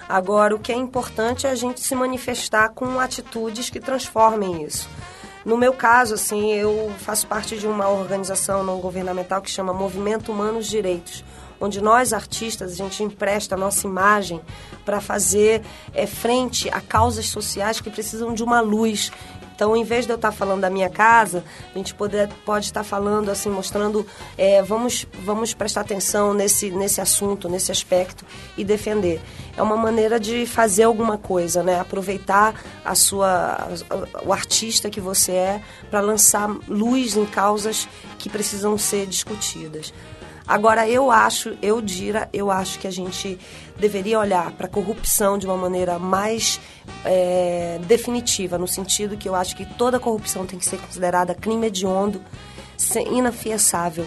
Agora, 0.08 0.56
o 0.56 0.60
que 0.60 0.71
é 0.71 0.76
importante 0.76 1.48
é 1.48 1.50
a 1.50 1.56
gente 1.56 1.82
se 1.82 1.95
manifestar 1.95 2.69
com 2.69 3.00
atitudes 3.00 3.69
que 3.69 3.80
transformem 3.80 4.63
isso. 4.63 4.88
No 5.45 5.55
meu 5.55 5.73
caso, 5.73 6.15
assim, 6.15 6.51
eu 6.53 6.91
faço 6.97 7.27
parte 7.27 7.55
de 7.55 7.67
uma 7.67 7.88
organização 7.88 8.63
não 8.63 8.79
governamental 8.79 9.43
que 9.43 9.51
chama 9.51 9.71
Movimento 9.71 10.31
Humanos 10.31 10.65
Direitos, 10.65 11.23
onde 11.62 11.79
nós 11.79 12.13
artistas 12.13 12.71
a 12.71 12.75
gente 12.75 13.03
empresta 13.03 13.53
a 13.53 13.58
nossa 13.58 13.86
imagem 13.86 14.41
para 14.84 14.99
fazer 14.99 15.62
eh, 15.93 16.08
frente 16.08 16.67
a 16.69 16.81
causas 16.81 17.27
sociais 17.27 17.79
que 17.79 17.91
precisam 17.91 18.34
de 18.34 18.43
uma 18.43 18.60
luz. 18.60 19.12
Então, 19.56 19.76
em 19.76 19.84
vez 19.84 20.06
de 20.06 20.12
eu 20.12 20.18
estar 20.18 20.34
falando 20.34 20.62
da 20.62 20.70
minha 20.70 20.89
casa, 20.89 21.44
a 21.74 21.78
gente 21.78 21.96
poder, 21.96 22.30
pode 22.46 22.65
estar 22.65 22.84
falando, 22.84 23.30
assim, 23.32 23.50
mostrando, 23.50 24.06
é, 24.38 24.62
vamos, 24.62 25.08
vamos 25.24 25.54
prestar 25.54 25.82
atenção 25.82 26.34
nesse, 26.34 26.70
nesse 26.72 27.00
assunto, 27.00 27.48
nesse 27.48 27.72
aspecto 27.72 28.26
e 28.58 28.63
defender. 28.63 29.22
É 29.56 29.62
uma 29.62 29.78
maneira 29.78 30.20
de 30.20 30.46
fazer 30.46 30.84
alguma 30.84 31.18
coisa, 31.18 31.63
né? 31.63 31.80
Aproveitar 31.80 32.62
a 32.84 32.94
sua, 32.94 33.70
o 34.26 34.34
artista 34.34 34.89
que 34.89 35.00
você 35.00 35.32
é 35.32 35.62
para 35.89 36.02
lançar 36.02 36.50
luz 36.68 37.15
em 37.15 37.26
causas 37.26 37.88
que 38.20 38.30
precisam 38.30 38.78
ser 38.78 39.06
discutidas. 39.06 39.94
Agora, 40.47 40.88
eu 40.88 41.10
acho, 41.10 41.58
eu, 41.62 41.81
Dira, 41.81 42.29
eu 42.31 42.51
acho 42.51 42.77
que 42.77 42.88
a 42.88 42.91
gente 42.91 43.38
deveria 43.77 44.19
olhar 44.19 44.51
para 44.51 44.67
a 44.67 44.69
corrupção 44.69 45.38
de 45.38 45.45
uma 45.47 45.58
maneira 45.58 45.97
mais 45.97 46.60
é, 47.03 47.79
definitiva, 47.88 48.58
no 48.58 48.67
sentido 48.67 49.17
que 49.17 49.27
eu 49.27 49.34
acho 49.34 49.55
que 49.55 49.65
toda 49.65 49.99
corrupção 49.99 50.45
tem 50.45 50.60
que 50.60 50.65
ser 50.65 50.77
considerada 50.77 51.34
crime 51.34 51.67
hediondo, 51.67 52.21
inafiançável. 53.12 54.05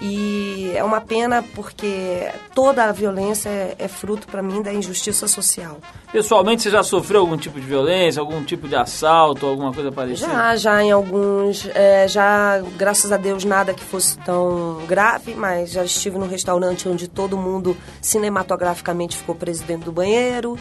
E 0.00 0.72
é 0.74 0.84
uma 0.84 1.00
pena 1.00 1.42
porque 1.54 2.28
toda 2.54 2.84
a 2.84 2.92
violência 2.92 3.48
é, 3.48 3.74
é 3.78 3.88
fruto, 3.88 4.26
para 4.26 4.42
mim, 4.42 4.60
da 4.62 4.72
injustiça 4.72 5.26
social. 5.26 5.78
Pessoalmente, 6.12 6.62
você 6.62 6.70
já 6.70 6.82
sofreu 6.82 7.20
algum 7.20 7.36
tipo 7.36 7.58
de 7.58 7.66
violência, 7.66 8.20
algum 8.20 8.42
tipo 8.44 8.68
de 8.68 8.76
assalto, 8.76 9.46
alguma 9.46 9.72
coisa 9.72 9.90
parecida? 9.90 10.30
Já, 10.30 10.56
já 10.56 10.82
em 10.82 10.90
alguns, 10.90 11.66
é, 11.74 12.06
já, 12.06 12.60
graças 12.76 13.10
a 13.10 13.16
Deus, 13.16 13.44
nada 13.44 13.72
que 13.72 13.82
fosse 13.82 14.18
tão 14.18 14.82
grave, 14.86 15.34
mas 15.34 15.70
já 15.70 15.84
estive 15.84 16.18
num 16.18 16.28
restaurante 16.28 16.88
onde 16.88 17.08
todo 17.08 17.36
mundo 17.36 17.76
cinematograficamente 18.00 19.16
ficou 19.16 19.34
preso 19.34 19.64
dentro 19.64 19.86
do 19.86 19.92
banheiro. 19.92 20.58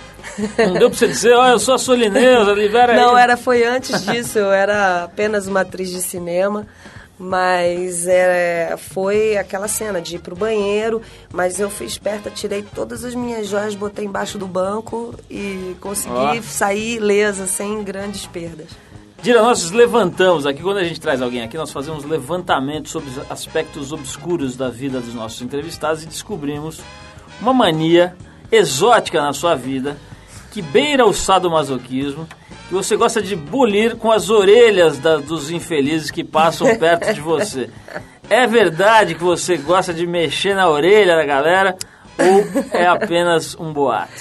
Não 0.58 0.74
deu 0.74 0.90
pra 0.90 0.98
você 0.98 1.08
dizer, 1.08 1.34
olha, 1.34 1.52
eu 1.52 1.60
sou 1.60 1.76
a 1.76 1.78
Solineusa, 1.78 2.54
libera 2.54 2.94
aí. 2.94 3.00
Não, 3.00 3.18
era, 3.18 3.36
foi 3.36 3.66
antes 3.66 4.06
disso, 4.06 4.40
eu 4.40 4.52
era 4.52 5.04
apenas 5.04 5.48
uma 5.48 5.62
atriz 5.62 5.90
de 5.90 6.02
cinema. 6.02 6.66
Mas 7.18 8.08
é, 8.08 8.76
foi 8.78 9.38
aquela 9.38 9.68
cena 9.68 10.02
de 10.02 10.18
ir 10.18 10.20
pro 10.20 10.36
banheiro, 10.36 11.02
mas 11.32 11.60
eu 11.60 11.70
fui 11.70 11.86
esperta, 11.86 12.30
tirei 12.30 12.62
todas 12.62 13.06
as 13.06 13.16
minhas 13.16 13.48
joias, 13.48 13.74
botei 13.74 14.06
embaixo 14.06 14.38
do 14.38 14.46
banco 14.48 15.16
e 15.30 15.76
consegui 15.80 16.14
Ó. 16.14 16.42
sair 16.42 16.98
ilesa, 16.98 17.48
sem 17.48 17.84
grandes 17.84 18.26
perdas. 18.26 18.68
Dira, 19.22 19.42
nós 19.42 19.72
levantamos 19.72 20.46
aqui, 20.46 20.62
quando 20.62 20.78
a 20.78 20.84
gente 20.84 21.00
traz 21.00 21.22
alguém 21.22 21.42
aqui, 21.42 21.58
nós 21.58 21.72
fazemos 21.72 22.04
levantamentos 22.04 22.92
sobre 22.92 23.10
os 23.10 23.32
aspectos 23.32 23.92
obscuros 23.92 24.56
da 24.56 24.70
vida 24.70 25.00
dos 25.00 25.16
nossos 25.16 25.42
entrevistados 25.42 26.04
e 26.04 26.06
descobrimos 26.06 26.82
uma 27.42 27.54
mania 27.54 28.16
exótica 28.52 29.22
na 29.22 29.34
sua 29.34 29.56
vida 29.56 29.98
que 30.52 30.62
beira 30.62 31.06
o 31.06 31.14
sadomasoquismo, 31.14 32.28
que 32.68 32.74
você 32.74 32.96
gosta 32.96 33.22
de 33.22 33.36
bulir 33.36 33.96
com 33.96 34.12
as 34.12 34.30
orelhas 34.30 34.98
da- 34.98 35.18
dos 35.18 35.52
infelizes 35.52 36.10
que 36.12 36.24
passam 36.24 36.76
perto 36.78 37.14
de 37.14 37.22
você. 37.22 37.70
É 38.30 38.48
verdade 38.48 39.16
que 39.16 39.24
você 39.24 39.56
gosta 39.58 39.94
de 39.94 40.06
mexer 40.08 40.56
na 40.56 40.68
orelha 40.70 41.16
da 41.16 41.26
galera 41.26 41.78
ou 42.18 42.72
é 42.74 42.88
apenas 42.88 43.56
um 43.60 43.72
boato? 43.72 44.12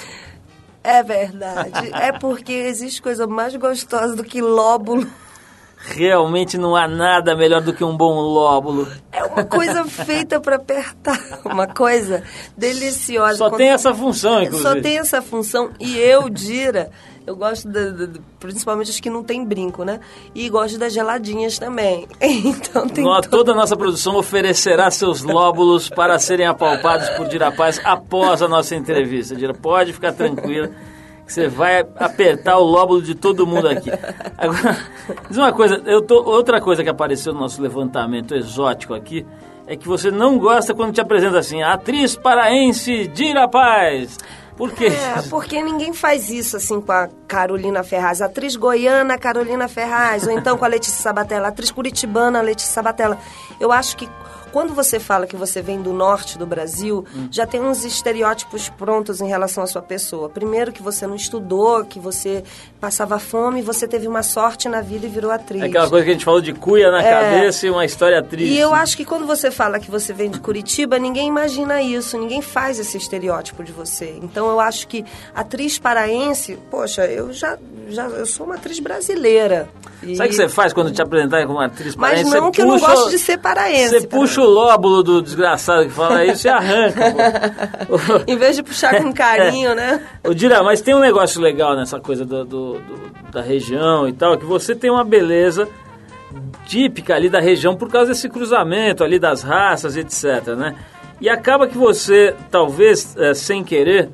É 0.82 1.02
verdade. 1.02 1.90
é 1.94 2.12
porque 2.12 2.52
existe 2.52 3.00
coisa 3.00 3.26
mais 3.26 3.56
gostosa 3.56 4.14
do 4.14 4.22
que 4.22 4.42
lóbulo. 4.42 5.06
Realmente 5.86 6.56
não 6.56 6.74
há 6.74 6.88
nada 6.88 7.36
melhor 7.36 7.60
do 7.60 7.72
que 7.72 7.84
um 7.84 7.94
bom 7.96 8.14
lóbulo. 8.20 8.88
É 9.12 9.22
uma 9.24 9.44
coisa 9.44 9.84
feita 9.84 10.40
para 10.40 10.56
apertar. 10.56 11.18
Uma 11.44 11.66
coisa 11.66 12.22
deliciosa. 12.56 13.36
Só 13.36 13.50
tem 13.50 13.68
essa 13.68 13.94
função, 13.94 14.42
inclusive. 14.42 14.68
Só 14.74 14.80
tem 14.80 14.98
essa 14.98 15.20
função. 15.20 15.70
E 15.78 15.98
eu, 15.98 16.30
Dira, 16.30 16.90
eu 17.26 17.34
gosto, 17.36 17.68
da- 17.68 17.90
da- 17.90 18.06
da- 18.06 18.20
principalmente 18.38 18.90
as 18.90 19.00
que 19.00 19.08
não 19.08 19.22
tem 19.22 19.44
brinco, 19.44 19.82
né? 19.84 20.00
E 20.34 20.48
gosto 20.50 20.78
das 20.78 20.92
geladinhas 20.92 21.58
também. 21.58 22.06
Então 22.20 22.86
tem 22.88 23.02
Nó- 23.04 23.20
to- 23.20 23.30
Toda 23.30 23.52
a 23.52 23.54
nossa 23.54 23.76
produção 23.76 24.16
oferecerá 24.16 24.90
seus 24.90 25.22
lóbulos 25.22 25.88
para 25.88 26.18
serem 26.18 26.46
apalpados 26.46 27.08
por 27.10 27.26
Dira 27.28 27.50
Paz 27.50 27.80
após 27.84 28.42
a 28.42 28.48
nossa 28.48 28.74
entrevista. 28.76 29.34
Dira, 29.34 29.54
pode 29.54 29.92
ficar 29.92 30.12
tranquila 30.12 30.70
que 31.26 31.32
você 31.32 31.48
vai 31.48 31.80
apertar 31.96 32.58
o 32.58 32.64
lóbulo 32.64 33.00
de 33.00 33.14
todo 33.14 33.46
mundo 33.46 33.66
aqui. 33.68 33.90
Agora, 34.36 34.76
diz 35.28 35.38
uma 35.38 35.52
coisa, 35.52 35.80
eu 35.86 36.02
tô, 36.02 36.22
outra 36.22 36.60
coisa 36.60 36.82
que 36.84 36.90
apareceu 36.90 37.32
no 37.32 37.40
nosso 37.40 37.62
levantamento 37.62 38.34
exótico 38.34 38.92
aqui 38.92 39.24
é 39.66 39.74
que 39.76 39.88
você 39.88 40.10
não 40.10 40.38
gosta 40.38 40.74
quando 40.74 40.92
te 40.92 41.00
apresenta 41.00 41.38
assim, 41.38 41.62
atriz 41.62 42.14
paraense 42.14 43.08
Dira 43.08 43.48
Paz. 43.48 44.18
Por 44.56 44.70
quê? 44.72 44.86
É, 44.86 45.22
porque 45.28 45.60
ninguém 45.60 45.92
faz 45.92 46.30
isso 46.30 46.56
assim 46.56 46.80
com 46.80 46.92
a 46.92 47.08
Carolina 47.26 47.82
Ferraz. 47.82 48.22
Atriz 48.22 48.54
goiana 48.54 49.18
Carolina 49.18 49.66
Ferraz, 49.66 50.26
ou 50.26 50.32
então 50.32 50.56
com 50.56 50.64
a 50.64 50.68
Letícia 50.68 51.02
Sabatella, 51.02 51.48
atriz 51.48 51.70
curitibana 51.70 52.40
Letícia 52.40 52.72
Sabatella. 52.72 53.18
Eu 53.58 53.72
acho 53.72 53.96
que 53.96 54.08
quando 54.54 54.72
você 54.72 55.00
fala 55.00 55.26
que 55.26 55.34
você 55.34 55.60
vem 55.60 55.82
do 55.82 55.92
norte 55.92 56.38
do 56.38 56.46
Brasil, 56.46 57.04
já 57.28 57.44
tem 57.44 57.60
uns 57.60 57.84
estereótipos 57.84 58.68
prontos 58.68 59.20
em 59.20 59.26
relação 59.26 59.64
à 59.64 59.66
sua 59.66 59.82
pessoa. 59.82 60.28
Primeiro 60.28 60.70
que 60.70 60.80
você 60.80 61.08
não 61.08 61.16
estudou, 61.16 61.84
que 61.84 61.98
você 61.98 62.44
passava 62.80 63.18
fome, 63.18 63.62
você 63.62 63.88
teve 63.88 64.06
uma 64.06 64.22
sorte 64.22 64.68
na 64.68 64.80
vida 64.80 65.06
e 65.06 65.08
virou 65.08 65.32
atriz. 65.32 65.60
É 65.60 65.66
aquela 65.66 65.88
coisa 65.90 66.04
que 66.04 66.10
a 66.10 66.12
gente 66.14 66.24
falou 66.24 66.40
de 66.40 66.52
cuia 66.52 66.88
na 66.92 67.02
É. 67.02 67.10
cabeça 67.34 67.66
e 67.66 67.70
uma 67.70 67.84
história 67.84 68.22
triste. 68.22 68.54
E 68.54 68.58
eu 68.58 68.72
acho 68.72 68.96
que 68.96 69.04
quando 69.04 69.26
você 69.26 69.50
fala 69.50 69.80
que 69.80 69.90
você 69.90 70.12
vem 70.12 70.30
de 70.30 70.38
Curitiba, 70.38 71.00
ninguém 71.00 71.26
imagina 71.26 71.82
isso, 71.82 72.16
ninguém 72.16 72.40
faz 72.40 72.78
esse 72.78 72.96
estereótipo 72.96 73.64
de 73.64 73.72
você. 73.72 74.16
Então 74.22 74.48
eu 74.48 74.60
acho 74.60 74.86
que 74.86 75.04
atriz 75.34 75.80
paraense, 75.80 76.56
poxa, 76.70 77.04
eu 77.06 77.32
já, 77.32 77.58
já 77.88 78.04
eu 78.06 78.24
sou 78.24 78.46
uma 78.46 78.54
atriz 78.54 78.78
brasileira. 78.78 79.68
E- 80.02 80.16
Sabe 80.16 80.28
o 80.28 80.30
que 80.30 80.36
você 80.36 80.48
faz 80.48 80.72
quando 80.72 80.92
te 80.92 81.00
apresentar 81.00 81.46
como 81.46 81.58
atriz 81.60 81.96
Mas 81.96 82.10
paraense? 82.10 82.30
não 82.34 82.46
Você 82.46 82.50
que 82.52 82.60
eu 82.62 82.66
não 82.66 82.78
puxa- 82.78 82.86
gosto 82.94 83.10
de 83.10 83.18
ser 83.18 83.38
paraense. 83.38 83.88
Você 84.00 84.06
puxa 84.06 84.42
o 84.44 84.50
lóbulo 84.50 85.02
do 85.02 85.20
desgraçado 85.22 85.84
que 85.86 85.92
fala 85.92 86.24
isso 86.24 86.46
e 86.46 86.50
arranca. 86.50 87.00
pô. 87.86 87.96
Em 88.30 88.36
vez 88.36 88.56
de 88.56 88.62
puxar 88.62 89.02
com 89.02 89.12
carinho, 89.14 89.74
né? 89.74 90.00
Ô 90.22 90.32
Dira, 90.34 90.62
mas 90.62 90.80
tem 90.80 90.94
um 90.94 91.00
negócio 91.00 91.40
legal 91.40 91.74
nessa 91.76 91.98
coisa 91.98 92.24
do, 92.24 92.44
do- 92.44 92.72
do- 92.78 93.30
da 93.32 93.40
região 93.42 94.06
e 94.08 94.12
tal, 94.12 94.38
que 94.38 94.44
você 94.44 94.74
tem 94.74 94.90
uma 94.90 95.02
beleza 95.04 95.68
típica 96.66 97.14
ali 97.14 97.28
da 97.28 97.40
região 97.40 97.76
por 97.76 97.88
causa 97.90 98.08
desse 98.12 98.28
cruzamento 98.28 99.02
ali 99.04 99.18
das 99.18 99.42
raças, 99.42 99.96
etc, 99.96 100.48
né? 100.56 100.74
E 101.20 101.28
acaba 101.28 101.66
que 101.66 101.76
você, 101.78 102.34
talvez, 102.50 103.16
eh, 103.16 103.34
sem 103.34 103.62
querer, 103.62 104.08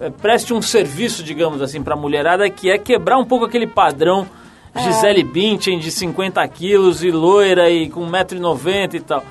eh, 0.00 0.10
preste 0.22 0.54
um 0.54 0.62
serviço, 0.62 1.22
digamos 1.22 1.60
assim, 1.60 1.82
pra 1.82 1.94
mulherada, 1.96 2.48
que 2.48 2.70
é 2.70 2.78
quebrar 2.78 3.18
um 3.18 3.24
pouco 3.24 3.44
aquele 3.44 3.66
padrão 3.66 4.26
Gisele 4.76 5.24
Bündchen 5.24 5.78
de 5.78 5.90
50 5.90 6.46
quilos 6.48 7.02
e 7.02 7.10
loira 7.10 7.68
e 7.68 7.88
com 7.88 8.06
1,90m 8.08 8.94
e 8.94 9.00
tal. 9.00 9.24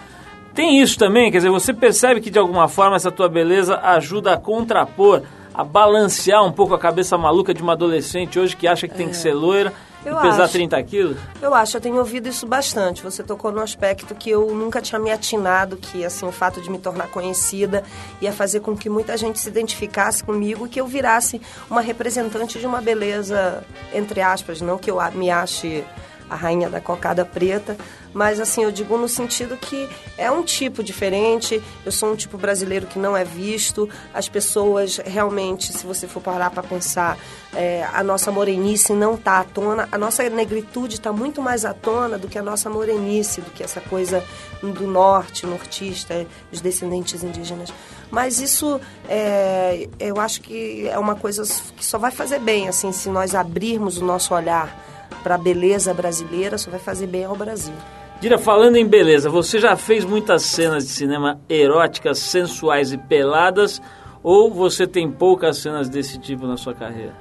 Tem 0.58 0.82
isso 0.82 0.98
também, 0.98 1.32
quer 1.32 1.38
dizer, 1.38 1.52
você 1.52 1.72
percebe 1.72 2.20
que 2.20 2.32
de 2.32 2.40
alguma 2.40 2.68
forma 2.68 2.96
essa 2.96 3.12
tua 3.12 3.30
beleza 3.30 3.80
ajuda 3.80 4.34
a 4.34 4.38
contrapor, 4.38 5.22
a 5.54 5.64
balancear 5.64 6.44
um 6.44 6.52
pouco 6.52 6.74
a 6.74 6.80
cabeça 6.80 7.16
maluca 7.16 7.54
de 7.54 7.62
uma 7.62 7.74
adolescente 7.74 8.40
hoje 8.40 8.58
que 8.58 8.68
acha 8.68 8.88
que 8.88 8.96
tem 8.96 9.08
que 9.08 9.16
ser 9.16 9.36
loira 9.36 9.72
Eu 10.04 10.16
pesar 10.18 10.46
acho. 10.46 10.54
30 10.54 10.82
quilos? 10.82 11.18
Eu 11.40 11.54
acho, 11.54 11.78
eu 11.78 11.82
tenho 11.82 11.98
ouvido 11.98 12.28
isso 12.28 12.48
bastante. 12.48 13.04
Você 13.04 13.22
tocou 13.22 13.52
num 13.52 13.62
aspecto 13.62 14.16
que 14.16 14.32
eu 14.32 14.48
nunca 14.56 14.82
tinha 14.82 14.98
me 14.98 15.12
atinado, 15.12 15.78
que 15.78 16.04
assim, 16.04 16.26
o 16.26 16.32
fato 16.32 16.60
de 16.60 16.72
me 16.72 16.80
tornar 16.80 17.08
conhecida 17.10 17.84
ia 18.20 18.34
fazer 18.34 18.62
com 18.62 18.76
que 18.76 18.90
muita 18.90 19.16
gente 19.16 19.38
se 19.38 19.50
identificasse 19.50 20.24
comigo 20.24 20.66
e 20.66 20.70
que 20.70 20.82
eu 20.82 20.88
virasse 20.88 21.40
uma 21.70 21.82
representante 21.82 22.58
de 22.58 22.66
uma 22.66 22.82
beleza, 22.82 23.64
entre 23.94 24.22
aspas, 24.22 24.60
não 24.60 24.80
que 24.80 24.90
eu 24.90 24.98
me 25.14 25.30
ache 25.30 25.86
a 26.30 26.36
rainha 26.36 26.70
da 26.70 26.82
cocada 26.82 27.26
preta, 27.26 27.78
mas 28.14 28.40
assim, 28.40 28.64
eu 28.64 28.72
digo 28.72 28.98
no 28.98 29.08
sentido 29.08 29.56
que 29.58 29.88
é 30.18 30.30
um 30.32 30.44
tipo 30.44 30.84
diferente, 30.84 31.62
eu 31.86 31.92
sou 31.92 32.12
um 32.12 32.16
tipo 32.16 32.38
brasileiro 32.38 32.88
que 32.88 32.98
não 32.98 33.16
é 33.16 33.24
visto, 33.24 33.90
as 34.14 34.28
pessoas 34.28 34.98
realmente, 34.98 35.72
se 35.72 35.86
você 35.86 36.08
for 36.08 36.22
parar 36.22 36.50
para 36.50 36.64
pensar, 36.64 37.18
é, 37.54 37.88
a 37.94 38.04
nossa 38.04 38.32
morenice 38.32 38.94
não 38.94 39.16
tá 39.16 39.40
à 39.40 39.44
tona, 39.44 39.88
a 39.92 39.98
nossa 39.98 40.28
negritude 40.30 40.96
está 40.96 41.12
muito 41.12 41.42
mais 41.42 41.64
à 41.66 41.74
tona 41.74 42.18
do 42.18 42.28
que 42.28 42.38
a 42.38 42.44
nossa 42.44 42.70
morenice, 42.70 43.42
do 43.42 43.52
que 43.52 43.64
essa 43.64 43.82
coisa 43.82 44.24
do 44.62 44.88
norte, 44.88 45.46
nortista, 45.46 46.26
dos 46.52 46.62
descendentes 46.62 47.24
indígenas. 47.24 47.72
Mas 48.10 48.40
isso, 48.40 48.80
é, 49.08 49.88
eu 50.00 50.20
acho 50.20 50.42
que 50.42 50.88
é 50.88 50.98
uma 50.98 51.16
coisa 51.16 51.44
que 51.76 51.86
só 51.86 51.98
vai 51.98 52.12
fazer 52.12 52.40
bem, 52.40 52.68
assim, 52.68 52.92
se 52.92 53.10
nós 53.10 53.36
abrirmos 53.36 53.98
o 53.98 54.06
nosso 54.06 54.34
olhar 54.34 54.97
para 55.24 55.36
a 55.36 55.38
beleza 55.38 55.94
brasileira, 55.94 56.58
só 56.58 56.70
vai 56.72 56.80
fazer 56.80 57.08
bem 57.08 57.26
ao 57.26 57.36
Brasil. 57.36 57.74
Dira, 58.20 58.38
falando 58.38 58.78
em 58.78 58.86
beleza, 58.88 59.30
você 59.30 59.60
já 59.60 59.76
fez 59.76 60.04
muitas 60.04 60.42
cenas 60.44 60.86
de 60.86 60.92
cinema 60.92 61.40
eróticas, 61.50 62.18
sensuais 62.20 62.92
e 62.92 62.98
peladas? 62.98 63.82
Ou 64.24 64.52
você 64.52 64.88
tem 64.88 65.10
poucas 65.12 65.58
cenas 65.58 65.88
desse 65.88 66.18
tipo 66.18 66.48
na 66.48 66.58
sua 66.58 66.74
carreira? 66.74 67.14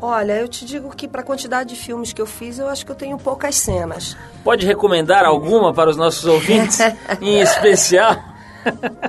Olha, 0.00 0.34
eu 0.34 0.46
te 0.46 0.64
digo 0.64 0.94
que 0.94 1.08
para 1.08 1.22
a 1.22 1.24
quantidade 1.24 1.70
de 1.70 1.76
filmes 1.80 2.12
que 2.12 2.22
eu 2.22 2.26
fiz, 2.26 2.58
eu 2.60 2.68
acho 2.68 2.86
que 2.86 2.92
eu 2.92 2.96
tenho 2.96 3.18
poucas 3.18 3.56
cenas. 3.56 4.16
Pode 4.44 4.64
recomendar 4.64 5.24
alguma 5.24 5.74
para 5.74 5.90
os 5.90 5.96
nossos 5.96 6.24
ouvintes, 6.24 6.78
em 7.20 7.40
especial? 7.40 8.16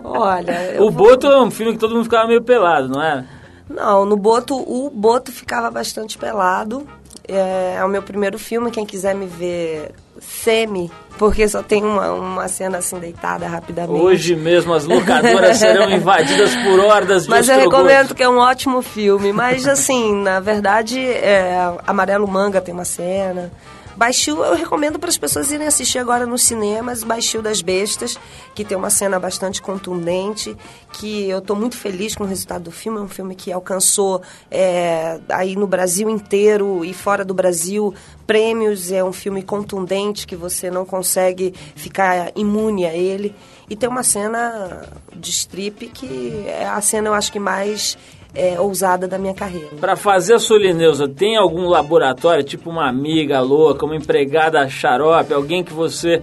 Olha, 0.03 0.75
O 0.82 0.89
vou- 0.89 1.09
Boto 1.09 1.27
é 1.27 1.41
um 1.41 1.51
filme 1.51 1.73
que 1.73 1.77
todo 1.80 1.93
mundo 1.93 2.05
ficava 2.05 2.27
meio 2.27 2.41
pelado, 2.41 2.89
não 2.89 3.01
é? 3.01 3.23
Não, 3.69 4.03
no 4.03 4.17
Boto, 4.17 4.55
o 4.55 4.89
Boto 4.89 5.32
ficava 5.32 5.69
bastante 5.69 6.17
pelado. 6.17 6.88
É, 7.30 7.75
é 7.77 7.86
o 7.86 7.89
meu 7.89 8.01
primeiro 8.01 8.39
filme, 8.39 8.71
quem 8.71 8.86
quiser 8.86 9.13
me 9.13 9.25
ver 9.25 9.91
semi, 10.19 10.91
porque 11.17 11.47
só 11.47 11.63
tem 11.63 11.84
uma, 11.84 12.11
uma 12.11 12.47
cena 12.47 12.80
assim 12.80 12.99
deitada 12.99 13.47
rapidamente. 13.47 14.01
Hoje 14.01 14.36
mesmo 14.36 14.73
as 14.73 14.86
locadoras 14.86 15.57
serão 15.59 15.89
invadidas 15.89 16.53
por 16.55 16.80
hordas 16.80 17.23
de 17.23 17.30
Mas 17.30 17.47
eu 17.47 17.57
recomendo 17.57 18.13
que 18.13 18.23
é 18.23 18.30
um 18.30 18.38
ótimo 18.38 18.82
filme. 18.82 19.32
Mas 19.32 19.67
assim, 19.67 20.13
na 20.15 20.39
verdade, 20.39 20.99
é, 20.99 21.73
Amarelo 21.86 22.27
Manga 22.27 22.59
tem 22.61 22.73
uma 22.73 22.86
cena. 22.86 23.51
Baixio 24.00 24.41
eu 24.45 24.56
recomendo 24.56 24.97
para 24.97 25.10
as 25.10 25.18
pessoas 25.18 25.52
irem 25.52 25.68
assistir 25.68 26.00
agora 26.00 26.26
nos 26.26 26.43
cinemas, 26.43 27.04
Baixio 27.04 27.41
das 27.41 27.62
Bestas, 27.62 28.18
que 28.56 28.64
tem 28.64 28.78
uma 28.78 28.89
cena 28.89 29.20
bastante 29.20 29.62
contundente, 29.62 30.56
que 30.93 31.28
eu 31.28 31.39
estou 31.39 31.54
muito 31.54 31.76
feliz 31.76 32.16
com 32.16 32.24
o 32.24 32.28
resultado 32.28 32.64
do 32.64 32.72
filme. 32.72 32.97
É 32.97 33.02
um 33.02 33.10
filme 33.10 33.36
que 33.36 33.52
alcançou 33.52 34.22
é, 34.50 35.20
aí 35.28 35.54
no 35.54 35.68
Brasil 35.68 36.10
inteiro 36.10 36.86
e 36.86 36.93
fora 36.93 37.26
do 37.26 37.34
Brasil 37.34 37.93
prêmios. 38.26 38.89
É 38.89 39.04
um 39.04 39.12
filme 39.12 39.43
contundente 39.43 40.26
que 40.26 40.36
você 40.38 40.72
não 40.72 40.86
consegue 40.86 41.54
ficar 41.76 42.32
imune 42.38 42.86
a 42.86 42.93
ele. 42.93 43.36
E 43.70 43.76
tem 43.76 43.89
uma 43.89 44.04
cena 44.04 44.88
de 45.14 45.30
strip 45.30 45.88
que 45.88 46.45
é 46.47 46.66
a 46.66 46.80
cena 46.80 47.10
eu 47.10 47.14
acho 47.14 47.34
que 47.34 47.39
mais 47.39 47.97
é, 48.34 48.59
ousada 48.59 49.07
da 49.07 49.17
minha 49.17 49.34
carreira. 49.34 49.69
Pra 49.80 49.95
fazer 49.95 50.36
a 50.36 50.39
Solineusa, 50.39 51.07
tem 51.07 51.36
algum 51.36 51.67
laboratório, 51.67 52.43
tipo 52.43 52.69
uma 52.69 52.88
amiga 52.88 53.39
louca, 53.41 53.86
uma 53.86 53.95
empregada 53.95 54.67
xarope, 54.69 55.34
alguém 55.34 55.63
que 55.63 55.73
você 55.73 56.21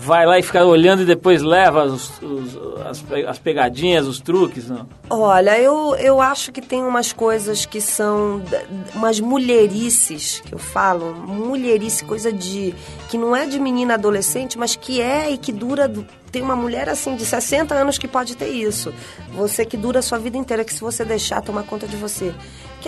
vai 0.00 0.24
lá 0.26 0.38
e 0.38 0.42
fica 0.42 0.64
olhando 0.64 1.02
e 1.02 1.04
depois 1.04 1.42
leva 1.42 1.84
os- 1.84 2.10
os- 2.22 2.58
as, 2.86 3.04
as 3.28 3.38
pegadinhas, 3.38 4.06
os 4.06 4.20
truques, 4.20 4.68
não? 4.68 4.86
Olha, 5.10 5.58
eu, 5.58 5.94
eu 5.96 6.20
acho 6.20 6.52
que 6.52 6.60
tem 6.62 6.82
umas 6.84 7.12
coisas 7.12 7.66
que 7.66 7.80
são 7.80 8.42
umas 8.94 9.20
mulherices 9.20 10.40
que 10.44 10.54
eu 10.54 10.58
falo, 10.58 11.12
mulherice, 11.14 12.04
coisa 12.04 12.32
de 12.32 12.74
que 13.08 13.18
não 13.18 13.34
é 13.34 13.46
de 13.46 13.58
menina 13.58 13.94
adolescente, 13.94 14.56
mas 14.58 14.76
que 14.76 15.00
é 15.00 15.30
e 15.30 15.36
que 15.38 15.52
dura 15.52 15.90
tem 16.30 16.42
uma 16.42 16.54
mulher 16.54 16.88
assim 16.90 17.16
de 17.16 17.24
60 17.24 17.74
anos 17.74 17.96
que 17.96 18.06
pode 18.06 18.36
ter 18.36 18.48
isso. 18.48 18.92
Você 19.32 19.64
que 19.64 19.76
dura 19.78 20.00
a 20.00 20.02
sua 20.02 20.18
vida 20.18 20.36
inteira 20.36 20.62
que 20.62 20.74
se 20.74 20.80
você 20.80 21.02
deixar 21.04 21.40
tomar 21.40 21.62
conta 21.62 21.86
de 21.86 21.96
você. 21.96 22.34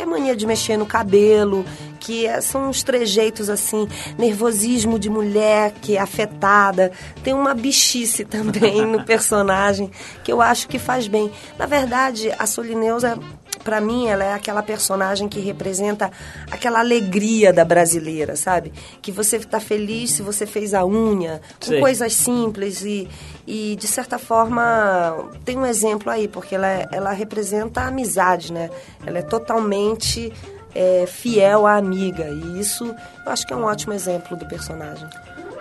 Que 0.01 0.05
é 0.05 0.07
mania 0.07 0.35
de 0.35 0.47
mexer 0.47 0.79
no 0.79 0.87
cabelo, 0.87 1.63
que 1.99 2.27
é- 2.27 2.41
são 2.41 2.71
uns 2.71 2.83
trejeitos 2.83 3.51
assim, 3.51 3.87
nervosismo 4.17 4.99
de 4.99 5.11
mulher 5.11 5.75
que 5.83 5.95
é 5.99 6.01
afetada. 6.01 6.91
Tem 7.23 7.35
uma 7.35 7.53
bichice 7.53 8.25
também 8.25 8.87
no 8.87 9.05
personagem 9.05 9.91
que 10.25 10.33
eu 10.33 10.41
acho 10.41 10.69
que 10.69 10.79
faz 10.79 11.07
bem. 11.07 11.31
Na 11.59 11.67
verdade, 11.67 12.33
a 12.39 12.47
Solineusa 12.47 13.19
Pra 13.63 13.79
mim, 13.81 14.09
ela 14.09 14.25
é 14.25 14.33
aquela 14.33 14.63
personagem 14.63 15.29
que 15.29 15.39
representa 15.39 16.11
aquela 16.51 16.79
alegria 16.79 17.53
da 17.53 17.63
brasileira, 17.65 18.35
sabe? 18.35 18.73
Que 19.03 19.13
você 19.13 19.39
tá 19.39 19.61
feliz 19.61 20.13
se 20.13 20.23
você 20.23 20.47
fez 20.47 20.73
a 20.73 20.85
unha, 20.87 21.43
com 21.61 21.67
Sei. 21.67 21.79
coisas 21.81 22.13
simples 22.15 22.83
e, 22.83 23.07
e, 23.47 23.77
de 23.77 23.87
certa 23.87 24.19
forma, 24.19 25.29
tem 25.45 25.59
um 25.59 25.67
exemplo 25.67 26.11
aí, 26.11 26.27
porque 26.27 26.55
ela, 26.55 26.67
é- 26.69 26.89
ela 26.91 27.13
representa 27.13 27.83
a 27.83 27.89
amizade, 27.89 28.51
né? 28.51 28.71
Ela 29.07 29.19
é 29.19 29.23
totalmente 29.23 30.33
é, 30.75 31.05
fiel 31.07 31.67
à 31.67 31.77
amiga 31.77 32.29
e 32.29 32.61
isso 32.61 32.85
eu 33.27 33.33
acho 33.33 33.47
que 33.47 33.53
é 33.53 33.57
um 33.57 33.65
ótimo 33.65 33.93
exemplo 33.93 34.37
do 34.37 34.47
personagem. 34.47 35.07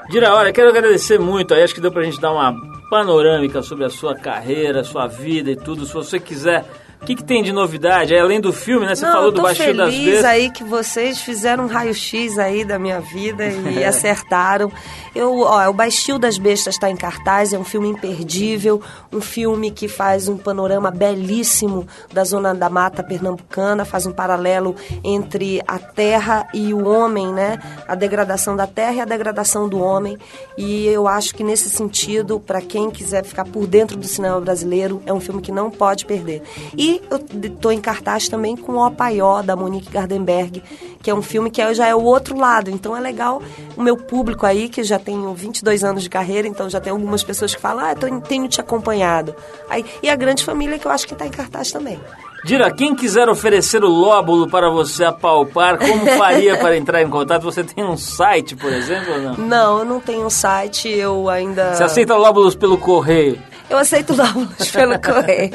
Dira, 0.09 0.33
olha, 0.35 0.53
quero 0.53 0.69
agradecer 0.69 1.19
muito 1.19 1.53
aí, 1.53 1.63
acho 1.63 1.73
que 1.75 1.81
deu 1.81 1.91
pra 1.91 2.03
gente 2.03 2.19
dar 2.21 2.31
uma 2.31 2.53
panorâmica 2.89 3.61
sobre 3.61 3.85
a 3.85 3.89
sua 3.89 4.15
carreira, 4.15 4.83
sua 4.83 5.05
vida 5.07 5.51
e 5.51 5.55
tudo. 5.55 5.85
Se 5.85 5.93
você 5.93 6.19
quiser, 6.19 6.63
o 7.01 7.05
que, 7.05 7.15
que 7.15 7.23
tem 7.23 7.41
de 7.41 7.51
novidade? 7.53 8.13
Aí, 8.13 8.19
além 8.19 8.41
do 8.41 8.51
filme, 8.51 8.85
né? 8.85 8.93
Você 8.93 9.05
Não, 9.05 9.13
falou 9.13 9.31
do 9.31 9.41
Baixio 9.41 9.75
das 9.75 9.93
feliz 9.93 10.05
Bestas. 10.05 10.25
aí 10.25 10.49
que 10.51 10.63
vocês 10.65 11.21
fizeram 11.21 11.63
um 11.63 11.67
raio-x 11.67 12.37
aí 12.37 12.65
da 12.65 12.77
minha 12.77 12.99
vida 12.99 13.45
e 13.47 13.83
acertaram. 13.85 14.69
Eu, 15.15 15.39
ó, 15.39 15.69
o 15.69 15.73
Baixio 15.73 16.19
das 16.19 16.37
Bestas 16.37 16.75
está 16.75 16.89
em 16.89 16.95
cartaz, 16.97 17.53
é 17.53 17.57
um 17.57 17.63
filme 17.63 17.87
imperdível, 17.87 18.81
um 19.13 19.21
filme 19.21 19.71
que 19.71 19.87
faz 19.87 20.27
um 20.27 20.37
panorama 20.37 20.91
belíssimo 20.91 21.87
da 22.13 22.23
zona 22.25 22.53
da 22.53 22.69
mata 22.69 23.01
pernambucana, 23.01 23.85
faz 23.85 24.05
um 24.05 24.11
paralelo 24.11 24.75
entre 25.03 25.61
a 25.65 25.79
terra 25.79 26.47
e 26.53 26.73
o 26.73 26.85
homem, 26.87 27.31
né? 27.31 27.59
A 27.87 27.95
degradação 27.95 28.55
da 28.55 28.67
terra 28.67 28.93
e 28.93 29.01
a 29.01 29.05
degradação 29.05 29.69
do 29.69 29.79
homem. 29.79 30.17
E 30.57 30.85
eu 30.87 31.07
acho 31.07 31.33
que 31.33 31.43
nesse 31.45 31.69
sentido, 31.69 32.39
para 32.39 32.61
quem 32.61 32.91
quiser 32.91 33.23
ficar 33.23 33.45
por 33.45 33.65
dentro 33.65 33.95
do 33.97 34.05
cinema 34.05 34.39
brasileiro, 34.41 35.01
é 35.05 35.13
um 35.13 35.19
filme 35.19 35.41
que 35.41 35.51
não 35.51 35.71
pode 35.71 36.05
perder. 36.05 36.43
E 36.77 36.88
eu 37.11 37.17
estou 37.17 37.71
em 37.71 37.79
cartaz 37.79 38.27
também 38.27 38.55
com 38.55 38.73
o 38.73 38.85
Opaió, 38.87 39.41
da 39.41 39.55
Monique 39.55 39.91
Gardenberg, 39.91 40.63
que 41.01 41.09
é 41.09 41.13
um 41.13 41.21
filme 41.21 41.51
que 41.51 41.73
já 41.73 41.87
é 41.87 41.95
o 41.95 42.03
outro 42.03 42.37
lado. 42.37 42.69
Então 42.69 42.95
é 42.95 42.99
legal 42.99 43.41
o 43.75 43.81
meu 43.81 43.97
público 43.97 44.45
aí, 44.45 44.69
que 44.69 44.83
já 44.83 44.97
tenho 44.97 45.33
22 45.33 45.83
anos 45.83 46.03
de 46.03 46.09
carreira, 46.09 46.47
então 46.47 46.69
já 46.69 46.79
tem 46.79 46.91
algumas 46.91 47.23
pessoas 47.23 47.53
que 47.53 47.61
falam, 47.61 47.85
ah, 47.85 47.91
eu 47.91 48.21
tenho 48.21 48.47
te 48.47 48.59
acompanhado. 48.61 49.35
Aí, 49.69 49.85
e 50.01 50.09
a 50.09 50.15
grande 50.15 50.43
família 50.43 50.79
que 50.79 50.87
eu 50.87 50.91
acho 50.91 51.05
que 51.05 51.13
está 51.13 51.25
em 51.25 51.31
cartaz 51.31 51.71
também. 51.71 51.99
Dira, 52.43 52.71
quem 52.71 52.95
quiser 52.95 53.27
oferecer 53.27 53.83
o 53.83 53.89
lóbulo 53.89 54.49
para 54.49 54.69
você 54.69 55.03
apalpar, 55.03 55.77
como 55.77 56.05
faria 56.17 56.57
para 56.57 56.77
entrar 56.77 57.01
em 57.01 57.09
contato? 57.09 57.43
Você 57.43 57.63
tem 57.63 57.83
um 57.83 57.97
site, 57.97 58.55
por 58.55 58.71
exemplo, 58.71 59.13
ou 59.13 59.21
não? 59.21 59.37
Não, 59.37 59.79
eu 59.79 59.85
não 59.85 59.99
tenho 59.99 60.25
um 60.25 60.29
site, 60.29 60.87
eu 60.87 61.29
ainda... 61.29 61.73
Você 61.73 61.83
aceita 61.83 62.15
lóbulos 62.15 62.55
pelo 62.55 62.77
correio? 62.77 63.41
Eu 63.69 63.77
aceito 63.77 64.13
dólares 64.13 64.71
pelo 64.73 64.99
correio. 64.99 65.51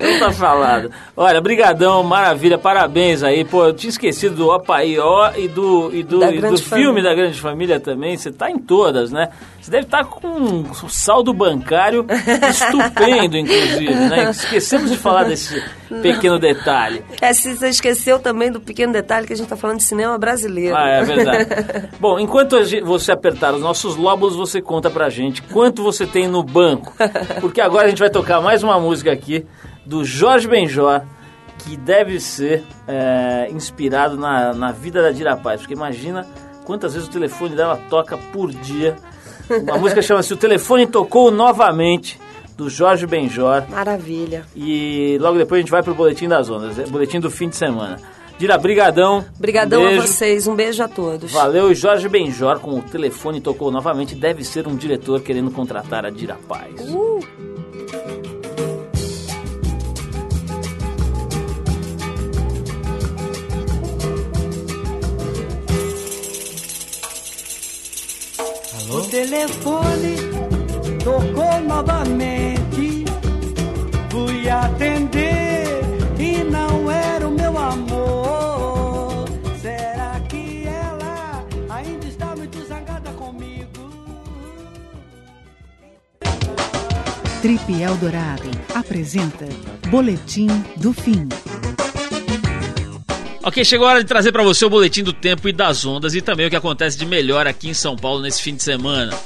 Não 0.00 0.18
tá 0.20 0.32
falado. 0.32 0.90
Olha, 1.16 1.40
brigadão, 1.40 2.02
maravilha, 2.04 2.56
parabéns 2.56 3.22
aí. 3.22 3.44
Pô, 3.44 3.66
eu 3.66 3.74
tinha 3.74 3.90
esquecido 3.90 4.36
do 4.36 4.48
Opaió 4.48 5.32
e 5.36 5.48
do, 5.48 5.90
e 5.92 6.02
do, 6.02 6.22
e 6.24 6.40
do 6.40 6.56
filme 6.58 7.02
da 7.02 7.12
Grande 7.12 7.40
Família 7.40 7.80
também. 7.80 8.16
Você 8.16 8.30
tá 8.30 8.50
em 8.50 8.58
todas, 8.58 9.10
né? 9.10 9.28
Você 9.70 9.76
deve 9.76 9.84
estar 9.84 10.04
com 10.04 10.26
um 10.26 10.88
saldo 10.88 11.32
bancário 11.32 12.04
estupendo, 12.50 13.36
inclusive, 13.36 13.94
né? 13.94 14.30
Esquecemos 14.30 14.90
de 14.90 14.96
falar 14.96 15.22
desse 15.22 15.62
pequeno 16.02 16.40
detalhe. 16.40 17.04
É, 17.20 17.32
se 17.32 17.56
você 17.56 17.68
esqueceu 17.68 18.18
também 18.18 18.50
do 18.50 18.60
pequeno 18.60 18.92
detalhe 18.92 19.28
que 19.28 19.32
a 19.32 19.36
gente 19.36 19.44
está 19.44 19.56
falando 19.56 19.76
de 19.76 19.84
cinema 19.84 20.18
brasileiro. 20.18 20.74
Ah, 20.76 20.88
é 20.88 21.04
verdade. 21.04 21.88
Bom, 22.00 22.18
enquanto 22.18 22.56
você 22.82 23.12
apertar 23.12 23.54
os 23.54 23.60
nossos 23.60 23.94
lóbulos, 23.94 24.34
você 24.34 24.60
conta 24.60 24.90
pra 24.90 25.08
gente 25.08 25.40
quanto 25.40 25.84
você 25.84 26.04
tem 26.04 26.26
no 26.26 26.42
banco. 26.42 26.92
Porque 27.40 27.60
agora 27.60 27.86
a 27.86 27.90
gente 27.90 28.00
vai 28.00 28.10
tocar 28.10 28.40
mais 28.40 28.64
uma 28.64 28.80
música 28.80 29.12
aqui 29.12 29.46
do 29.86 30.04
Jorge 30.04 30.48
Benjor, 30.48 31.02
que 31.58 31.76
deve 31.76 32.18
ser 32.18 32.64
é, 32.88 33.48
inspirado 33.52 34.16
na, 34.16 34.52
na 34.52 34.72
vida 34.72 35.00
da 35.00 35.12
Dira 35.12 35.36
Paz. 35.36 35.60
Porque 35.60 35.74
imagina 35.74 36.26
quantas 36.64 36.94
vezes 36.94 37.08
o 37.08 37.12
telefone 37.12 37.54
dela 37.54 37.80
toca 37.88 38.18
por 38.32 38.50
dia. 38.50 38.96
Uma 39.62 39.78
música 39.78 40.00
chama-se 40.00 40.32
O 40.32 40.36
Telefone 40.36 40.86
Tocou 40.86 41.30
Novamente, 41.30 42.18
do 42.56 42.70
Jorge 42.70 43.06
Benjor. 43.06 43.64
Maravilha. 43.68 44.46
E 44.54 45.18
logo 45.20 45.38
depois 45.38 45.58
a 45.58 45.62
gente 45.62 45.70
vai 45.70 45.82
pro 45.82 45.94
Boletim 45.94 46.28
das 46.28 46.48
Ondas, 46.48 46.78
é, 46.78 46.86
Boletim 46.86 47.18
do 47.18 47.30
fim 47.30 47.48
de 47.48 47.56
semana. 47.56 47.98
Dira, 48.38 48.56
brigadão. 48.56 49.24
Brigadão 49.38 49.82
um 49.82 49.88
a 49.88 50.00
vocês, 50.00 50.46
um 50.46 50.54
beijo 50.54 50.82
a 50.82 50.88
todos. 50.88 51.30
Valeu, 51.32 51.74
Jorge 51.74 52.08
Benjor, 52.08 52.58
com 52.60 52.78
o 52.78 52.82
telefone 52.82 53.40
tocou 53.40 53.70
novamente, 53.70 54.14
deve 54.14 54.44
ser 54.44 54.66
um 54.66 54.76
diretor 54.76 55.20
querendo 55.20 55.50
contratar 55.50 56.06
a 56.06 56.10
Dira 56.10 56.38
Paz. 56.48 56.80
Uh. 56.88 57.20
O 68.92 69.02
telefone 69.02 70.16
tocou 71.04 71.60
novamente. 71.60 73.04
Fui 74.10 74.48
atender 74.48 75.80
e 76.18 76.42
não 76.42 76.90
era 76.90 77.28
o 77.28 77.30
meu 77.30 77.56
amor. 77.56 79.28
Será 79.62 80.20
que 80.28 80.64
ela 80.66 81.46
ainda 81.68 82.06
está 82.08 82.34
muito 82.34 82.66
zangada 82.66 83.12
comigo? 83.12 83.90
Trip 87.40 87.80
Eldorado 87.80 88.50
apresenta 88.74 89.46
Boletim 89.88 90.48
do 90.76 90.92
Fim. 90.92 91.28
Ok, 93.42 93.64
chegou 93.64 93.86
a 93.86 93.92
hora 93.92 94.02
de 94.02 94.06
trazer 94.06 94.32
para 94.32 94.42
você 94.42 94.66
o 94.66 94.70
boletim 94.70 95.02
do 95.02 95.14
tempo 95.14 95.48
e 95.48 95.52
das 95.52 95.86
ondas 95.86 96.14
e 96.14 96.20
também 96.20 96.46
o 96.46 96.50
que 96.50 96.56
acontece 96.56 96.98
de 96.98 97.06
melhor 97.06 97.46
aqui 97.46 97.70
em 97.70 97.74
São 97.74 97.96
Paulo 97.96 98.20
nesse 98.20 98.42
fim 98.42 98.54
de 98.54 98.62
semana. 98.62 99.18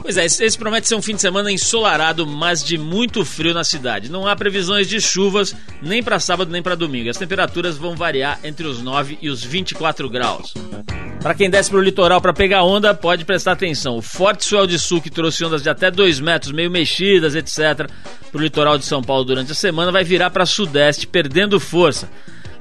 Pois 0.00 0.16
é, 0.16 0.24
esse 0.24 0.58
promete 0.58 0.88
ser 0.88 0.96
um 0.96 1.02
fim 1.02 1.14
de 1.14 1.20
semana 1.20 1.52
ensolarado, 1.52 2.26
mas 2.26 2.64
de 2.64 2.76
muito 2.76 3.24
frio 3.24 3.54
na 3.54 3.62
cidade. 3.62 4.10
Não 4.10 4.26
há 4.26 4.34
previsões 4.34 4.88
de 4.88 5.00
chuvas 5.00 5.54
nem 5.80 6.02
para 6.02 6.18
sábado 6.18 6.50
nem 6.50 6.60
para 6.60 6.74
domingo. 6.74 7.08
As 7.08 7.16
temperaturas 7.16 7.76
vão 7.76 7.94
variar 7.94 8.40
entre 8.42 8.66
os 8.66 8.82
9 8.82 9.18
e 9.22 9.30
os 9.30 9.44
24 9.44 10.10
graus. 10.10 10.52
Para 11.20 11.34
quem 11.34 11.48
desce 11.48 11.70
para 11.70 11.78
o 11.78 11.82
litoral 11.82 12.20
para 12.20 12.32
pegar 12.32 12.64
onda, 12.64 12.92
pode 12.92 13.24
prestar 13.24 13.52
atenção. 13.52 13.96
O 13.96 14.02
forte 14.02 14.44
swell 14.44 14.66
de 14.66 14.76
sul 14.76 15.00
que 15.00 15.08
trouxe 15.08 15.44
ondas 15.44 15.62
de 15.62 15.70
até 15.70 15.88
2 15.88 16.18
metros, 16.18 16.50
meio 16.50 16.68
mexidas, 16.68 17.36
etc., 17.36 17.88
para 18.28 18.38
o 18.38 18.42
litoral 18.42 18.76
de 18.76 18.84
São 18.84 19.04
Paulo 19.04 19.24
durante 19.24 19.52
a 19.52 19.54
semana, 19.54 19.92
vai 19.92 20.02
virar 20.02 20.30
para 20.30 20.44
sudeste, 20.44 21.06
perdendo 21.06 21.60
força 21.60 22.08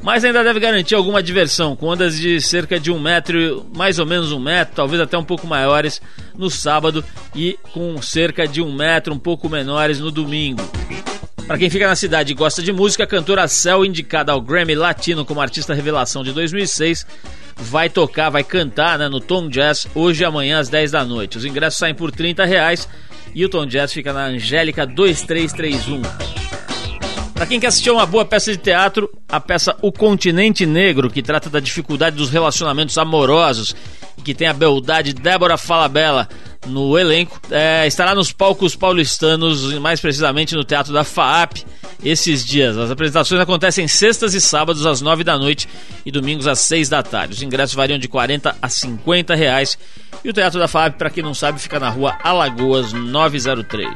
mas 0.02 0.24
ainda 0.26 0.43
deve 0.43 0.60
garantir 0.60 0.95
alguma 0.95 1.22
diversão, 1.22 1.76
com 1.76 1.88
ondas 1.88 2.18
de 2.18 2.41
cerca 2.41 2.80
de 2.80 2.91
um 2.91 2.99
metro, 2.99 3.66
mais 3.76 3.99
ou 3.99 4.06
menos 4.06 4.32
um 4.32 4.39
metro, 4.39 4.76
talvez 4.76 5.02
até 5.02 5.18
um 5.18 5.24
pouco 5.24 5.45
maiores 5.45 6.02
no 6.36 6.49
sábado 6.49 7.04
e 7.36 7.58
com 7.74 8.02
cerca 8.02 8.47
de 8.47 8.62
um 8.62 8.74
metro, 8.74 9.14
um 9.14 9.20
pouco 9.20 9.47
menores 9.47 9.99
no 9.99 10.10
domingo. 10.10 10.62
Para 11.45 11.58
quem 11.58 11.70
fica 11.70 11.88
na 11.88 11.95
cidade 11.95 12.32
e 12.32 12.36
gosta 12.36 12.64
de 12.64 12.72
música, 12.72 13.04
a 13.04 13.08
cantora 13.08 13.47
Cell, 13.47 13.84
indicada 13.84 14.32
ao 14.32 14.41
Grammy 14.41 14.74
Latino 14.74 15.26
como 15.26 15.41
artista 15.41 15.74
revelação 15.74 16.24
de 16.24 16.32
2006, 16.32 17.06
vai 17.58 17.89
tocar, 17.89 18.30
vai 18.30 18.43
cantar 18.43 18.97
né, 18.97 19.08
no 19.08 19.20
Tom 19.20 19.49
Jazz 19.49 19.88
hoje 19.93 20.24
e 20.24 20.26
amanhã 20.26 20.60
às 20.60 20.70
10 20.70 20.91
da 20.91 21.06
noite. 21.06 21.38
Os 21.38 21.45
ingressos 21.45 21.78
saem 21.78 21.93
por 21.93 22.12
30 22.12 22.45
reais 22.45 22.88
e 23.36 23.45
o 23.45 23.49
Tom 23.49 23.66
Jazz 23.66 23.93
fica 23.93 24.14
na 24.14 24.26
Angélica 24.26 24.86
2331. 24.86 26.51
Para 27.41 27.47
quem 27.47 27.59
quer 27.59 27.67
assistir 27.69 27.89
uma 27.89 28.05
boa 28.05 28.23
peça 28.23 28.51
de 28.51 28.57
teatro, 28.59 29.09
a 29.27 29.39
peça 29.39 29.75
O 29.81 29.91
Continente 29.91 30.63
Negro, 30.63 31.09
que 31.09 31.23
trata 31.23 31.49
da 31.49 31.59
dificuldade 31.59 32.15
dos 32.15 32.29
relacionamentos 32.29 32.95
amorosos 32.99 33.75
e 34.15 34.21
que 34.21 34.35
tem 34.35 34.47
a 34.47 34.53
beldade 34.53 35.11
Débora 35.11 35.57
Falabella 35.57 36.29
no 36.67 36.99
elenco, 36.99 37.41
é, 37.49 37.87
estará 37.87 38.13
nos 38.13 38.31
palcos 38.31 38.75
paulistanos, 38.75 39.73
mais 39.79 39.99
precisamente 39.99 40.53
no 40.53 40.63
Teatro 40.63 40.93
da 40.93 41.03
FAAP, 41.03 41.63
esses 42.05 42.45
dias. 42.45 42.77
As 42.77 42.91
apresentações 42.91 43.41
acontecem 43.41 43.87
sextas 43.87 44.35
e 44.35 44.39
sábados 44.39 44.85
às 44.85 45.01
nove 45.01 45.23
da 45.23 45.35
noite 45.35 45.67
e 46.05 46.11
domingos 46.11 46.45
às 46.45 46.59
seis 46.59 46.89
da 46.89 47.01
tarde. 47.01 47.33
Os 47.33 47.41
ingressos 47.41 47.73
variam 47.73 47.97
de 47.97 48.07
40 48.07 48.55
a 48.61 48.69
50 48.69 49.33
reais. 49.33 49.79
E 50.23 50.29
o 50.29 50.33
Teatro 50.33 50.59
da 50.59 50.67
FAAP, 50.67 50.95
para 50.95 51.09
quem 51.09 51.23
não 51.23 51.33
sabe, 51.33 51.59
fica 51.59 51.79
na 51.79 51.89
rua 51.89 52.15
Alagoas 52.21 52.93
903. 52.93 53.89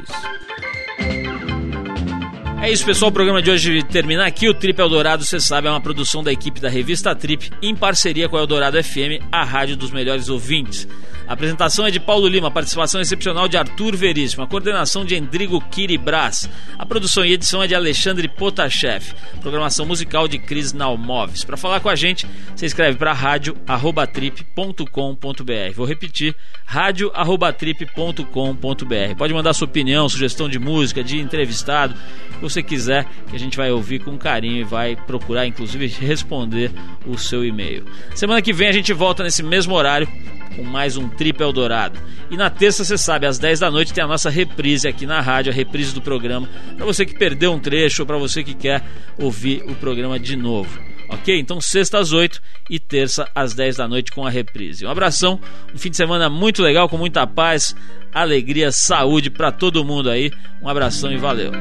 É 2.66 2.72
isso, 2.72 2.84
pessoal. 2.84 3.10
O 3.10 3.12
programa 3.12 3.40
de 3.40 3.48
hoje 3.48 3.80
termina 3.84 4.26
aqui. 4.26 4.48
O 4.48 4.52
Trip 4.52 4.80
Eldorado, 4.80 5.24
você 5.24 5.38
sabe, 5.38 5.68
é 5.68 5.70
uma 5.70 5.80
produção 5.80 6.20
da 6.20 6.32
equipe 6.32 6.60
da 6.60 6.68
revista 6.68 7.14
Trip, 7.14 7.48
em 7.62 7.76
parceria 7.76 8.28
com 8.28 8.36
a 8.36 8.40
Eldorado 8.40 8.82
FM, 8.82 9.22
a 9.30 9.44
rádio 9.44 9.76
dos 9.76 9.92
melhores 9.92 10.28
ouvintes. 10.28 10.88
A 11.26 11.32
apresentação 11.32 11.84
é 11.84 11.90
de 11.90 11.98
Paulo 11.98 12.28
Lima, 12.28 12.52
participação 12.52 13.00
excepcional 13.00 13.48
de 13.48 13.56
Arthur 13.56 13.96
Veríssimo, 13.96 14.44
a 14.44 14.46
coordenação 14.46 15.04
de 15.04 15.16
Endrigo 15.16 15.60
Kiribras, 15.60 16.48
a 16.78 16.86
produção 16.86 17.24
e 17.24 17.32
edição 17.32 17.64
é 17.64 17.66
de 17.66 17.74
Alexandre 17.74 18.28
Potashev, 18.28 19.12
programação 19.40 19.84
musical 19.84 20.28
de 20.28 20.38
Cris 20.38 20.72
Nalmoves. 20.72 21.42
Para 21.42 21.56
falar 21.56 21.80
com 21.80 21.88
a 21.88 21.96
gente, 21.96 22.28
você 22.54 22.66
escreve 22.66 22.96
para 22.96 23.12
rádio@trip.com.br. 23.12 25.74
Vou 25.74 25.84
repetir, 25.84 26.32
rádio@trip.com.br. 26.64 29.16
Pode 29.18 29.34
mandar 29.34 29.52
sua 29.52 29.66
opinião, 29.66 30.08
sugestão 30.08 30.48
de 30.48 30.60
música, 30.60 31.02
de 31.02 31.18
entrevistado, 31.18 31.96
que 32.34 32.40
você 32.40 32.62
quiser, 32.62 33.04
que 33.28 33.34
a 33.34 33.38
gente 33.38 33.56
vai 33.56 33.72
ouvir 33.72 33.98
com 33.98 34.16
carinho 34.16 34.60
e 34.60 34.64
vai 34.64 34.94
procurar 34.94 35.44
inclusive 35.44 35.88
responder 35.88 36.70
o 37.04 37.18
seu 37.18 37.44
e-mail. 37.44 37.84
Semana 38.14 38.40
que 38.40 38.52
vem 38.52 38.68
a 38.68 38.72
gente 38.72 38.92
volta 38.92 39.24
nesse 39.24 39.42
mesmo 39.42 39.74
horário 39.74 40.06
com 40.56 40.64
mais 40.64 40.96
um 40.96 41.08
Trip 41.08 41.40
Eldorado. 41.40 42.00
E 42.30 42.36
na 42.36 42.48
terça, 42.50 42.82
você 42.82 42.96
sabe, 42.96 43.26
às 43.26 43.38
10 43.38 43.60
da 43.60 43.70
noite 43.70 43.92
tem 43.92 44.02
a 44.02 44.06
nossa 44.06 44.30
reprise 44.30 44.88
aqui 44.88 45.06
na 45.06 45.20
rádio, 45.20 45.52
a 45.52 45.54
reprise 45.54 45.94
do 45.94 46.00
programa, 46.00 46.48
para 46.76 46.86
você 46.86 47.04
que 47.04 47.16
perdeu 47.16 47.52
um 47.52 47.60
trecho 47.60 48.02
ou 48.02 48.06
para 48.06 48.16
você 48.16 48.42
que 48.42 48.54
quer 48.54 48.82
ouvir 49.18 49.62
o 49.68 49.74
programa 49.74 50.18
de 50.18 50.34
novo. 50.34 50.80
Ok? 51.08 51.38
Então, 51.38 51.60
sexta 51.60 51.98
às 51.98 52.12
8 52.12 52.42
e 52.68 52.80
terça 52.80 53.30
às 53.34 53.54
10 53.54 53.76
da 53.76 53.86
noite 53.86 54.10
com 54.10 54.26
a 54.26 54.30
reprise. 54.30 54.84
Um 54.84 54.90
abração, 54.90 55.38
um 55.72 55.78
fim 55.78 55.90
de 55.90 55.96
semana 55.96 56.28
muito 56.28 56.62
legal, 56.62 56.88
com 56.88 56.98
muita 56.98 57.26
paz, 57.26 57.76
alegria, 58.12 58.72
saúde 58.72 59.30
para 59.30 59.52
todo 59.52 59.84
mundo 59.84 60.10
aí. 60.10 60.32
Um 60.60 60.68
abração 60.68 61.12
e 61.12 61.16
valeu. 61.16 61.52